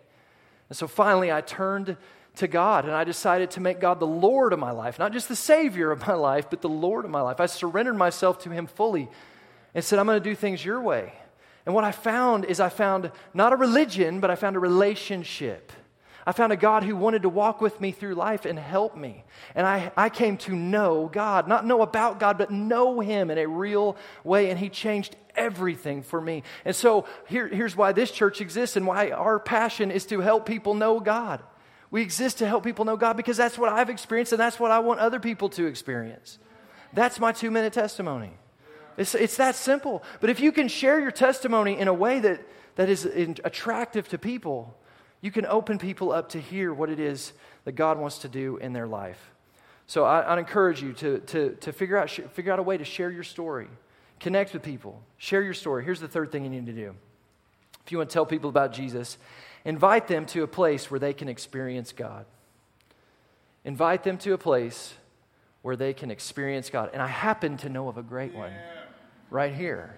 And 0.70 0.78
so 0.78 0.88
finally, 0.88 1.30
I 1.30 1.42
turned 1.42 1.98
to 2.38 2.48
God 2.48 2.86
and 2.86 2.94
I 2.94 3.04
decided 3.04 3.52
to 3.52 3.60
make 3.60 3.82
God 3.82 4.00
the 4.00 4.08
Lord 4.08 4.54
of 4.54 4.60
my 4.60 4.72
life, 4.72 4.98
not 4.98 5.12
just 5.12 5.28
the 5.28 5.36
Savior 5.36 5.92
of 5.92 6.08
my 6.08 6.14
life, 6.14 6.50
but 6.50 6.62
the 6.62 6.70
Lord 6.70 7.04
of 7.04 7.12
my 7.12 7.20
life. 7.20 7.42
I 7.42 7.48
surrendered 7.48 7.98
myself 7.98 8.40
to 8.44 8.50
Him 8.50 8.66
fully 8.68 9.10
and 9.76 9.84
said, 9.84 10.00
I'm 10.00 10.06
going 10.06 10.22
to 10.22 10.30
do 10.30 10.36
things 10.36 10.64
your 10.64 10.82
way. 10.82 11.12
And 11.66 11.76
what 11.76 11.84
I 11.84 11.92
found 11.92 12.46
is 12.46 12.60
I 12.60 12.70
found 12.70 13.12
not 13.34 13.54
a 13.54 13.56
religion, 13.56 14.20
but 14.20 14.32
I 14.32 14.36
found 14.36 14.56
a 14.56 14.60
relationship. 14.60 15.72
I 16.26 16.32
found 16.32 16.54
a 16.54 16.58
God 16.58 16.84
who 16.84 16.96
wanted 16.96 17.24
to 17.24 17.30
walk 17.30 17.60
with 17.60 17.82
me 17.82 17.92
through 17.92 18.16
life 18.16 18.46
and 18.46 18.60
help 18.60 18.96
me. 18.96 19.24
And 19.56 19.66
I, 19.66 19.92
I 19.98 20.10
came 20.10 20.38
to 20.38 20.56
know 20.56 21.10
God, 21.12 21.48
not 21.48 21.66
know 21.66 21.82
about 21.82 22.20
God, 22.20 22.38
but 22.38 22.52
know 22.52 23.00
Him 23.00 23.32
in 23.32 23.38
a 23.38 23.48
real 23.48 23.98
way. 24.24 24.50
And 24.50 24.60
He 24.60 24.70
changed 24.70 25.16
everything 25.36 26.04
for 26.04 26.22
me. 26.22 26.44
And 26.66 26.76
so 26.76 27.06
here, 27.28 27.48
here's 27.48 27.76
why 27.76 27.94
this 27.94 28.12
church 28.12 28.42
exists 28.42 28.76
and 28.76 28.86
why 28.86 29.12
our 29.12 29.40
passion 29.40 29.90
is 29.90 30.06
to 30.08 30.20
help 30.20 30.46
people 30.46 30.76
know 30.76 31.00
God. 31.00 31.42
We 31.92 32.04
exist 32.04 32.38
to 32.40 32.48
help 32.48 32.64
people 32.64 32.86
know 32.86 32.98
God 32.98 33.18
because 33.18 33.38
that's 33.38 33.58
what 33.58 33.74
I've 33.74 33.90
experienced 33.90 34.32
and 34.32 34.40
that's 34.40 34.60
what 34.60 34.72
I 34.72 34.80
want 34.80 35.00
other 35.00 35.20
people 35.20 35.50
to 35.50 35.66
experience. 35.66 36.38
That's 36.94 37.20
my 37.20 37.32
two 37.32 37.50
minute 37.50 37.74
testimony. 37.74 38.32
It's, 39.00 39.16
it's 39.16 39.38
that 39.38 39.56
simple. 39.56 40.04
But 40.20 40.30
if 40.30 40.42
you 40.42 40.52
can 40.52 40.68
share 40.68 41.00
your 41.00 41.10
testimony 41.10 41.80
in 41.80 41.88
a 41.88 41.94
way 41.94 42.20
that, 42.20 42.42
that 42.76 42.90
is 42.90 43.06
attractive 43.06 44.10
to 44.10 44.18
people, 44.18 44.78
you 45.22 45.32
can 45.32 45.46
open 45.46 45.80
people 45.80 46.12
up 46.12 46.30
to 46.30 46.40
hear 46.40 46.74
what 46.74 46.90
it 46.90 47.00
is 47.00 47.32
that 47.64 47.72
God 47.72 47.98
wants 47.98 48.20
to 48.20 48.28
do 48.28 48.58
in 48.58 48.74
their 48.74 48.88
life. 48.88 49.32
So 49.88 50.04
I, 50.04 50.30
would 50.30 50.40
encourage 50.40 50.84
you 50.84 50.92
to, 50.94 51.20
to, 51.20 51.56
to 51.62 51.72
figure, 51.72 51.98
out, 51.98 52.10
figure 52.10 52.52
out 52.52 52.60
a 52.60 52.64
way 52.64 52.78
to 52.78 52.84
share 52.84 53.10
your 53.10 53.24
story, 53.24 53.70
connect 54.20 54.52
with 54.52 54.64
people, 54.64 55.02
share 55.18 55.42
your 55.42 55.54
story. 55.54 55.86
Here's 55.86 56.02
the 56.02 56.08
third 56.10 56.32
thing 56.32 56.44
you 56.44 56.50
need 56.50 56.66
to 56.66 56.74
do. 56.74 56.94
If 57.86 57.94
you 57.94 57.98
want 57.98 58.10
to 58.10 58.14
tell 58.14 58.26
people 58.26 58.50
about 58.50 58.74
Jesus, 58.74 59.18
invite 59.64 60.10
them 60.10 60.26
to 60.28 60.44
a 60.44 60.48
place 60.48 60.92
where 60.92 61.00
they 61.00 61.14
can 61.14 61.30
experience 61.30 61.94
God. 61.94 62.26
Invite 63.64 64.04
them 64.04 64.18
to 64.20 64.34
a 64.34 64.38
place 64.38 64.94
where 65.62 65.78
they 65.78 65.94
can 65.94 66.12
experience 66.12 66.70
God. 66.70 66.90
And 66.92 67.02
I 67.02 67.08
happen 67.08 67.56
to 67.58 67.70
know 67.70 67.88
of 67.88 67.98
a 67.98 68.04
great 68.04 68.34
one 68.34 68.52
right 69.30 69.54
here. 69.54 69.96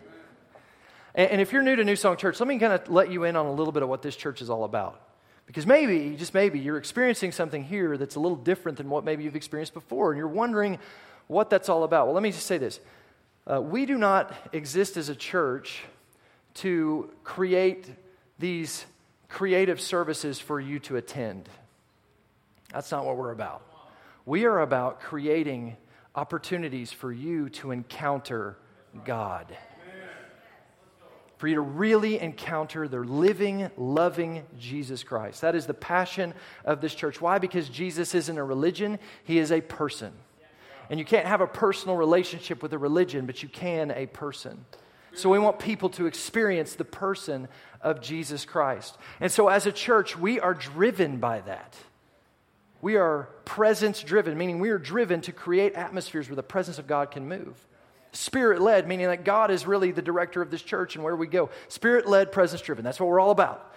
And, 1.16 1.32
and 1.32 1.42
if 1.42 1.52
you're 1.52 1.62
new 1.62 1.76
to 1.76 1.84
New 1.84 1.96
Song 1.96 2.18
Church, 2.18 2.40
let 2.40 2.48
me 2.48 2.60
kind 2.60 2.74
of 2.74 2.90
let 2.90 3.12
you 3.12 3.24
in 3.24 3.36
on 3.36 3.46
a 3.46 3.52
little 3.52 3.72
bit 3.72 3.84
of 3.84 3.90
what 3.90 4.02
this 4.02 4.16
church 4.16 4.42
is 4.42 4.50
all 4.50 4.64
about. 4.64 5.02
Because 5.46 5.66
maybe, 5.66 6.16
just 6.16 6.34
maybe, 6.34 6.60
you're 6.60 6.78
experiencing 6.78 7.32
something 7.32 7.64
here 7.64 7.98
that's 7.98 8.16
a 8.16 8.20
little 8.20 8.38
different 8.38 8.78
than 8.78 8.90
what 8.90 9.04
maybe 9.04 9.24
you've 9.24 9.36
experienced 9.36 9.74
before, 9.74 10.12
and 10.12 10.18
you're 10.18 10.28
wondering 10.28 10.80
what 11.28 11.50
that's 11.50 11.68
all 11.68 11.84
about. 11.84 12.06
Well, 12.06 12.14
let 12.14 12.24
me 12.24 12.32
just 12.32 12.46
say 12.46 12.58
this 12.58 12.80
uh, 13.52 13.62
we 13.62 13.86
do 13.86 13.98
not 13.98 14.34
exist 14.54 14.98
as 14.98 15.10
a 15.10 15.16
church 15.16 15.84
to 16.54 17.10
create 17.24 17.90
these 18.40 18.86
creative 19.30 19.80
services 19.80 20.40
for 20.40 20.60
you 20.60 20.80
to 20.80 20.98
attend. 20.98 21.50
That's 22.74 22.92
not 22.92 23.06
what 23.06 23.18
we're 23.18 23.32
about. 23.32 23.62
We 24.26 24.46
are 24.46 24.62
about 24.62 25.00
creating 25.00 25.78
opportunities 26.16 26.92
for 26.92 27.12
you 27.12 27.50
to 27.50 27.72
encounter 27.72 28.58
God 29.06 29.56
for 31.42 31.48
you 31.48 31.56
to 31.56 31.62
really 31.62 32.20
encounter 32.20 32.88
the 32.88 33.00
living, 33.00 33.72
loving 33.76 34.44
Jesus 34.60 35.04
Christ. 35.04 35.42
That 35.42 35.56
is 35.56 35.66
the 35.66 35.74
passion 35.74 36.36
of 36.64 36.82
this 36.82 36.94
church. 36.94 37.20
Why? 37.20 37.40
Because 37.40 37.68
Jesus 37.68 38.14
isn't 38.14 38.38
a 38.38 38.44
religion, 38.44 39.00
He 39.24 39.40
is 39.40 39.52
a 39.52 39.60
person. 39.60 40.14
And 40.92 41.00
you 41.00 41.06
can't 41.06 41.26
have 41.26 41.42
a 41.42 41.48
personal 41.48 41.98
relationship 41.98 42.62
with 42.62 42.74
a 42.74 42.78
religion, 42.78 43.26
but 43.26 43.42
you 43.42 43.50
can 43.50 43.90
a 43.90 44.06
person. 44.06 44.66
So 45.16 45.32
we 45.32 45.40
want 45.40 45.58
people 45.58 45.90
to 45.90 46.06
experience 46.06 46.76
the 46.76 46.86
person 46.86 47.48
of 47.82 48.02
Jesus 48.02 48.46
Christ. 48.46 48.96
And 49.20 49.32
so 49.32 49.48
as 49.48 49.66
a 49.66 49.72
church, 49.72 50.16
we 50.16 50.40
are 50.40 50.54
driven 50.54 51.18
by 51.18 51.42
that. 51.42 51.76
We 52.84 52.98
are 52.98 53.30
presence 53.46 54.04
driven, 54.04 54.38
meaning 54.38 54.60
we 54.60 54.70
are 54.70 54.78
driven 54.78 55.22
to 55.22 55.32
create 55.32 55.74
atmospheres 55.74 56.30
where 56.30 56.36
the 56.36 56.44
presence 56.44 56.78
of 56.78 56.86
God 56.86 57.10
can 57.10 57.28
move. 57.28 57.56
Spirit 58.12 58.62
led, 58.62 58.88
meaning 58.88 59.08
that 59.08 59.24
God 59.24 59.52
is 59.52 59.66
really 59.66 59.92
the 59.92 60.02
director 60.02 60.42
of 60.42 60.52
this 60.52 60.62
church 60.62 60.96
and 60.96 61.04
where 61.04 61.16
we 61.16 61.28
go. 61.28 61.50
Spirit 61.70 62.08
led, 62.08 62.32
presence 62.32 62.62
driven. 62.62 62.84
That's 62.84 63.00
what 63.00 63.08
we're 63.08 63.20
all 63.20 63.32
about. 63.32 63.74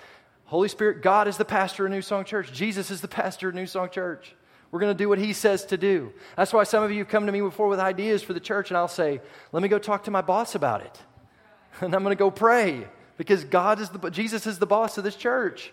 Holy 0.47 0.69
Spirit, 0.69 1.03
God 1.03 1.29
is 1.29 1.37
the 1.37 1.45
pastor 1.45 1.87
of 1.87 1.93
New 1.93 2.03
Song 2.03 2.25
Church. 2.25 2.53
Jesus 2.53 2.91
is 2.91 3.01
the 3.01 3.09
pastor 3.09 3.49
of 3.49 3.55
New 3.55 3.67
Song 3.67 3.91
Church. 3.91 4.35
We're 4.71 4.81
going 4.81 4.93
to 4.93 4.99
do 4.99 5.09
what 5.09 5.19
he 5.19 5.33
says 5.33 5.65
to 5.67 5.77
do. 5.77 6.13
That's 6.37 6.53
why 6.53 6.65
some 6.65 6.83
of 6.83 6.91
you 6.91 6.99
have 6.99 7.09
come 7.09 7.27
to 7.27 7.33
me 7.33 7.41
before 7.41 7.69
with 7.69 7.79
ideas 7.79 8.23
for 8.23 8.33
the 8.33 8.41
church, 8.41 8.71
and 8.71 8.77
I'll 8.77 8.89
say, 8.89 9.21
let 9.53 9.63
me 9.63 9.69
go 9.69 9.79
talk 9.79 10.05
to 10.05 10.11
my 10.11 10.21
boss 10.21 10.55
about 10.55 10.83
it. 10.83 11.01
And 11.81 11.93
I'm 11.93 12.05
going 12.05 12.17
to 12.17 12.19
go 12.19 12.31
pray 12.31 12.87
because 13.17 13.43
God 13.43 13.81
is 13.81 13.89
the, 13.89 14.09
Jesus 14.11 14.47
is 14.47 14.61
the 14.61 14.67
boss 14.67 14.97
of 14.97 15.03
this 15.03 15.17
church. 15.17 15.73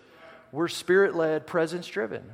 We're 0.50 0.66
spirit 0.66 1.14
led, 1.14 1.46
presence 1.46 1.86
driven 1.86 2.24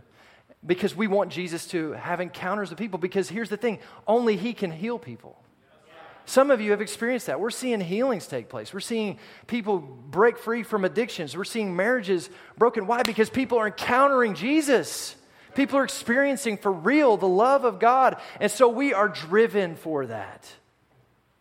because 0.66 0.96
we 0.96 1.06
want 1.06 1.30
Jesus 1.30 1.66
to 1.68 1.92
have 1.92 2.20
encounters 2.20 2.70
with 2.70 2.78
people. 2.78 2.98
Because 2.98 3.28
here's 3.28 3.50
the 3.50 3.56
thing 3.56 3.78
only 4.06 4.36
he 4.36 4.52
can 4.52 4.70
heal 4.70 4.98
people. 4.98 5.38
Some 6.28 6.50
of 6.50 6.60
you 6.60 6.72
have 6.72 6.82
experienced 6.82 7.28
that. 7.28 7.40
We're 7.40 7.48
seeing 7.48 7.80
healings 7.80 8.26
take 8.26 8.50
place. 8.50 8.74
We're 8.74 8.80
seeing 8.80 9.18
people 9.46 9.78
break 9.78 10.36
free 10.36 10.62
from 10.62 10.84
addictions. 10.84 11.34
We're 11.34 11.44
seeing 11.44 11.74
marriages 11.74 12.28
broken. 12.58 12.86
Why? 12.86 13.02
Because 13.02 13.30
people 13.30 13.56
are 13.56 13.68
encountering 13.68 14.34
Jesus. 14.34 15.16
People 15.54 15.78
are 15.78 15.84
experiencing 15.84 16.58
for 16.58 16.70
real 16.70 17.16
the 17.16 17.26
love 17.26 17.64
of 17.64 17.80
God. 17.80 18.20
And 18.40 18.52
so 18.52 18.68
we 18.68 18.92
are 18.92 19.08
driven 19.08 19.74
for 19.74 20.04
that. 20.04 20.46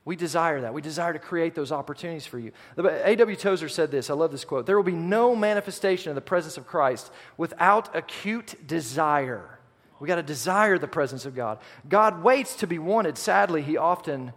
We 0.06 0.16
desire 0.16 0.62
that. 0.62 0.74
We 0.74 0.82
desire 0.82 1.12
to 1.12 1.20
create 1.20 1.54
those 1.54 1.74
opportunities 1.74 2.26
for 2.26 2.40
you. 2.40 2.54
A.W. 2.78 3.36
Tozer 3.36 3.68
said 3.68 3.92
this. 3.92 4.10
I 4.10 4.14
love 4.14 4.32
this 4.32 4.46
quote. 4.46 4.66
There 4.66 4.78
will 4.78 4.84
be 4.84 4.94
no 4.94 5.36
manifestation 5.36 6.12
of 6.12 6.16
the 6.16 6.22
presence 6.22 6.56
of 6.56 6.66
Christ 6.66 7.12
without 7.36 7.94
acute 7.94 8.56
desire. 8.66 9.60
We 10.00 10.08
got 10.08 10.16
to 10.16 10.24
desire 10.24 10.78
the 10.78 10.88
presence 10.88 11.26
of 11.26 11.36
God. 11.36 11.60
God 11.90 12.24
waits 12.24 12.56
to 12.58 12.68
be 12.68 12.80
wanted. 12.80 13.18
Sadly, 13.18 13.62
he 13.62 13.76
often 13.76 14.32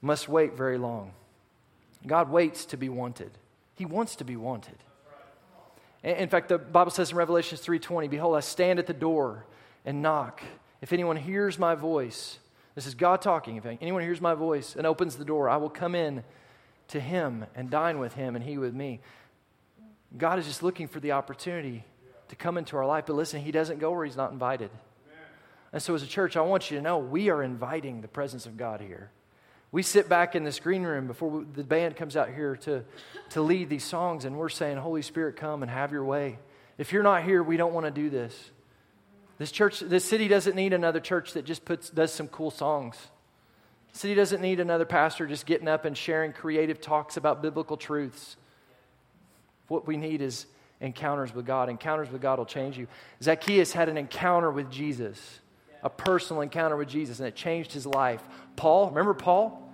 must 0.00 0.28
wait 0.28 0.54
very 0.54 0.78
long. 0.78 1.12
God 2.06 2.30
waits 2.30 2.64
to 2.66 2.76
be 2.76 2.88
wanted. 2.88 3.32
He 3.74 3.84
wants 3.84 4.16
to 4.16 4.24
be 4.24 4.36
wanted. 4.36 4.76
In 6.02 6.28
fact, 6.28 6.48
the 6.48 6.58
Bible 6.58 6.90
says 6.90 7.10
in 7.10 7.16
Revelation 7.16 7.58
3:20, 7.58 8.08
"Behold, 8.08 8.36
I 8.36 8.40
stand 8.40 8.78
at 8.78 8.86
the 8.86 8.94
door 8.94 9.46
and 9.84 10.00
knock. 10.00 10.42
If 10.80 10.92
anyone 10.92 11.16
hears 11.16 11.58
my 11.58 11.74
voice, 11.74 12.38
this 12.76 12.86
is 12.86 12.94
God 12.94 13.20
talking. 13.20 13.56
If 13.56 13.66
anyone 13.66 14.02
hears 14.02 14.20
my 14.20 14.34
voice 14.34 14.76
and 14.76 14.86
opens 14.86 15.16
the 15.16 15.24
door, 15.24 15.48
I 15.48 15.56
will 15.56 15.70
come 15.70 15.96
in 15.96 16.22
to 16.88 17.00
him 17.00 17.46
and 17.54 17.68
dine 17.68 17.98
with 17.98 18.14
him 18.14 18.36
and 18.36 18.44
he 18.44 18.58
with 18.58 18.74
me." 18.74 19.00
God 20.16 20.38
is 20.38 20.46
just 20.46 20.62
looking 20.62 20.86
for 20.86 21.00
the 21.00 21.12
opportunity 21.12 21.84
to 22.28 22.36
come 22.36 22.56
into 22.56 22.76
our 22.76 22.86
life, 22.86 23.06
but 23.06 23.14
listen, 23.14 23.40
he 23.40 23.50
doesn't 23.50 23.78
go 23.78 23.90
where 23.90 24.04
he's 24.04 24.16
not 24.16 24.30
invited. 24.30 24.70
And 25.72 25.82
so 25.82 25.94
as 25.94 26.02
a 26.02 26.06
church, 26.06 26.36
I 26.36 26.40
want 26.40 26.70
you 26.70 26.78
to 26.78 26.82
know 26.82 26.96
we 26.96 27.28
are 27.28 27.42
inviting 27.42 28.00
the 28.00 28.08
presence 28.08 28.46
of 28.46 28.56
God 28.56 28.80
here. 28.80 29.10
We 29.70 29.82
sit 29.82 30.08
back 30.08 30.34
in 30.34 30.44
this 30.44 30.60
green 30.60 30.82
room 30.82 31.06
before 31.06 31.44
the 31.54 31.62
band 31.62 31.96
comes 31.96 32.16
out 32.16 32.30
here 32.30 32.56
to, 32.56 32.84
to 33.30 33.42
lead 33.42 33.68
these 33.68 33.84
songs, 33.84 34.24
and 34.24 34.38
we're 34.38 34.48
saying, 34.48 34.78
Holy 34.78 35.02
Spirit, 35.02 35.36
come 35.36 35.62
and 35.62 35.70
have 35.70 35.92
your 35.92 36.04
way. 36.04 36.38
If 36.78 36.92
you're 36.92 37.02
not 37.02 37.24
here, 37.24 37.42
we 37.42 37.56
don't 37.56 37.74
want 37.74 37.84
to 37.84 37.90
do 37.90 38.08
this. 38.08 38.50
This 39.36 39.52
church, 39.52 39.80
this 39.80 40.04
city 40.04 40.26
doesn't 40.26 40.56
need 40.56 40.72
another 40.72 41.00
church 41.00 41.34
that 41.34 41.44
just 41.44 41.64
puts, 41.64 41.90
does 41.90 42.12
some 42.12 42.28
cool 42.28 42.50
songs. 42.50 42.96
The 43.92 43.98
city 43.98 44.14
doesn't 44.14 44.40
need 44.40 44.58
another 44.58 44.84
pastor 44.84 45.26
just 45.26 45.44
getting 45.44 45.68
up 45.68 45.84
and 45.84 45.96
sharing 45.96 46.32
creative 46.32 46.80
talks 46.80 47.16
about 47.16 47.42
biblical 47.42 47.76
truths. 47.76 48.36
What 49.68 49.86
we 49.86 49.96
need 49.96 50.22
is 50.22 50.46
encounters 50.80 51.34
with 51.34 51.46
God. 51.46 51.68
Encounters 51.68 52.10
with 52.10 52.22
God 52.22 52.38
will 52.38 52.46
change 52.46 52.78
you. 52.78 52.86
Zacchaeus 53.22 53.72
had 53.72 53.88
an 53.88 53.98
encounter 53.98 54.50
with 54.50 54.70
Jesus 54.70 55.40
a 55.82 55.90
personal 55.90 56.42
encounter 56.42 56.76
with 56.76 56.88
Jesus, 56.88 57.18
and 57.18 57.28
it 57.28 57.34
changed 57.34 57.72
his 57.72 57.86
life. 57.86 58.22
Paul, 58.56 58.88
remember 58.88 59.14
Paul? 59.14 59.64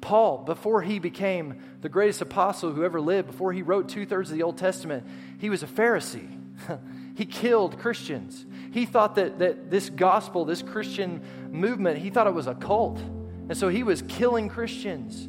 Paul, 0.00 0.38
before 0.38 0.82
he 0.82 0.98
became 0.98 1.60
the 1.82 1.88
greatest 1.88 2.22
apostle 2.22 2.72
who 2.72 2.84
ever 2.84 3.00
lived, 3.00 3.28
before 3.28 3.52
he 3.52 3.62
wrote 3.62 3.88
two 3.88 4.06
thirds 4.06 4.30
of 4.30 4.36
the 4.36 4.42
Old 4.42 4.56
Testament, 4.56 5.06
he 5.38 5.50
was 5.50 5.62
a 5.62 5.66
Pharisee. 5.66 6.28
he 7.16 7.26
killed 7.26 7.78
Christians. 7.78 8.46
He 8.72 8.86
thought 8.86 9.16
that, 9.16 9.38
that 9.40 9.70
this 9.70 9.90
gospel, 9.90 10.44
this 10.44 10.62
Christian 10.62 11.22
movement, 11.50 11.98
he 11.98 12.10
thought 12.10 12.26
it 12.26 12.34
was 12.34 12.46
a 12.46 12.54
cult. 12.54 12.98
And 12.98 13.56
so 13.56 13.68
he 13.68 13.82
was 13.82 14.02
killing 14.02 14.48
Christians. 14.48 15.28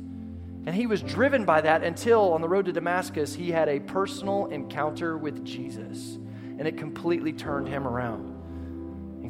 And 0.66 0.76
he 0.76 0.86
was 0.86 1.02
driven 1.02 1.44
by 1.44 1.62
that 1.62 1.84
until 1.84 2.34
on 2.34 2.42
the 2.42 2.48
road 2.48 2.66
to 2.66 2.72
Damascus, 2.72 3.34
he 3.34 3.52
had 3.52 3.68
a 3.68 3.80
personal 3.80 4.46
encounter 4.48 5.18
with 5.18 5.44
Jesus. 5.44 6.18
And 6.60 6.68
it 6.68 6.78
completely 6.78 7.34
turned 7.34 7.68
him 7.68 7.88
around. 7.88 8.31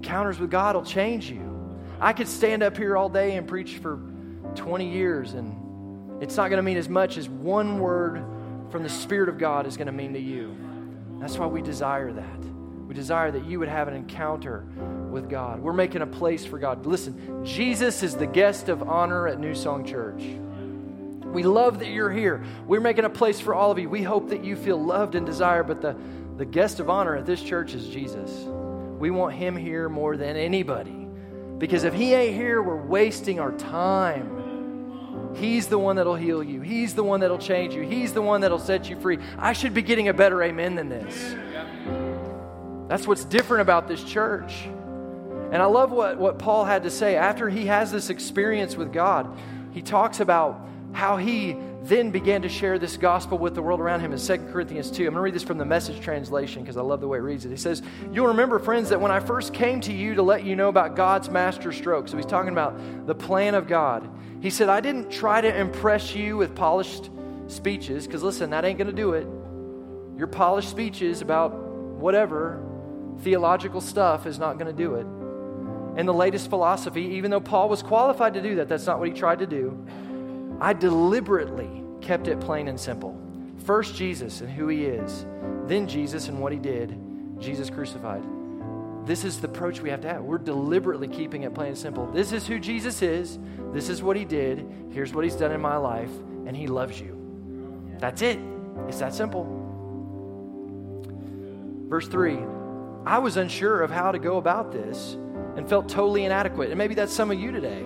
Encounters 0.01 0.39
with 0.39 0.49
God 0.49 0.75
will 0.75 0.83
change 0.83 1.29
you. 1.29 1.47
I 1.99 2.13
could 2.13 2.27
stand 2.27 2.63
up 2.63 2.75
here 2.75 2.97
all 2.97 3.07
day 3.07 3.35
and 3.35 3.47
preach 3.47 3.77
for 3.77 3.99
20 4.55 4.91
years, 4.91 5.35
and 5.35 6.23
it's 6.23 6.35
not 6.35 6.49
going 6.49 6.57
to 6.57 6.63
mean 6.63 6.77
as 6.77 6.89
much 6.89 7.19
as 7.19 7.29
one 7.29 7.77
word 7.77 8.25
from 8.71 8.81
the 8.81 8.89
Spirit 8.89 9.29
of 9.29 9.37
God 9.37 9.67
is 9.67 9.77
going 9.77 9.85
to 9.85 9.93
mean 9.93 10.13
to 10.13 10.19
you. 10.19 10.57
That's 11.19 11.37
why 11.37 11.45
we 11.45 11.61
desire 11.61 12.11
that. 12.11 12.39
We 12.87 12.95
desire 12.95 13.29
that 13.29 13.45
you 13.45 13.59
would 13.59 13.67
have 13.67 13.87
an 13.87 13.93
encounter 13.93 14.65
with 15.11 15.29
God. 15.29 15.59
We're 15.59 15.71
making 15.71 16.01
a 16.01 16.07
place 16.07 16.47
for 16.47 16.57
God. 16.57 16.83
Listen, 16.87 17.45
Jesus 17.45 18.01
is 18.01 18.15
the 18.15 18.25
guest 18.25 18.69
of 18.69 18.81
honor 18.81 19.27
at 19.27 19.39
New 19.39 19.53
Song 19.53 19.85
Church. 19.85 20.23
We 21.31 21.43
love 21.43 21.77
that 21.77 21.89
you're 21.89 22.11
here. 22.11 22.43
We're 22.65 22.81
making 22.81 23.05
a 23.05 23.09
place 23.09 23.39
for 23.39 23.53
all 23.53 23.69
of 23.69 23.77
you. 23.77 23.87
We 23.87 24.01
hope 24.01 24.29
that 24.29 24.43
you 24.43 24.55
feel 24.55 24.83
loved 24.83 25.13
and 25.13 25.27
desired, 25.27 25.67
but 25.67 25.79
the, 25.79 25.95
the 26.37 26.45
guest 26.45 26.79
of 26.79 26.89
honor 26.89 27.15
at 27.15 27.27
this 27.27 27.43
church 27.43 27.75
is 27.75 27.87
Jesus. 27.87 28.31
We 29.01 29.09
want 29.09 29.33
him 29.33 29.55
here 29.55 29.89
more 29.89 30.15
than 30.15 30.37
anybody. 30.37 31.07
Because 31.57 31.85
if 31.85 31.93
he 31.95 32.13
ain't 32.13 32.35
here, 32.35 32.61
we're 32.61 32.85
wasting 32.85 33.39
our 33.39 33.51
time. 33.51 35.33
He's 35.35 35.65
the 35.65 35.79
one 35.79 35.95
that'll 35.95 36.15
heal 36.15 36.43
you. 36.43 36.61
He's 36.61 36.93
the 36.93 37.03
one 37.03 37.21
that'll 37.21 37.39
change 37.39 37.73
you. 37.73 37.81
He's 37.81 38.13
the 38.13 38.21
one 38.21 38.41
that'll 38.41 38.59
set 38.59 38.91
you 38.91 38.99
free. 38.99 39.17
I 39.39 39.53
should 39.53 39.73
be 39.73 39.81
getting 39.81 40.07
a 40.09 40.13
better 40.13 40.43
amen 40.43 40.75
than 40.75 40.89
this. 40.89 41.35
That's 42.89 43.07
what's 43.07 43.25
different 43.25 43.61
about 43.61 43.87
this 43.87 44.03
church. 44.03 44.65
And 44.65 45.55
I 45.55 45.65
love 45.65 45.91
what, 45.91 46.19
what 46.19 46.37
Paul 46.37 46.63
had 46.63 46.83
to 46.83 46.91
say 46.91 47.15
after 47.15 47.49
he 47.49 47.65
has 47.65 47.91
this 47.91 48.11
experience 48.11 48.75
with 48.75 48.93
God. 48.93 49.35
He 49.71 49.81
talks 49.81 50.19
about 50.19 50.63
how 50.93 51.17
he 51.17 51.55
then 51.83 52.11
began 52.11 52.43
to 52.43 52.49
share 52.49 52.77
this 52.77 52.97
gospel 52.97 53.37
with 53.37 53.55
the 53.55 53.61
world 53.61 53.79
around 53.79 54.01
him 54.01 54.13
in 54.13 54.19
2 54.19 54.37
Corinthians 54.51 54.91
2. 54.91 55.03
I'm 55.03 55.13
going 55.13 55.15
to 55.15 55.21
read 55.21 55.33
this 55.33 55.43
from 55.43 55.57
the 55.57 55.65
message 55.65 55.99
translation 56.01 56.61
because 56.61 56.77
I 56.77 56.81
love 56.81 57.01
the 57.01 57.07
way 57.07 57.17
it 57.17 57.21
reads 57.21 57.45
it. 57.45 57.49
He 57.49 57.57
says, 57.57 57.81
You'll 58.11 58.27
remember, 58.27 58.59
friends, 58.59 58.89
that 58.89 59.01
when 59.01 59.11
I 59.11 59.19
first 59.19 59.53
came 59.53 59.81
to 59.81 59.93
you 59.93 60.15
to 60.15 60.21
let 60.21 60.43
you 60.43 60.55
know 60.55 60.69
about 60.69 60.95
God's 60.95 61.29
master 61.29 61.71
stroke, 61.71 62.07
so 62.07 62.17
he's 62.17 62.25
talking 62.25 62.51
about 62.51 63.07
the 63.07 63.15
plan 63.15 63.55
of 63.55 63.67
God. 63.67 64.07
He 64.41 64.49
said, 64.49 64.69
I 64.69 64.79
didn't 64.79 65.09
try 65.09 65.41
to 65.41 65.55
impress 65.55 66.13
you 66.13 66.37
with 66.37 66.55
polished 66.55 67.09
speeches 67.47 68.05
because 68.05 68.21
listen, 68.21 68.51
that 68.51 68.63
ain't 68.63 68.77
going 68.77 68.87
to 68.87 68.93
do 68.93 69.13
it. 69.13 69.27
Your 70.17 70.27
polished 70.27 70.69
speeches 70.69 71.21
about 71.21 71.53
whatever 71.53 72.63
theological 73.21 73.81
stuff 73.81 74.25
is 74.25 74.37
not 74.37 74.59
going 74.59 74.75
to 74.75 74.77
do 74.77 74.95
it. 74.95 75.05
And 75.97 76.07
the 76.07 76.13
latest 76.13 76.49
philosophy, 76.49 77.01
even 77.15 77.31
though 77.31 77.41
Paul 77.41 77.69
was 77.69 77.83
qualified 77.83 78.35
to 78.35 78.41
do 78.41 78.55
that, 78.55 78.69
that's 78.69 78.85
not 78.85 78.99
what 78.99 79.07
he 79.07 79.13
tried 79.13 79.39
to 79.39 79.47
do. 79.47 79.85
I 80.61 80.73
deliberately 80.73 81.83
kept 82.01 82.27
it 82.27 82.39
plain 82.39 82.67
and 82.67 82.79
simple. 82.79 83.19
First, 83.65 83.95
Jesus 83.95 84.41
and 84.41 84.49
who 84.49 84.67
he 84.67 84.85
is, 84.85 85.25
then, 85.65 85.87
Jesus 85.87 86.27
and 86.27 86.39
what 86.39 86.51
he 86.51 86.59
did, 86.59 86.95
Jesus 87.39 87.71
crucified. 87.71 88.23
This 89.05 89.23
is 89.25 89.41
the 89.41 89.47
approach 89.47 89.81
we 89.81 89.89
have 89.89 90.01
to 90.01 90.07
have. 90.07 90.21
We're 90.21 90.37
deliberately 90.37 91.07
keeping 91.07 91.43
it 91.43 91.55
plain 91.55 91.69
and 91.69 91.77
simple. 91.77 92.05
This 92.11 92.31
is 92.31 92.45
who 92.45 92.59
Jesus 92.59 93.01
is. 93.01 93.39
This 93.73 93.89
is 93.89 94.03
what 94.03 94.15
he 94.15 94.23
did. 94.23 94.63
Here's 94.91 95.13
what 95.13 95.23
he's 95.23 95.35
done 95.35 95.51
in 95.51 95.61
my 95.61 95.77
life, 95.77 96.11
and 96.45 96.55
he 96.55 96.67
loves 96.67 97.01
you. 97.01 97.17
That's 97.97 98.21
it. 98.21 98.39
It's 98.87 98.99
that 98.99 99.15
simple. 99.15 99.45
Verse 101.89 102.07
3 102.07 102.37
I 103.03 103.17
was 103.17 103.37
unsure 103.37 103.81
of 103.81 103.89
how 103.89 104.11
to 104.11 104.19
go 104.19 104.37
about 104.37 104.71
this 104.71 105.13
and 105.57 105.67
felt 105.67 105.89
totally 105.89 106.25
inadequate. 106.25 106.69
And 106.69 106.77
maybe 106.77 106.93
that's 106.93 107.11
some 107.11 107.31
of 107.31 107.39
you 107.39 107.51
today. 107.51 107.83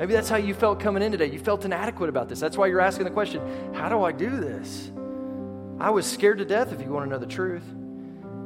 Maybe 0.00 0.14
that's 0.14 0.30
how 0.30 0.38
you 0.38 0.54
felt 0.54 0.80
coming 0.80 1.02
in 1.02 1.12
today. 1.12 1.26
You 1.26 1.38
felt 1.38 1.62
inadequate 1.66 2.08
about 2.08 2.30
this. 2.30 2.40
That's 2.40 2.56
why 2.56 2.68
you're 2.68 2.80
asking 2.80 3.04
the 3.04 3.10
question 3.10 3.74
how 3.74 3.90
do 3.90 4.02
I 4.02 4.12
do 4.12 4.30
this? 4.30 4.90
I 5.78 5.90
was 5.90 6.06
scared 6.06 6.38
to 6.38 6.46
death 6.46 6.72
if 6.72 6.80
you 6.80 6.88
want 6.88 7.04
to 7.04 7.10
know 7.10 7.18
the 7.18 7.26
truth. 7.26 7.68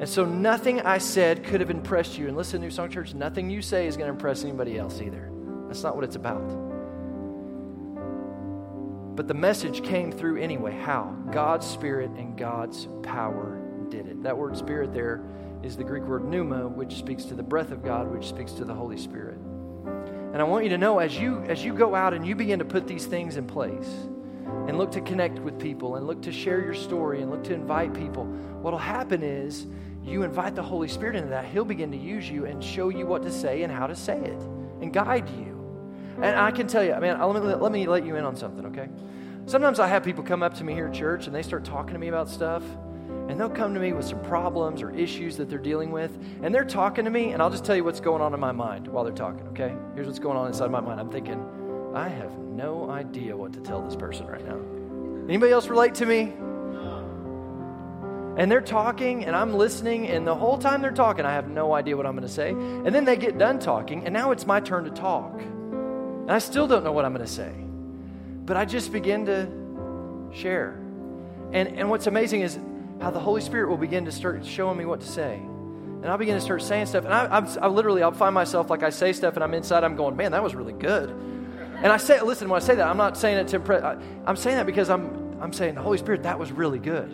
And 0.00 0.08
so 0.08 0.24
nothing 0.24 0.80
I 0.80 0.98
said 0.98 1.44
could 1.44 1.60
have 1.60 1.70
impressed 1.70 2.18
you. 2.18 2.26
And 2.26 2.36
listen, 2.36 2.60
to 2.60 2.66
New 2.66 2.72
Song 2.72 2.90
Church, 2.90 3.14
nothing 3.14 3.50
you 3.50 3.62
say 3.62 3.86
is 3.86 3.96
going 3.96 4.08
to 4.08 4.12
impress 4.12 4.42
anybody 4.42 4.76
else 4.76 5.00
either. 5.00 5.30
That's 5.68 5.84
not 5.84 5.94
what 5.94 6.04
it's 6.04 6.16
about. 6.16 6.44
But 9.14 9.28
the 9.28 9.34
message 9.34 9.84
came 9.84 10.10
through 10.10 10.42
anyway. 10.42 10.72
How? 10.72 11.16
God's 11.30 11.68
Spirit 11.68 12.10
and 12.16 12.36
God's 12.36 12.88
power 13.04 13.62
did 13.90 14.08
it. 14.08 14.24
That 14.24 14.36
word 14.36 14.56
spirit 14.56 14.92
there 14.92 15.24
is 15.62 15.76
the 15.76 15.84
Greek 15.84 16.02
word 16.02 16.24
pneuma, 16.24 16.66
which 16.66 16.96
speaks 16.96 17.22
to 17.26 17.34
the 17.34 17.44
breath 17.44 17.70
of 17.70 17.84
God, 17.84 18.12
which 18.12 18.26
speaks 18.26 18.50
to 18.54 18.64
the 18.64 18.74
Holy 18.74 18.98
Spirit. 18.98 19.38
And 20.34 20.42
I 20.42 20.46
want 20.46 20.64
you 20.64 20.70
to 20.70 20.78
know 20.78 20.98
as 20.98 21.16
you 21.16 21.44
as 21.46 21.64
you 21.64 21.72
go 21.72 21.94
out 21.94 22.12
and 22.12 22.26
you 22.26 22.34
begin 22.34 22.58
to 22.58 22.64
put 22.64 22.88
these 22.88 23.06
things 23.06 23.36
in 23.36 23.46
place 23.46 23.88
and 24.66 24.76
look 24.76 24.90
to 24.90 25.00
connect 25.00 25.38
with 25.38 25.60
people 25.60 25.94
and 25.94 26.08
look 26.08 26.22
to 26.22 26.32
share 26.32 26.60
your 26.60 26.74
story 26.74 27.22
and 27.22 27.30
look 27.30 27.44
to 27.44 27.54
invite 27.54 27.94
people, 27.94 28.24
what'll 28.60 28.76
happen 28.76 29.22
is 29.22 29.68
you 30.02 30.24
invite 30.24 30.56
the 30.56 30.62
Holy 30.62 30.88
Spirit 30.88 31.14
into 31.14 31.28
that. 31.28 31.44
He'll 31.44 31.64
begin 31.64 31.92
to 31.92 31.96
use 31.96 32.28
you 32.28 32.46
and 32.46 32.62
show 32.62 32.88
you 32.88 33.06
what 33.06 33.22
to 33.22 33.30
say 33.30 33.62
and 33.62 33.72
how 33.72 33.86
to 33.86 33.94
say 33.94 34.18
it 34.18 34.42
and 34.82 34.92
guide 34.92 35.30
you. 35.30 35.54
And 36.20 36.36
I 36.36 36.50
can 36.50 36.66
tell 36.66 36.82
you, 36.82 36.98
man, 36.98 37.20
let 37.20 37.40
me, 37.40 37.54
let 37.54 37.70
me 37.70 37.86
let 37.86 38.04
you 38.04 38.16
in 38.16 38.24
on 38.24 38.34
something, 38.34 38.66
okay? 38.66 38.88
Sometimes 39.46 39.78
I 39.78 39.86
have 39.86 40.02
people 40.02 40.24
come 40.24 40.42
up 40.42 40.54
to 40.54 40.64
me 40.64 40.74
here 40.74 40.88
at 40.88 40.94
church 40.94 41.28
and 41.28 41.34
they 41.34 41.42
start 41.42 41.64
talking 41.64 41.92
to 41.92 41.98
me 42.00 42.08
about 42.08 42.28
stuff 42.28 42.64
and 43.28 43.40
they'll 43.40 43.48
come 43.48 43.74
to 43.74 43.80
me 43.80 43.92
with 43.92 44.04
some 44.04 44.22
problems 44.22 44.82
or 44.82 44.90
issues 44.90 45.36
that 45.38 45.48
they're 45.48 45.58
dealing 45.58 45.90
with, 45.90 46.16
and 46.42 46.54
they're 46.54 46.64
talking 46.64 47.04
to 47.04 47.10
me, 47.10 47.32
and 47.32 47.42
I'll 47.42 47.50
just 47.50 47.64
tell 47.64 47.74
you 47.74 47.84
what's 47.84 48.00
going 48.00 48.22
on 48.22 48.34
in 48.34 48.40
my 48.40 48.52
mind 48.52 48.86
while 48.86 49.04
they're 49.04 49.12
talking, 49.12 49.46
okay? 49.48 49.74
Here's 49.94 50.06
what's 50.06 50.18
going 50.18 50.36
on 50.36 50.46
inside 50.46 50.70
my 50.70 50.80
mind. 50.80 51.00
I'm 51.00 51.10
thinking, 51.10 51.42
I 51.94 52.08
have 52.08 52.36
no 52.38 52.90
idea 52.90 53.36
what 53.36 53.52
to 53.54 53.60
tell 53.60 53.82
this 53.82 53.96
person 53.96 54.26
right 54.26 54.44
now. 54.44 54.58
Anybody 55.28 55.52
else 55.52 55.68
relate 55.68 55.94
to 55.96 56.06
me? 56.06 56.32
And 58.36 58.50
they're 58.50 58.60
talking, 58.60 59.24
and 59.24 59.36
I'm 59.36 59.54
listening, 59.54 60.08
and 60.08 60.26
the 60.26 60.34
whole 60.34 60.58
time 60.58 60.82
they're 60.82 60.90
talking, 60.90 61.24
I 61.24 61.32
have 61.32 61.48
no 61.48 61.72
idea 61.72 61.96
what 61.96 62.04
I'm 62.04 62.16
going 62.16 62.26
to 62.26 62.32
say. 62.32 62.50
And 62.50 62.92
then 62.92 63.04
they 63.04 63.16
get 63.16 63.38
done 63.38 63.60
talking, 63.60 64.04
and 64.04 64.12
now 64.12 64.32
it's 64.32 64.44
my 64.44 64.58
turn 64.58 64.84
to 64.84 64.90
talk. 64.90 65.40
And 65.40 66.32
I 66.32 66.40
still 66.40 66.66
don't 66.66 66.82
know 66.82 66.90
what 66.90 67.04
I'm 67.04 67.14
going 67.14 67.24
to 67.24 67.32
say. 67.32 67.52
But 68.44 68.56
I 68.56 68.64
just 68.64 68.90
begin 68.90 69.26
to 69.26 69.48
share. 70.36 70.80
And, 71.52 71.68
and 71.68 71.88
what's 71.88 72.08
amazing 72.08 72.40
is 72.40 72.58
how 73.00 73.10
the 73.10 73.20
Holy 73.20 73.40
Spirit 73.40 73.68
will 73.68 73.76
begin 73.76 74.04
to 74.04 74.12
start 74.12 74.44
showing 74.44 74.78
me 74.78 74.84
what 74.84 75.00
to 75.00 75.06
say. 75.06 75.34
And 75.36 76.06
I'll 76.06 76.18
begin 76.18 76.34
to 76.34 76.40
start 76.40 76.62
saying 76.62 76.86
stuff. 76.86 77.04
And 77.04 77.14
I, 77.14 77.26
I'm, 77.26 77.46
I 77.60 77.66
literally, 77.66 78.02
I'll 78.02 78.12
find 78.12 78.34
myself 78.34 78.68
like 78.68 78.82
I 78.82 78.90
say 78.90 79.12
stuff 79.12 79.34
and 79.34 79.42
I'm 79.42 79.54
inside, 79.54 79.84
I'm 79.84 79.96
going, 79.96 80.16
man, 80.16 80.32
that 80.32 80.42
was 80.42 80.54
really 80.54 80.72
good. 80.72 81.10
And 81.10 81.86
I 81.86 81.96
say, 81.96 82.20
listen, 82.20 82.48
when 82.48 82.60
I 82.60 82.64
say 82.64 82.74
that, 82.74 82.86
I'm 82.86 82.96
not 82.96 83.16
saying 83.16 83.38
it 83.38 83.48
to 83.48 83.56
impress. 83.56 83.82
I, 83.82 83.96
I'm 84.26 84.36
saying 84.36 84.56
that 84.56 84.66
because 84.66 84.90
I'm, 84.90 85.38
I'm 85.40 85.52
saying, 85.52 85.74
the 85.74 85.82
Holy 85.82 85.98
Spirit, 85.98 86.22
that 86.24 86.38
was 86.38 86.52
really 86.52 86.78
good. 86.78 87.10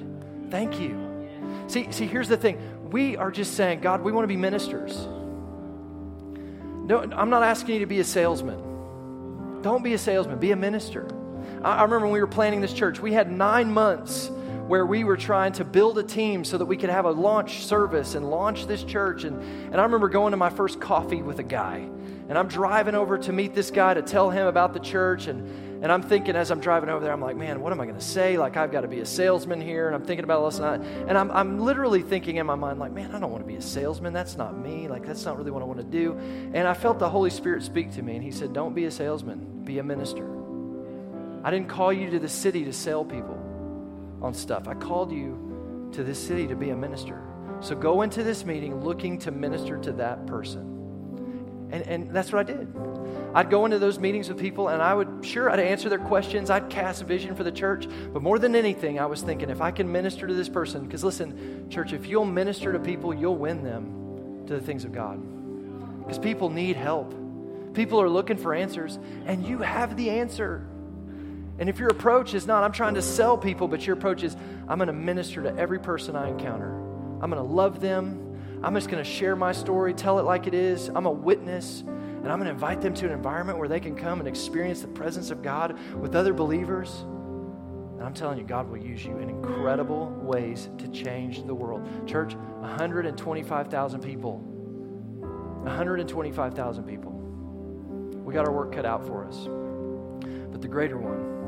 Thank 0.50 0.80
you. 0.80 1.28
See, 1.68 1.90
see, 1.92 2.06
here's 2.06 2.28
the 2.28 2.36
thing. 2.36 2.58
We 2.90 3.16
are 3.16 3.30
just 3.30 3.54
saying, 3.54 3.80
God, 3.80 4.02
we 4.02 4.10
want 4.12 4.24
to 4.24 4.28
be 4.28 4.36
ministers. 4.36 4.96
No, 6.90 7.08
I'm 7.12 7.30
not 7.30 7.44
asking 7.44 7.74
you 7.74 7.80
to 7.80 7.86
be 7.86 8.00
a 8.00 8.04
salesman. 8.04 9.62
Don't 9.62 9.84
be 9.84 9.94
a 9.94 9.98
salesman, 9.98 10.38
be 10.38 10.50
a 10.50 10.56
minister. 10.56 11.06
I, 11.62 11.76
I 11.76 11.82
remember 11.82 12.06
when 12.06 12.14
we 12.14 12.20
were 12.20 12.26
planning 12.26 12.60
this 12.60 12.72
church, 12.72 12.98
we 12.98 13.12
had 13.12 13.30
nine 13.30 13.72
months 13.72 14.30
where 14.70 14.86
we 14.86 15.02
were 15.02 15.16
trying 15.16 15.50
to 15.50 15.64
build 15.64 15.98
a 15.98 16.02
team 16.04 16.44
so 16.44 16.56
that 16.56 16.64
we 16.64 16.76
could 16.76 16.90
have 16.90 17.04
a 17.04 17.10
launch 17.10 17.64
service 17.66 18.14
and 18.14 18.30
launch 18.30 18.68
this 18.68 18.84
church. 18.84 19.24
And, 19.24 19.42
and 19.42 19.80
I 19.80 19.82
remember 19.82 20.08
going 20.08 20.30
to 20.30 20.36
my 20.36 20.48
first 20.48 20.80
coffee 20.80 21.22
with 21.22 21.40
a 21.40 21.42
guy. 21.42 21.78
And 22.28 22.38
I'm 22.38 22.46
driving 22.46 22.94
over 22.94 23.18
to 23.18 23.32
meet 23.32 23.52
this 23.52 23.72
guy 23.72 23.94
to 23.94 24.02
tell 24.02 24.30
him 24.30 24.46
about 24.46 24.72
the 24.72 24.78
church. 24.78 25.26
And, 25.26 25.82
and 25.82 25.90
I'm 25.90 26.02
thinking 26.02 26.36
as 26.36 26.52
I'm 26.52 26.60
driving 26.60 26.88
over 26.88 27.02
there, 27.02 27.12
I'm 27.12 27.20
like, 27.20 27.34
man, 27.34 27.60
what 27.60 27.72
am 27.72 27.80
I 27.80 27.84
going 27.84 27.98
to 27.98 28.04
say? 28.04 28.38
Like, 28.38 28.56
I've 28.56 28.70
got 28.70 28.82
to 28.82 28.88
be 28.88 29.00
a 29.00 29.06
salesman 29.06 29.60
here. 29.60 29.88
And 29.88 29.96
I'm 29.96 30.04
thinking 30.04 30.22
about 30.22 30.48
this. 30.48 30.60
And, 30.60 30.84
and 30.84 31.18
I'm, 31.18 31.32
I'm 31.32 31.58
literally 31.58 32.02
thinking 32.02 32.36
in 32.36 32.46
my 32.46 32.54
mind, 32.54 32.78
like, 32.78 32.92
man, 32.92 33.12
I 33.12 33.18
don't 33.18 33.32
want 33.32 33.42
to 33.42 33.48
be 33.48 33.56
a 33.56 33.62
salesman. 33.62 34.12
That's 34.12 34.36
not 34.36 34.56
me. 34.56 34.86
Like, 34.86 35.04
that's 35.04 35.24
not 35.24 35.36
really 35.36 35.50
what 35.50 35.62
I 35.62 35.66
want 35.66 35.80
to 35.80 35.84
do. 35.84 36.12
And 36.54 36.68
I 36.68 36.74
felt 36.74 37.00
the 37.00 37.10
Holy 37.10 37.30
Spirit 37.30 37.64
speak 37.64 37.92
to 37.94 38.02
me. 38.02 38.14
And 38.14 38.22
he 38.22 38.30
said, 38.30 38.52
don't 38.52 38.72
be 38.72 38.84
a 38.84 38.92
salesman, 38.92 39.64
be 39.64 39.80
a 39.80 39.82
minister. 39.82 40.30
I 41.42 41.50
didn't 41.50 41.68
call 41.70 41.92
you 41.92 42.10
to 42.10 42.20
the 42.20 42.28
city 42.28 42.66
to 42.66 42.72
sell 42.72 43.04
people 43.04 43.39
on 44.22 44.34
stuff. 44.34 44.68
I 44.68 44.74
called 44.74 45.12
you 45.12 45.90
to 45.92 46.04
this 46.04 46.18
city 46.18 46.46
to 46.46 46.56
be 46.56 46.70
a 46.70 46.76
minister. 46.76 47.22
So 47.60 47.74
go 47.74 48.02
into 48.02 48.22
this 48.22 48.44
meeting 48.44 48.82
looking 48.82 49.18
to 49.20 49.30
minister 49.30 49.78
to 49.78 49.92
that 49.92 50.26
person. 50.26 51.68
And, 51.72 51.86
and 51.86 52.10
that's 52.10 52.32
what 52.32 52.40
I 52.40 52.52
did. 52.52 52.74
I'd 53.34 53.48
go 53.48 53.64
into 53.64 53.78
those 53.78 53.98
meetings 53.98 54.28
with 54.28 54.38
people 54.38 54.68
and 54.68 54.82
I 54.82 54.92
would, 54.94 55.24
sure, 55.24 55.50
I'd 55.50 55.60
answer 55.60 55.88
their 55.88 55.98
questions. 55.98 56.50
I'd 56.50 56.68
cast 56.68 57.02
a 57.02 57.04
vision 57.04 57.36
for 57.36 57.44
the 57.44 57.52
church. 57.52 57.86
But 58.12 58.22
more 58.22 58.38
than 58.38 58.56
anything, 58.56 58.98
I 58.98 59.06
was 59.06 59.22
thinking 59.22 59.50
if 59.50 59.60
I 59.60 59.70
can 59.70 59.90
minister 59.90 60.26
to 60.26 60.34
this 60.34 60.48
person, 60.48 60.84
because 60.84 61.04
listen, 61.04 61.68
church, 61.70 61.92
if 61.92 62.06
you'll 62.06 62.24
minister 62.24 62.72
to 62.72 62.80
people, 62.80 63.14
you'll 63.14 63.36
win 63.36 63.62
them 63.62 64.44
to 64.46 64.54
the 64.54 64.60
things 64.60 64.84
of 64.84 64.92
God. 64.92 65.20
Because 66.00 66.18
people 66.18 66.50
need 66.50 66.76
help. 66.76 67.14
People 67.72 68.00
are 68.00 68.08
looking 68.08 68.36
for 68.36 68.52
answers, 68.52 68.98
and 69.26 69.46
you 69.46 69.58
have 69.58 69.96
the 69.96 70.10
answer. 70.10 70.66
And 71.60 71.68
if 71.68 71.78
your 71.78 71.90
approach 71.90 72.32
is 72.32 72.46
not, 72.46 72.64
I'm 72.64 72.72
trying 72.72 72.94
to 72.94 73.02
sell 73.02 73.36
people, 73.36 73.68
but 73.68 73.86
your 73.86 73.94
approach 73.94 74.22
is, 74.22 74.34
I'm 74.66 74.78
going 74.78 74.86
to 74.86 74.94
minister 74.94 75.42
to 75.42 75.54
every 75.56 75.78
person 75.78 76.16
I 76.16 76.30
encounter. 76.30 76.74
I'm 77.20 77.30
going 77.30 77.32
to 77.32 77.42
love 77.42 77.80
them. 77.80 78.60
I'm 78.64 78.74
just 78.74 78.88
going 78.88 79.04
to 79.04 79.08
share 79.08 79.36
my 79.36 79.52
story, 79.52 79.92
tell 79.92 80.18
it 80.18 80.22
like 80.22 80.46
it 80.46 80.54
is. 80.54 80.88
I'm 80.88 81.04
a 81.04 81.10
witness, 81.10 81.80
and 81.80 82.32
I'm 82.32 82.38
going 82.38 82.46
to 82.46 82.50
invite 82.50 82.80
them 82.80 82.94
to 82.94 83.06
an 83.06 83.12
environment 83.12 83.58
where 83.58 83.68
they 83.68 83.78
can 83.78 83.94
come 83.94 84.20
and 84.20 84.28
experience 84.28 84.80
the 84.80 84.88
presence 84.88 85.30
of 85.30 85.42
God 85.42 85.78
with 85.98 86.16
other 86.16 86.32
believers. 86.32 87.00
And 87.00 88.02
I'm 88.02 88.14
telling 88.14 88.38
you, 88.38 88.44
God 88.44 88.70
will 88.70 88.78
use 88.78 89.04
you 89.04 89.18
in 89.18 89.28
incredible 89.28 90.06
ways 90.22 90.70
to 90.78 90.88
change 90.88 91.46
the 91.46 91.54
world. 91.54 91.86
Church, 92.06 92.34
125,000 92.34 94.00
people. 94.00 94.38
125,000 95.64 96.84
people. 96.84 97.12
we 97.12 98.32
got 98.32 98.46
our 98.46 98.52
work 98.52 98.72
cut 98.72 98.86
out 98.86 99.06
for 99.06 99.26
us. 99.26 99.46
But 100.50 100.62
the 100.62 100.68
greater 100.68 100.96
one, 100.96 101.39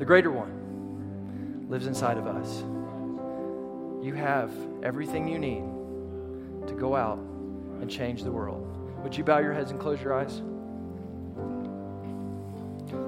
the 0.00 0.06
greater 0.06 0.32
one, 0.32 1.68
lives 1.68 1.86
inside 1.86 2.16
of 2.16 2.26
us. 2.26 2.62
You 4.02 4.14
have 4.14 4.50
everything 4.82 5.28
you 5.28 5.38
need 5.38 5.62
to 6.66 6.74
go 6.74 6.96
out 6.96 7.18
and 7.18 7.90
change 7.90 8.22
the 8.22 8.32
world. 8.32 8.66
Would 9.02 9.14
you 9.14 9.24
bow 9.24 9.40
your 9.40 9.52
heads 9.52 9.72
and 9.72 9.78
close 9.78 10.00
your 10.00 10.14
eyes? 10.14 10.40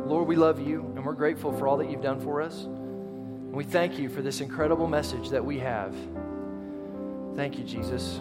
Lord, 0.06 0.28
we 0.28 0.36
love 0.36 0.60
you 0.60 0.80
and 0.94 1.02
we're 1.02 1.14
grateful 1.14 1.50
for 1.58 1.66
all 1.66 1.78
that 1.78 1.90
you've 1.90 2.02
done 2.02 2.20
for 2.20 2.42
us. 2.42 2.64
And 2.64 3.54
we 3.54 3.64
thank 3.64 3.98
you 3.98 4.10
for 4.10 4.20
this 4.20 4.42
incredible 4.42 4.86
message 4.86 5.30
that 5.30 5.42
we 5.42 5.60
have. 5.60 5.96
Thank 7.36 7.56
you, 7.56 7.64
Jesus. 7.64 8.20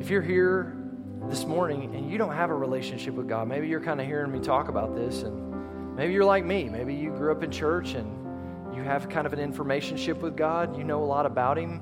If 0.00 0.08
you're 0.08 0.22
here 0.22 0.81
this 1.28 1.44
morning 1.44 1.94
and 1.94 2.10
you 2.10 2.18
don't 2.18 2.34
have 2.34 2.50
a 2.50 2.54
relationship 2.54 3.14
with 3.14 3.28
God, 3.28 3.48
maybe 3.48 3.68
you're 3.68 3.80
kind 3.80 4.00
of 4.00 4.06
hearing 4.06 4.32
me 4.32 4.40
talk 4.40 4.68
about 4.68 4.94
this, 4.94 5.22
and 5.22 5.96
maybe 5.96 6.12
you're 6.12 6.24
like 6.24 6.44
me. 6.44 6.68
Maybe 6.68 6.94
you 6.94 7.10
grew 7.10 7.32
up 7.32 7.42
in 7.42 7.50
church 7.50 7.94
and 7.94 8.76
you 8.76 8.82
have 8.82 9.08
kind 9.08 9.26
of 9.26 9.32
an 9.32 9.38
information 9.38 9.96
ship 9.96 10.22
with 10.22 10.36
God. 10.36 10.76
You 10.76 10.84
know 10.84 11.02
a 11.02 11.04
lot 11.04 11.26
about 11.26 11.58
Him, 11.58 11.80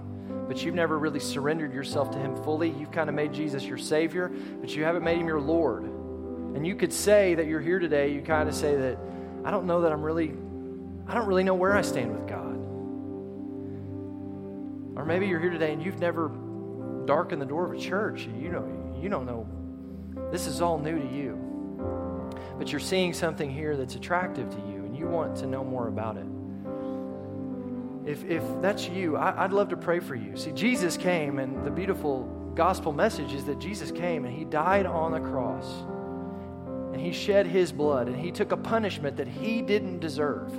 but 0.48 0.62
you've 0.62 0.74
never 0.74 0.98
really 0.98 1.20
surrendered 1.20 1.72
yourself 1.72 2.10
to 2.10 2.18
Him 2.18 2.36
fully. 2.42 2.70
You've 2.70 2.90
kind 2.90 3.08
of 3.08 3.14
made 3.14 3.32
Jesus 3.32 3.64
your 3.64 3.78
Savior, 3.78 4.30
but 4.60 4.74
you 4.74 4.84
haven't 4.84 5.04
made 5.04 5.18
Him 5.18 5.26
your 5.26 5.40
Lord. 5.40 5.84
And 5.84 6.66
you 6.66 6.74
could 6.74 6.92
say 6.92 7.34
that 7.36 7.46
you're 7.46 7.60
here 7.60 7.78
today, 7.78 8.12
you 8.12 8.22
kind 8.22 8.48
of 8.48 8.54
say 8.54 8.74
that, 8.76 8.98
I 9.44 9.50
don't 9.50 9.66
know 9.66 9.82
that 9.82 9.92
I'm 9.92 10.02
really, 10.02 10.34
I 11.06 11.14
don't 11.14 11.26
really 11.26 11.44
know 11.44 11.54
where 11.54 11.76
I 11.76 11.82
stand 11.82 12.12
with 12.12 12.26
God. 12.26 12.56
Or 14.98 15.04
maybe 15.04 15.28
you're 15.28 15.40
here 15.40 15.50
today 15.50 15.72
and 15.72 15.82
you've 15.82 16.00
never 16.00 16.30
darkened 17.06 17.40
the 17.40 17.46
door 17.46 17.64
of 17.64 17.72
a 17.72 17.80
church. 17.80 18.28
You 18.38 18.50
know, 18.50 18.79
you 19.02 19.08
don't 19.08 19.26
know. 19.26 19.46
This 20.30 20.46
is 20.46 20.60
all 20.60 20.78
new 20.78 20.98
to 20.98 21.14
you. 21.14 21.38
But 22.58 22.70
you're 22.72 22.80
seeing 22.80 23.12
something 23.12 23.50
here 23.50 23.76
that's 23.76 23.94
attractive 23.94 24.50
to 24.50 24.56
you, 24.56 24.84
and 24.84 24.96
you 24.96 25.06
want 25.06 25.36
to 25.36 25.46
know 25.46 25.64
more 25.64 25.88
about 25.88 26.16
it. 26.16 26.26
If, 28.06 28.24
if 28.24 28.42
that's 28.60 28.88
you, 28.88 29.16
I, 29.16 29.44
I'd 29.44 29.52
love 29.52 29.68
to 29.70 29.76
pray 29.76 30.00
for 30.00 30.14
you. 30.14 30.36
See, 30.36 30.52
Jesus 30.52 30.96
came, 30.96 31.38
and 31.38 31.64
the 31.64 31.70
beautiful 31.70 32.24
gospel 32.54 32.92
message 32.92 33.32
is 33.32 33.44
that 33.44 33.58
Jesus 33.58 33.90
came 33.90 34.24
and 34.24 34.36
he 34.36 34.44
died 34.44 34.84
on 34.84 35.12
the 35.12 35.20
cross. 35.20 35.66
And 36.92 37.00
he 37.00 37.12
shed 37.12 37.46
his 37.46 37.72
blood, 37.72 38.08
and 38.08 38.16
he 38.16 38.32
took 38.32 38.52
a 38.52 38.56
punishment 38.56 39.16
that 39.16 39.28
he 39.28 39.62
didn't 39.62 40.00
deserve 40.00 40.50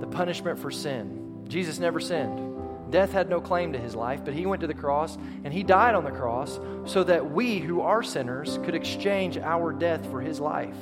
the 0.00 0.06
punishment 0.06 0.58
for 0.58 0.70
sin. 0.70 1.44
Jesus 1.48 1.78
never 1.78 2.00
sinned. 2.00 2.55
Death 2.90 3.12
had 3.12 3.28
no 3.28 3.40
claim 3.40 3.72
to 3.72 3.78
his 3.78 3.94
life, 3.94 4.24
but 4.24 4.34
he 4.34 4.46
went 4.46 4.60
to 4.60 4.66
the 4.66 4.74
cross 4.74 5.16
and 5.44 5.52
he 5.52 5.62
died 5.62 5.94
on 5.94 6.04
the 6.04 6.10
cross 6.10 6.60
so 6.84 7.02
that 7.04 7.30
we 7.30 7.58
who 7.58 7.80
are 7.80 8.02
sinners 8.02 8.58
could 8.64 8.74
exchange 8.74 9.38
our 9.38 9.72
death 9.72 10.08
for 10.10 10.20
his 10.20 10.38
life. 10.40 10.76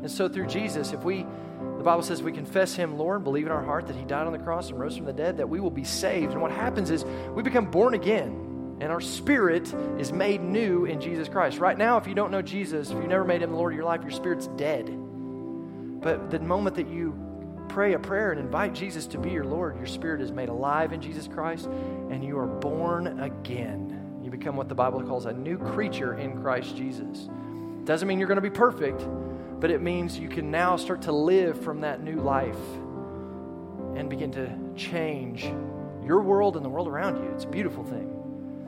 And 0.00 0.10
so 0.10 0.28
through 0.28 0.46
Jesus, 0.46 0.92
if 0.92 1.02
we, 1.02 1.26
the 1.78 1.84
Bible 1.84 2.02
says 2.02 2.22
we 2.22 2.32
confess 2.32 2.74
him 2.74 2.96
Lord, 2.96 3.24
believe 3.24 3.46
in 3.46 3.52
our 3.52 3.64
heart 3.64 3.86
that 3.88 3.96
he 3.96 4.04
died 4.04 4.26
on 4.26 4.32
the 4.32 4.38
cross 4.38 4.70
and 4.70 4.78
rose 4.78 4.96
from 4.96 5.06
the 5.06 5.12
dead, 5.12 5.36
that 5.38 5.48
we 5.48 5.60
will 5.60 5.70
be 5.70 5.84
saved. 5.84 6.32
And 6.32 6.40
what 6.40 6.52
happens 6.52 6.90
is 6.90 7.04
we 7.04 7.42
become 7.42 7.70
born 7.70 7.94
again 7.94 8.46
and 8.80 8.92
our 8.92 9.00
spirit 9.00 9.72
is 9.98 10.12
made 10.12 10.42
new 10.42 10.84
in 10.84 11.00
Jesus 11.00 11.28
Christ. 11.28 11.58
Right 11.58 11.76
now, 11.76 11.96
if 11.96 12.06
you 12.06 12.14
don't 12.14 12.30
know 12.30 12.42
Jesus, 12.42 12.90
if 12.90 12.96
you 12.96 13.08
never 13.08 13.24
made 13.24 13.42
him 13.42 13.50
the 13.50 13.56
Lord 13.56 13.72
of 13.72 13.76
your 13.76 13.86
life, 13.86 14.02
your 14.02 14.10
spirit's 14.10 14.48
dead. 14.48 14.86
But 14.86 16.30
the 16.30 16.40
moment 16.40 16.76
that 16.76 16.88
you 16.88 17.25
pray 17.76 17.92
a 17.92 17.98
prayer 17.98 18.32
and 18.32 18.40
invite 18.40 18.72
Jesus 18.72 19.06
to 19.06 19.18
be 19.18 19.28
your 19.28 19.44
Lord, 19.44 19.76
your 19.76 19.84
spirit 19.84 20.22
is 20.22 20.32
made 20.32 20.48
alive 20.48 20.94
in 20.94 21.00
Jesus 21.02 21.28
Christ 21.28 21.66
and 22.10 22.24
you 22.24 22.38
are 22.38 22.46
born 22.46 23.20
again. 23.20 24.18
You 24.22 24.30
become 24.30 24.56
what 24.56 24.70
the 24.70 24.74
Bible 24.74 25.02
calls 25.02 25.26
a 25.26 25.34
new 25.34 25.58
creature 25.58 26.16
in 26.16 26.40
Christ 26.40 26.74
Jesus. 26.74 27.28
Doesn't 27.84 28.08
mean 28.08 28.18
you're 28.18 28.28
going 28.28 28.36
to 28.36 28.40
be 28.40 28.48
perfect, 28.48 29.06
but 29.60 29.70
it 29.70 29.82
means 29.82 30.18
you 30.18 30.30
can 30.30 30.50
now 30.50 30.76
start 30.76 31.02
to 31.02 31.12
live 31.12 31.60
from 31.60 31.82
that 31.82 32.02
new 32.02 32.14
life 32.14 32.56
and 33.94 34.08
begin 34.08 34.32
to 34.32 34.50
change 34.74 35.44
your 36.02 36.22
world 36.22 36.56
and 36.56 36.64
the 36.64 36.70
world 36.70 36.88
around 36.88 37.22
you. 37.22 37.30
It's 37.34 37.44
a 37.44 37.48
beautiful 37.48 37.84
thing. 37.84 38.10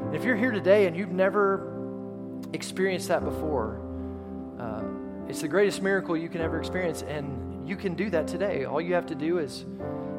And 0.03 0.15
if 0.15 0.23
you're 0.23 0.37
here 0.37 0.51
today 0.51 0.87
and 0.87 0.95
you've 0.95 1.13
never 1.13 1.75
experienced 2.53 3.09
that 3.09 3.25
before, 3.25 3.81
uh, 4.61 4.83
it's 5.31 5.41
the 5.41 5.49
greatest 5.49 5.81
miracle 5.81 6.15
you 6.15 6.29
can 6.29 6.43
ever 6.43 6.59
experience. 6.59 7.01
And 7.01 7.48
you 7.69 7.77
can 7.77 7.95
do 7.95 8.09
that 8.11 8.27
today. 8.27 8.65
All 8.65 8.81
you 8.81 8.95
have 8.95 9.07
to 9.07 9.15
do 9.15 9.39
is, 9.39 9.67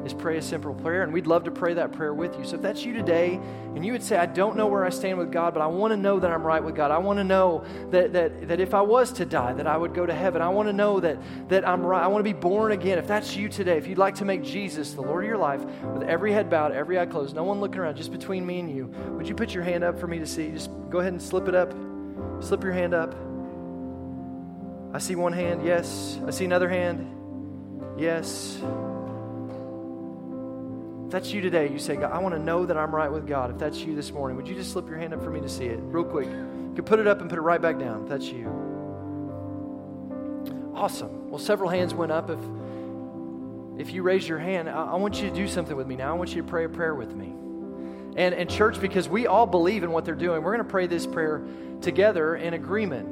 is 0.04 0.14
pray 0.14 0.38
a 0.38 0.42
simple 0.42 0.72
prayer, 0.72 1.02
and 1.02 1.12
we'd 1.12 1.26
love 1.26 1.44
to 1.44 1.50
pray 1.50 1.74
that 1.74 1.92
prayer 1.92 2.14
with 2.14 2.38
you. 2.38 2.44
So 2.44 2.56
if 2.56 2.62
that's 2.62 2.84
you 2.84 2.92
today, 2.92 3.40
and 3.74 3.84
you 3.84 3.92
would 3.92 4.02
say, 4.02 4.16
I 4.16 4.26
don't 4.26 4.56
know 4.56 4.66
where 4.66 4.84
I 4.84 4.90
stand 4.90 5.18
with 5.18 5.32
God, 5.32 5.52
but 5.52 5.60
I 5.60 5.66
want 5.66 5.92
to 5.92 5.96
know 5.96 6.20
that 6.20 6.30
I'm 6.30 6.42
right 6.42 6.62
with 6.62 6.74
God. 6.74 6.90
I 6.90 6.98
want 6.98 7.18
to 7.18 7.24
know 7.24 7.64
that, 7.90 8.12
that, 8.12 8.48
that 8.48 8.60
if 8.60 8.72
I 8.72 8.80
was 8.80 9.12
to 9.14 9.24
die, 9.24 9.52
that 9.54 9.66
I 9.66 9.76
would 9.76 9.94
go 9.94 10.06
to 10.06 10.14
heaven. 10.14 10.42
I 10.42 10.48
want 10.48 10.68
to 10.68 10.72
know 10.72 11.00
that, 11.00 11.18
that 11.48 11.66
I'm 11.66 11.84
right. 11.84 12.02
I 12.02 12.06
want 12.06 12.24
to 12.24 12.32
be 12.32 12.38
born 12.38 12.72
again. 12.72 12.98
If 12.98 13.06
that's 13.06 13.36
you 13.36 13.48
today, 13.48 13.76
if 13.76 13.86
you'd 13.86 13.98
like 13.98 14.14
to 14.16 14.24
make 14.24 14.42
Jesus 14.42 14.92
the 14.92 15.02
Lord 15.02 15.24
of 15.24 15.28
your 15.28 15.38
life, 15.38 15.64
with 15.94 16.04
every 16.04 16.32
head 16.32 16.48
bowed, 16.48 16.72
every 16.72 16.98
eye 16.98 17.06
closed, 17.06 17.34
no 17.34 17.44
one 17.44 17.60
looking 17.60 17.80
around, 17.80 17.96
just 17.96 18.12
between 18.12 18.46
me 18.46 18.60
and 18.60 18.70
you, 18.70 18.86
would 19.16 19.28
you 19.28 19.34
put 19.34 19.52
your 19.52 19.64
hand 19.64 19.84
up 19.84 19.98
for 19.98 20.06
me 20.06 20.18
to 20.18 20.26
see? 20.26 20.50
Just 20.50 20.70
go 20.88 21.00
ahead 21.00 21.12
and 21.12 21.20
slip 21.20 21.48
it 21.48 21.54
up. 21.54 21.74
Slip 22.40 22.62
your 22.62 22.72
hand 22.72 22.94
up. 22.94 23.14
I 24.92 24.98
see 24.98 25.14
one 25.14 25.32
hand, 25.32 25.64
yes. 25.64 26.18
I 26.26 26.30
see 26.30 26.44
another 26.44 26.68
hand. 26.68 27.19
Yes. 27.98 28.58
If 31.04 31.10
that's 31.12 31.32
you 31.32 31.40
today, 31.40 31.70
you 31.70 31.78
say, 31.78 31.96
I 31.96 32.18
want 32.18 32.34
to 32.34 32.38
know 32.38 32.66
that 32.66 32.76
I'm 32.76 32.94
right 32.94 33.10
with 33.10 33.26
God. 33.26 33.50
If 33.50 33.58
that's 33.58 33.78
you 33.78 33.94
this 33.94 34.12
morning, 34.12 34.36
would 34.36 34.46
you 34.46 34.54
just 34.54 34.72
slip 34.72 34.88
your 34.88 34.98
hand 34.98 35.12
up 35.12 35.22
for 35.24 35.30
me 35.30 35.40
to 35.40 35.48
see 35.48 35.66
it 35.66 35.80
real 35.82 36.04
quick? 36.04 36.26
You 36.26 36.72
can 36.74 36.84
put 36.84 37.00
it 37.00 37.06
up 37.06 37.20
and 37.20 37.28
put 37.28 37.38
it 37.38 37.42
right 37.42 37.60
back 37.60 37.78
down 37.78 38.04
if 38.04 38.08
that's 38.08 38.26
you. 38.26 38.46
Awesome. 40.74 41.30
Well, 41.30 41.40
several 41.40 41.68
hands 41.68 41.92
went 41.92 42.12
up. 42.12 42.30
If 42.30 42.38
if 43.80 43.94
you 43.94 44.02
raise 44.02 44.28
your 44.28 44.38
hand, 44.38 44.68
I, 44.68 44.84
I 44.84 44.96
want 44.96 45.22
you 45.22 45.30
to 45.30 45.34
do 45.34 45.48
something 45.48 45.74
with 45.74 45.86
me 45.86 45.96
now. 45.96 46.10
I 46.10 46.12
want 46.12 46.34
you 46.34 46.42
to 46.42 46.48
pray 46.48 46.64
a 46.64 46.68
prayer 46.68 46.94
with 46.94 47.14
me. 47.14 47.32
And, 48.14 48.34
and 48.34 48.50
church, 48.50 48.78
because 48.78 49.08
we 49.08 49.26
all 49.26 49.46
believe 49.46 49.84
in 49.84 49.90
what 49.90 50.04
they're 50.04 50.14
doing, 50.14 50.42
we're 50.42 50.52
going 50.52 50.64
to 50.64 50.70
pray 50.70 50.86
this 50.86 51.06
prayer 51.06 51.42
together 51.80 52.36
in 52.36 52.52
agreement. 52.52 53.08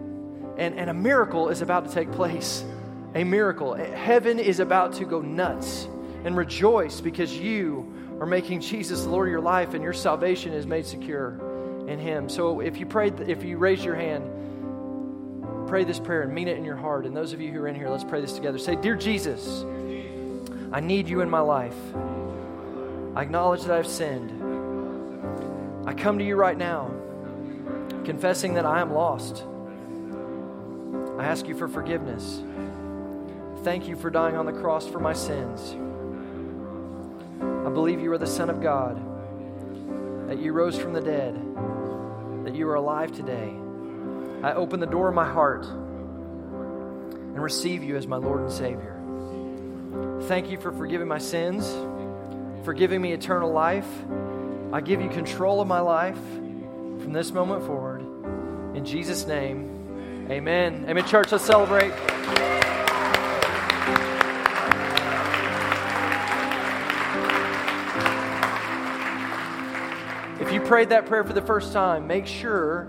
And, 0.59 0.79
and 0.79 0.91
a 0.91 0.95
miracle 0.95 1.49
is 1.49 1.63
about 1.63 1.89
to 1.89 1.95
take 1.95 2.13
place 2.13 2.63
a 3.15 3.25
miracle. 3.25 3.75
Heaven 3.75 4.39
is 4.39 4.61
about 4.61 4.95
to 4.95 5.05
go 5.05 5.21
nuts 5.21 5.89
and 6.25 6.37
rejoice 6.37 7.01
because 7.01 7.37
you 7.37 8.17
are 8.21 8.27
making 8.27 8.61
Jesus 8.61 9.05
the 9.05 9.09
Lord 9.09 9.29
of 9.29 9.33
your 9.33 9.41
life 9.41 9.75
and 9.75 9.83
your 9.83 9.93
salvation 9.93 10.53
is 10.53 10.67
made 10.67 10.87
secure 10.87 11.41
in 11.89 11.99
Him. 11.99 12.29
So 12.29 12.61
if 12.61 12.79
you 12.79 12.87
prayed, 12.87 13.21
if 13.21 13.45
you 13.45 13.57
raise 13.57 13.85
your 13.85 13.95
hand, 13.95 15.67
pray 15.69 15.85
this 15.85 15.99
prayer 15.99 16.23
and 16.23 16.33
mean 16.33 16.49
it 16.49 16.59
in 16.59 16.65
your 16.65 16.77
heart. 16.77 17.07
And 17.07 17.17
those 17.17 17.33
of 17.33 17.41
you 17.41 17.53
who 17.53 17.61
are 17.61 17.69
in 17.69 17.75
here, 17.75 17.89
let's 17.89 18.05
pray 18.05 18.21
this 18.21 18.33
together. 18.33 18.59
Say, 18.59 18.77
Dear 18.77 18.97
Jesus, 18.97 19.65
I 20.73 20.81
need 20.81 21.09
you 21.09 21.21
in 21.21 21.31
my 21.31 21.41
life. 21.41 21.77
I 23.15 23.23
acknowledge 23.23 23.63
that 23.63 23.77
I've 23.77 23.87
sinned. 23.87 24.35
I 25.87 25.95
come 25.95 26.19
to 26.19 26.25
you 26.25 26.37
right 26.37 26.59
now, 26.59 26.91
confessing 28.05 28.55
that 28.55 28.67
I 28.67 28.81
am 28.81 28.93
lost. 28.93 29.45
I 31.19 31.25
ask 31.25 31.49
you 31.49 31.57
for 31.57 31.69
forgiveness. 31.69 32.43
Thank 33.69 33.87
you 33.87 33.97
for 33.97 34.09
dying 34.09 34.35
on 34.35 34.47
the 34.47 34.53
cross 34.53 34.89
for 34.89 34.99
my 34.99 35.13
sins. 35.13 35.77
I 37.43 37.69
believe 37.69 38.01
you 38.01 38.11
are 38.13 38.17
the 38.17 38.27
Son 38.27 38.49
of 38.49 38.63
God, 38.63 38.97
that 40.27 40.39
you 40.39 40.55
rose 40.55 40.79
from 40.79 40.95
the 40.95 41.03
dead, 41.03 41.35
that 42.47 42.55
you 42.55 42.67
are 42.71 42.77
alive 42.77 43.13
today. 43.13 43.55
I 44.43 44.55
open 44.55 44.81
the 44.81 44.87
door 44.87 45.09
of 45.09 45.15
my 45.15 45.31
heart 45.31 45.67
and 45.67 47.43
receive 47.43 47.85
you 47.85 47.99
as 47.99 48.07
my 48.07 48.17
Lord 48.17 48.41
and 48.41 48.51
Savior. 48.51 48.99
Thank 50.29 50.49
you 50.51 50.57
for 50.59 50.73
forgiving 50.73 51.07
my 51.07 51.19
sins, 51.19 51.71
for 52.65 52.73
giving 52.73 53.03
me 53.03 53.13
eternal 53.13 53.53
life. 53.53 53.87
I 54.73 54.81
give 54.81 55.03
you 55.03 55.11
control 55.11 55.61
of 55.61 55.69
my 55.69 55.81
life 55.81 56.17
from 56.17 57.13
this 57.13 57.33
moment 57.33 57.67
forward. 57.67 58.01
In 58.75 58.87
Jesus' 58.87 59.27
name, 59.27 60.27
amen. 60.31 60.87
Amen, 60.89 61.05
church. 61.05 61.33
Let's 61.33 61.45
celebrate. 61.45 61.93
Prayed 70.69 70.91
that 70.91 71.07
prayer 71.07 71.25
for 71.25 71.33
the 71.33 71.41
first 71.41 71.73
time, 71.73 72.07
make 72.07 72.27
sure 72.27 72.87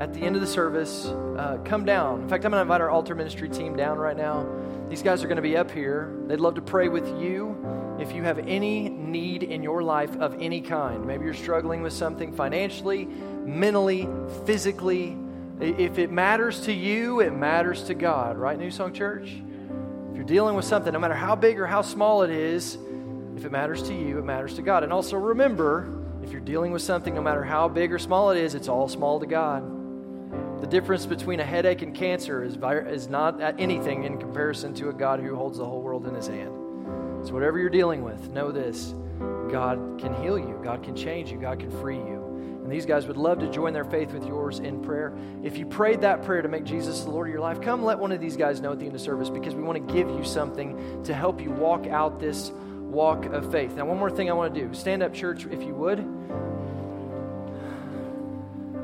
at 0.00 0.14
the 0.14 0.20
end 0.20 0.36
of 0.36 0.40
the 0.40 0.48
service, 0.48 1.04
uh, 1.04 1.58
come 1.66 1.84
down. 1.84 2.22
In 2.22 2.28
fact, 2.30 2.46
I'm 2.46 2.50
going 2.50 2.60
to 2.60 2.62
invite 2.62 2.80
our 2.80 2.88
altar 2.88 3.14
ministry 3.14 3.50
team 3.50 3.76
down 3.76 3.98
right 3.98 4.16
now. 4.16 4.48
These 4.88 5.02
guys 5.02 5.22
are 5.22 5.26
going 5.26 5.36
to 5.36 5.42
be 5.42 5.54
up 5.54 5.70
here. 5.70 6.16
They'd 6.26 6.40
love 6.40 6.54
to 6.54 6.62
pray 6.62 6.88
with 6.88 7.06
you 7.20 7.98
if 8.00 8.14
you 8.14 8.22
have 8.22 8.38
any 8.38 8.88
need 8.88 9.42
in 9.42 9.62
your 9.62 9.82
life 9.82 10.16
of 10.16 10.34
any 10.40 10.62
kind. 10.62 11.06
Maybe 11.06 11.26
you're 11.26 11.34
struggling 11.34 11.82
with 11.82 11.92
something 11.92 12.32
financially, 12.32 13.04
mentally, 13.04 14.08
physically. 14.46 15.14
If 15.60 15.98
it 15.98 16.10
matters 16.10 16.60
to 16.62 16.72
you, 16.72 17.20
it 17.20 17.34
matters 17.34 17.82
to 17.84 17.94
God, 17.94 18.38
right, 18.38 18.58
New 18.58 18.70
Song 18.70 18.94
Church? 18.94 19.28
If 19.28 20.16
you're 20.16 20.24
dealing 20.24 20.56
with 20.56 20.64
something, 20.64 20.94
no 20.94 20.98
matter 20.98 21.12
how 21.12 21.36
big 21.36 21.60
or 21.60 21.66
how 21.66 21.82
small 21.82 22.22
it 22.22 22.30
is, 22.30 22.78
if 23.36 23.44
it 23.44 23.52
matters 23.52 23.82
to 23.84 23.94
you, 23.94 24.18
it 24.18 24.24
matters 24.24 24.54
to 24.54 24.62
God. 24.62 24.84
And 24.84 24.90
also 24.90 25.18
remember, 25.18 25.99
If 26.22 26.32
you're 26.32 26.40
dealing 26.40 26.72
with 26.72 26.82
something, 26.82 27.14
no 27.14 27.22
matter 27.22 27.42
how 27.42 27.68
big 27.68 27.92
or 27.92 27.98
small 27.98 28.30
it 28.30 28.38
is, 28.38 28.54
it's 28.54 28.68
all 28.68 28.88
small 28.88 29.20
to 29.20 29.26
God. 29.26 30.60
The 30.60 30.66
difference 30.66 31.06
between 31.06 31.40
a 31.40 31.44
headache 31.44 31.82
and 31.82 31.94
cancer 31.94 32.44
is, 32.44 32.56
is 32.88 33.08
not 33.08 33.40
anything 33.58 34.04
in 34.04 34.18
comparison 34.18 34.74
to 34.74 34.90
a 34.90 34.92
God 34.92 35.20
who 35.20 35.34
holds 35.34 35.58
the 35.58 35.64
whole 35.64 35.80
world 35.80 36.06
in 36.06 36.14
his 36.14 36.26
hand. 36.26 36.52
So, 37.26 37.32
whatever 37.32 37.58
you're 37.58 37.70
dealing 37.70 38.02
with, 38.02 38.30
know 38.30 38.52
this 38.52 38.94
God 39.50 39.98
can 39.98 40.14
heal 40.22 40.38
you, 40.38 40.60
God 40.62 40.82
can 40.82 40.94
change 40.94 41.30
you, 41.30 41.38
God 41.38 41.58
can 41.58 41.70
free 41.70 41.96
you. 41.96 42.20
And 42.62 42.70
these 42.70 42.86
guys 42.86 43.06
would 43.06 43.16
love 43.16 43.38
to 43.40 43.50
join 43.50 43.72
their 43.72 43.84
faith 43.84 44.12
with 44.12 44.26
yours 44.26 44.58
in 44.58 44.82
prayer. 44.82 45.16
If 45.42 45.56
you 45.56 45.66
prayed 45.66 46.02
that 46.02 46.22
prayer 46.22 46.42
to 46.42 46.48
make 46.48 46.64
Jesus 46.64 47.00
the 47.00 47.10
Lord 47.10 47.26
of 47.26 47.32
your 47.32 47.40
life, 47.40 47.60
come 47.60 47.82
let 47.82 47.98
one 47.98 48.12
of 48.12 48.20
these 48.20 48.36
guys 48.36 48.60
know 48.60 48.72
at 48.72 48.78
the 48.78 48.86
end 48.86 48.94
of 48.94 49.00
service 49.00 49.30
because 49.30 49.54
we 49.54 49.62
want 49.62 49.88
to 49.88 49.92
give 49.92 50.08
you 50.08 50.24
something 50.24 51.02
to 51.04 51.14
help 51.14 51.40
you 51.40 51.50
walk 51.50 51.86
out 51.86 52.20
this 52.20 52.52
walk 52.90 53.26
of 53.26 53.50
faith. 53.50 53.76
Now, 53.76 53.86
one 53.86 53.98
more 53.98 54.10
thing 54.10 54.28
I 54.30 54.32
want 54.32 54.54
to 54.54 54.60
do 54.60 54.74
stand 54.74 55.02
up, 55.02 55.14
church, 55.14 55.46
if 55.46 55.62
you 55.62 55.74
would. 55.74 55.98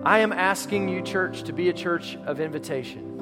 I 0.04 0.20
am 0.20 0.32
asking 0.32 0.88
you, 0.88 1.02
church, 1.02 1.42
to 1.44 1.52
be 1.52 1.68
a 1.68 1.72
church 1.72 2.16
of 2.26 2.40
invitation. 2.40 3.20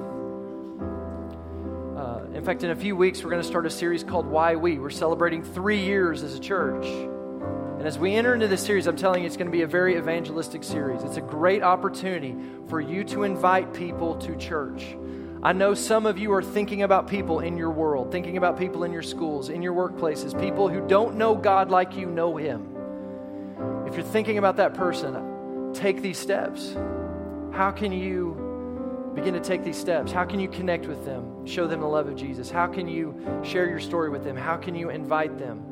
Uh, 1.97 2.27
in 2.35 2.45
fact, 2.45 2.63
in 2.63 2.71
a 2.71 2.77
few 2.77 2.95
weeks, 2.95 3.25
we're 3.25 3.31
going 3.31 3.41
to 3.41 3.49
start 3.49 3.65
a 3.65 3.71
series 3.71 4.05
called 4.05 4.27
Why 4.27 4.55
We. 4.57 4.79
We're 4.79 4.91
celebrating 4.91 5.43
three 5.43 5.81
years 5.81 6.23
as 6.23 6.35
a 6.35 6.41
church. 6.41 6.85
And 6.85 7.87
as 7.87 7.99
we 7.99 8.15
enter 8.15 8.35
into 8.35 8.49
this 8.49 8.63
series, 8.63 8.87
I'm 8.87 8.97
telling 8.97 9.23
you, 9.23 9.27
it's 9.27 9.37
going 9.37 9.47
to 9.47 9.53
be 9.53 9.63
a 9.63 9.67
very 9.67 9.97
evangelistic 9.97 10.63
series. 10.63 11.03
It's 11.03 11.17
a 11.17 11.23
great 11.23 11.63
opportunity 11.63 12.37
for 12.69 12.81
you 12.81 13.05
to 13.05 13.23
invite 13.23 13.73
people 13.73 14.17
to 14.17 14.37
church. 14.37 14.97
I 15.45 15.53
know 15.53 15.75
some 15.75 16.07
of 16.07 16.19
you 16.19 16.33
are 16.33 16.43
thinking 16.43 16.85
about 16.85 17.07
people 17.07 17.41
in 17.41 17.59
your 17.59 17.71
world, 17.71 18.11
thinking 18.11 18.39
about 18.39 18.59
people 18.59 18.83
in 18.85 18.95
your 18.95 19.03
schools, 19.03 19.51
in 19.51 19.61
your 19.61 19.75
workplaces, 19.75 20.39
people 20.41 20.71
who 20.71 20.81
don't 20.89 21.17
know 21.17 21.35
God 21.35 21.71
like 21.71 21.95
you 21.95 22.07
know 22.07 22.39
Him. 22.39 22.75
If 23.87 23.95
you're 23.95 24.07
thinking 24.07 24.39
about 24.39 24.57
that 24.57 24.73
person, 24.73 25.75
take 25.75 26.01
these 26.01 26.19
steps. 26.19 26.75
How 27.53 27.71
can 27.71 27.93
you 27.93 29.13
begin 29.15 29.35
to 29.35 29.41
take 29.41 29.63
these 29.63 29.77
steps? 29.77 30.11
How 30.11 30.25
can 30.25 30.41
you 30.41 30.49
connect 30.49 30.87
with 30.87 31.05
them, 31.05 31.47
show 31.47 31.67
them 31.67 31.81
the 31.81 31.87
love 31.87 32.09
of 32.09 32.17
Jesus? 32.17 32.51
How 32.51 32.67
can 32.67 32.89
you 32.89 33.15
share 33.45 33.69
your 33.69 33.81
story 33.81 34.09
with 34.09 34.25
them? 34.25 34.39
How 34.39 34.57
can 34.57 34.75
you 34.75 34.89
invite 34.89 35.39
them? 35.39 35.63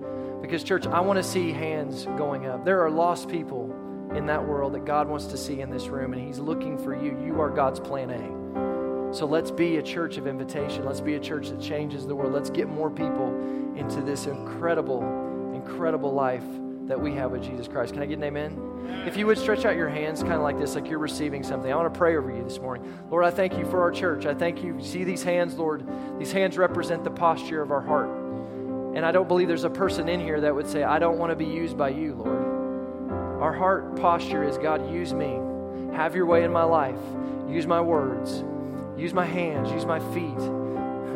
Because, 0.43 0.63
church, 0.63 0.87
I 0.87 1.01
want 1.01 1.17
to 1.17 1.23
see 1.23 1.51
hands 1.51 2.05
going 2.19 2.45
up. 2.45 2.67
There 2.67 2.83
are 2.85 2.91
lost 2.91 3.27
people 3.31 3.75
in 4.15 4.27
that 4.27 4.47
world 4.47 4.75
that 4.75 4.85
God 4.85 5.09
wants 5.09 5.29
to 5.29 5.39
see 5.39 5.63
in 5.63 5.71
this 5.71 5.87
room, 5.87 6.13
and 6.13 6.23
He's 6.23 6.39
looking 6.39 6.77
for 6.77 6.95
you. 6.95 7.19
You 7.25 7.41
are 7.41 7.49
God's 7.49 7.81
plan 7.81 8.11
A. 8.11 8.42
So 9.13 9.27
let's 9.27 9.51
be 9.51 9.77
a 9.77 9.83
church 9.83 10.17
of 10.17 10.27
invitation. 10.27 10.87
Let's 10.87 11.01
be 11.01 11.15
a 11.15 11.21
church 11.21 11.51
that 11.51 11.61
changes 11.61 12.07
the 12.07 12.15
world. 12.15 12.33
Let's 12.33 12.49
get 12.49 12.67
more 12.67 12.91
people 12.91 13.29
into 13.77 14.01
this 14.01 14.27
incredible, 14.27 15.03
incredible 15.55 16.13
life 16.15 16.45
that 16.87 16.99
we 16.99 17.13
have 17.15 17.31
with 17.31 17.43
Jesus 17.43 17.69
Christ. 17.69 17.93
Can 17.93 18.03
I 18.03 18.07
get 18.07 18.19
an 18.19 18.25
amen? 18.25 19.05
If 19.07 19.19
you 19.19 19.27
would 19.27 19.37
stretch 19.37 19.67
out 19.67 19.77
your 19.77 19.91
hands 19.91 20.23
kind 20.23 20.35
of 20.35 20.41
like 20.41 20.59
this, 20.59 20.75
like 20.75 20.89
you're 20.89 20.99
receiving 20.99 21.43
something, 21.43 21.71
I 21.71 21.77
want 21.77 21.93
to 21.93 21.99
pray 21.99 22.17
over 22.17 22.35
you 22.35 22.43
this 22.43 22.59
morning. 22.59 22.91
Lord, 23.11 23.25
I 23.25 23.31
thank 23.31 23.59
you 23.59 23.67
for 23.67 23.83
our 23.83 23.91
church. 23.91 24.25
I 24.25 24.35
thank 24.35 24.65
you. 24.65 24.83
See 24.83 25.05
these 25.05 25.23
hands, 25.23 25.55
Lord. 25.55 25.87
These 26.19 26.33
hands 26.33 26.57
represent 26.57 27.05
the 27.05 27.11
posture 27.11 27.61
of 27.61 27.71
our 27.71 27.83
heart. 27.83 28.09
And 28.97 29.05
I 29.05 29.13
don't 29.13 29.29
believe 29.29 29.47
there's 29.47 29.65
a 29.65 29.71
person 29.71 30.09
in 30.09 30.21
here 30.21 30.41
that 30.41 30.55
would 30.55 30.67
say, 30.67 30.85
I 30.85 30.99
don't 30.99 31.19
want 31.19 31.31
to 31.31 31.37
be 31.37 31.47
used 31.47 31.77
by 31.77 31.91
you, 31.91 32.15
Lord. 32.15 32.43
Our 33.43 33.53
heart 33.53 33.97
posture 33.97 34.43
is 34.43 34.57
God, 34.57 34.91
use 34.91 35.13
me. 35.13 35.39
Have 35.95 36.15
your 36.15 36.27
way 36.27 36.45
in 36.45 36.53
my 36.53 36.65
life. 36.65 37.01
Use 37.49 37.67
my 37.67 37.81
words. 37.81 38.45
Use 38.97 39.15
my 39.15 39.25
hands. 39.25 39.71
Use 39.71 39.85
my 39.85 39.99
feet. 40.13 40.39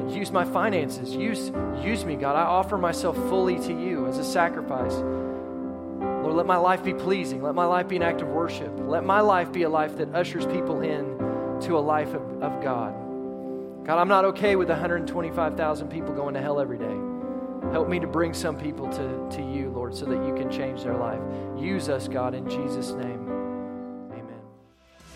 Use 0.17 0.31
my 0.31 0.45
finances. 0.45 1.15
Use, 1.15 1.51
use 1.85 2.05
me, 2.05 2.17
God. 2.17 2.37
I 2.37 2.43
offer 2.43 2.79
myself 2.79 3.17
fully 3.29 3.59
to 3.59 3.73
you 3.73 4.07
as 4.07 4.19
a 4.19 4.25
sacrifice. 4.25 4.95
Lord, 4.95 6.35
let 6.35 6.47
my 6.47 6.57
life 6.57 6.85
be 6.85 6.95
pleasing. 6.95 7.43
Let 7.43 7.55
my 7.55 7.65
life 7.67 7.89
be 7.89 7.97
an 7.97 8.03
act 8.03 8.21
of 8.21 8.29
worship. 8.29 8.73
Let 8.79 9.05
my 9.05 9.21
life 9.21 9.53
be 9.53 9.63
a 9.63 9.69
life 9.69 9.97
that 9.99 10.15
ushers 10.15 10.47
people 10.47 10.81
in 10.81 11.19
to 11.63 11.77
a 11.77 11.81
life 11.81 12.15
of, 12.15 12.43
of 12.43 12.63
God. 12.63 12.95
God, 13.85 13.99
I'm 13.99 14.09
not 14.09 14.25
okay 14.27 14.57
with 14.57 14.69
125,000 14.69 15.89
people 15.89 16.13
going 16.15 16.35
to 16.35 16.41
hell 16.41 16.59
every 16.61 16.79
day. 16.79 16.97
Help 17.73 17.89
me 17.89 18.01
to 18.01 18.07
bring 18.07 18.35
some 18.35 18.59
people 18.59 18.89
to, 18.91 19.37
to 19.37 19.43
you, 19.43 19.71
Lord, 19.71 19.95
so 19.95 20.07
that 20.07 20.27
you 20.27 20.35
can 20.35 20.51
change 20.51 20.83
their 20.83 20.97
life. 20.97 21.21
Use 21.57 21.89
us, 21.89 22.09
God, 22.09 22.35
in 22.35 22.49
Jesus' 22.49 22.93
name. 22.93 23.26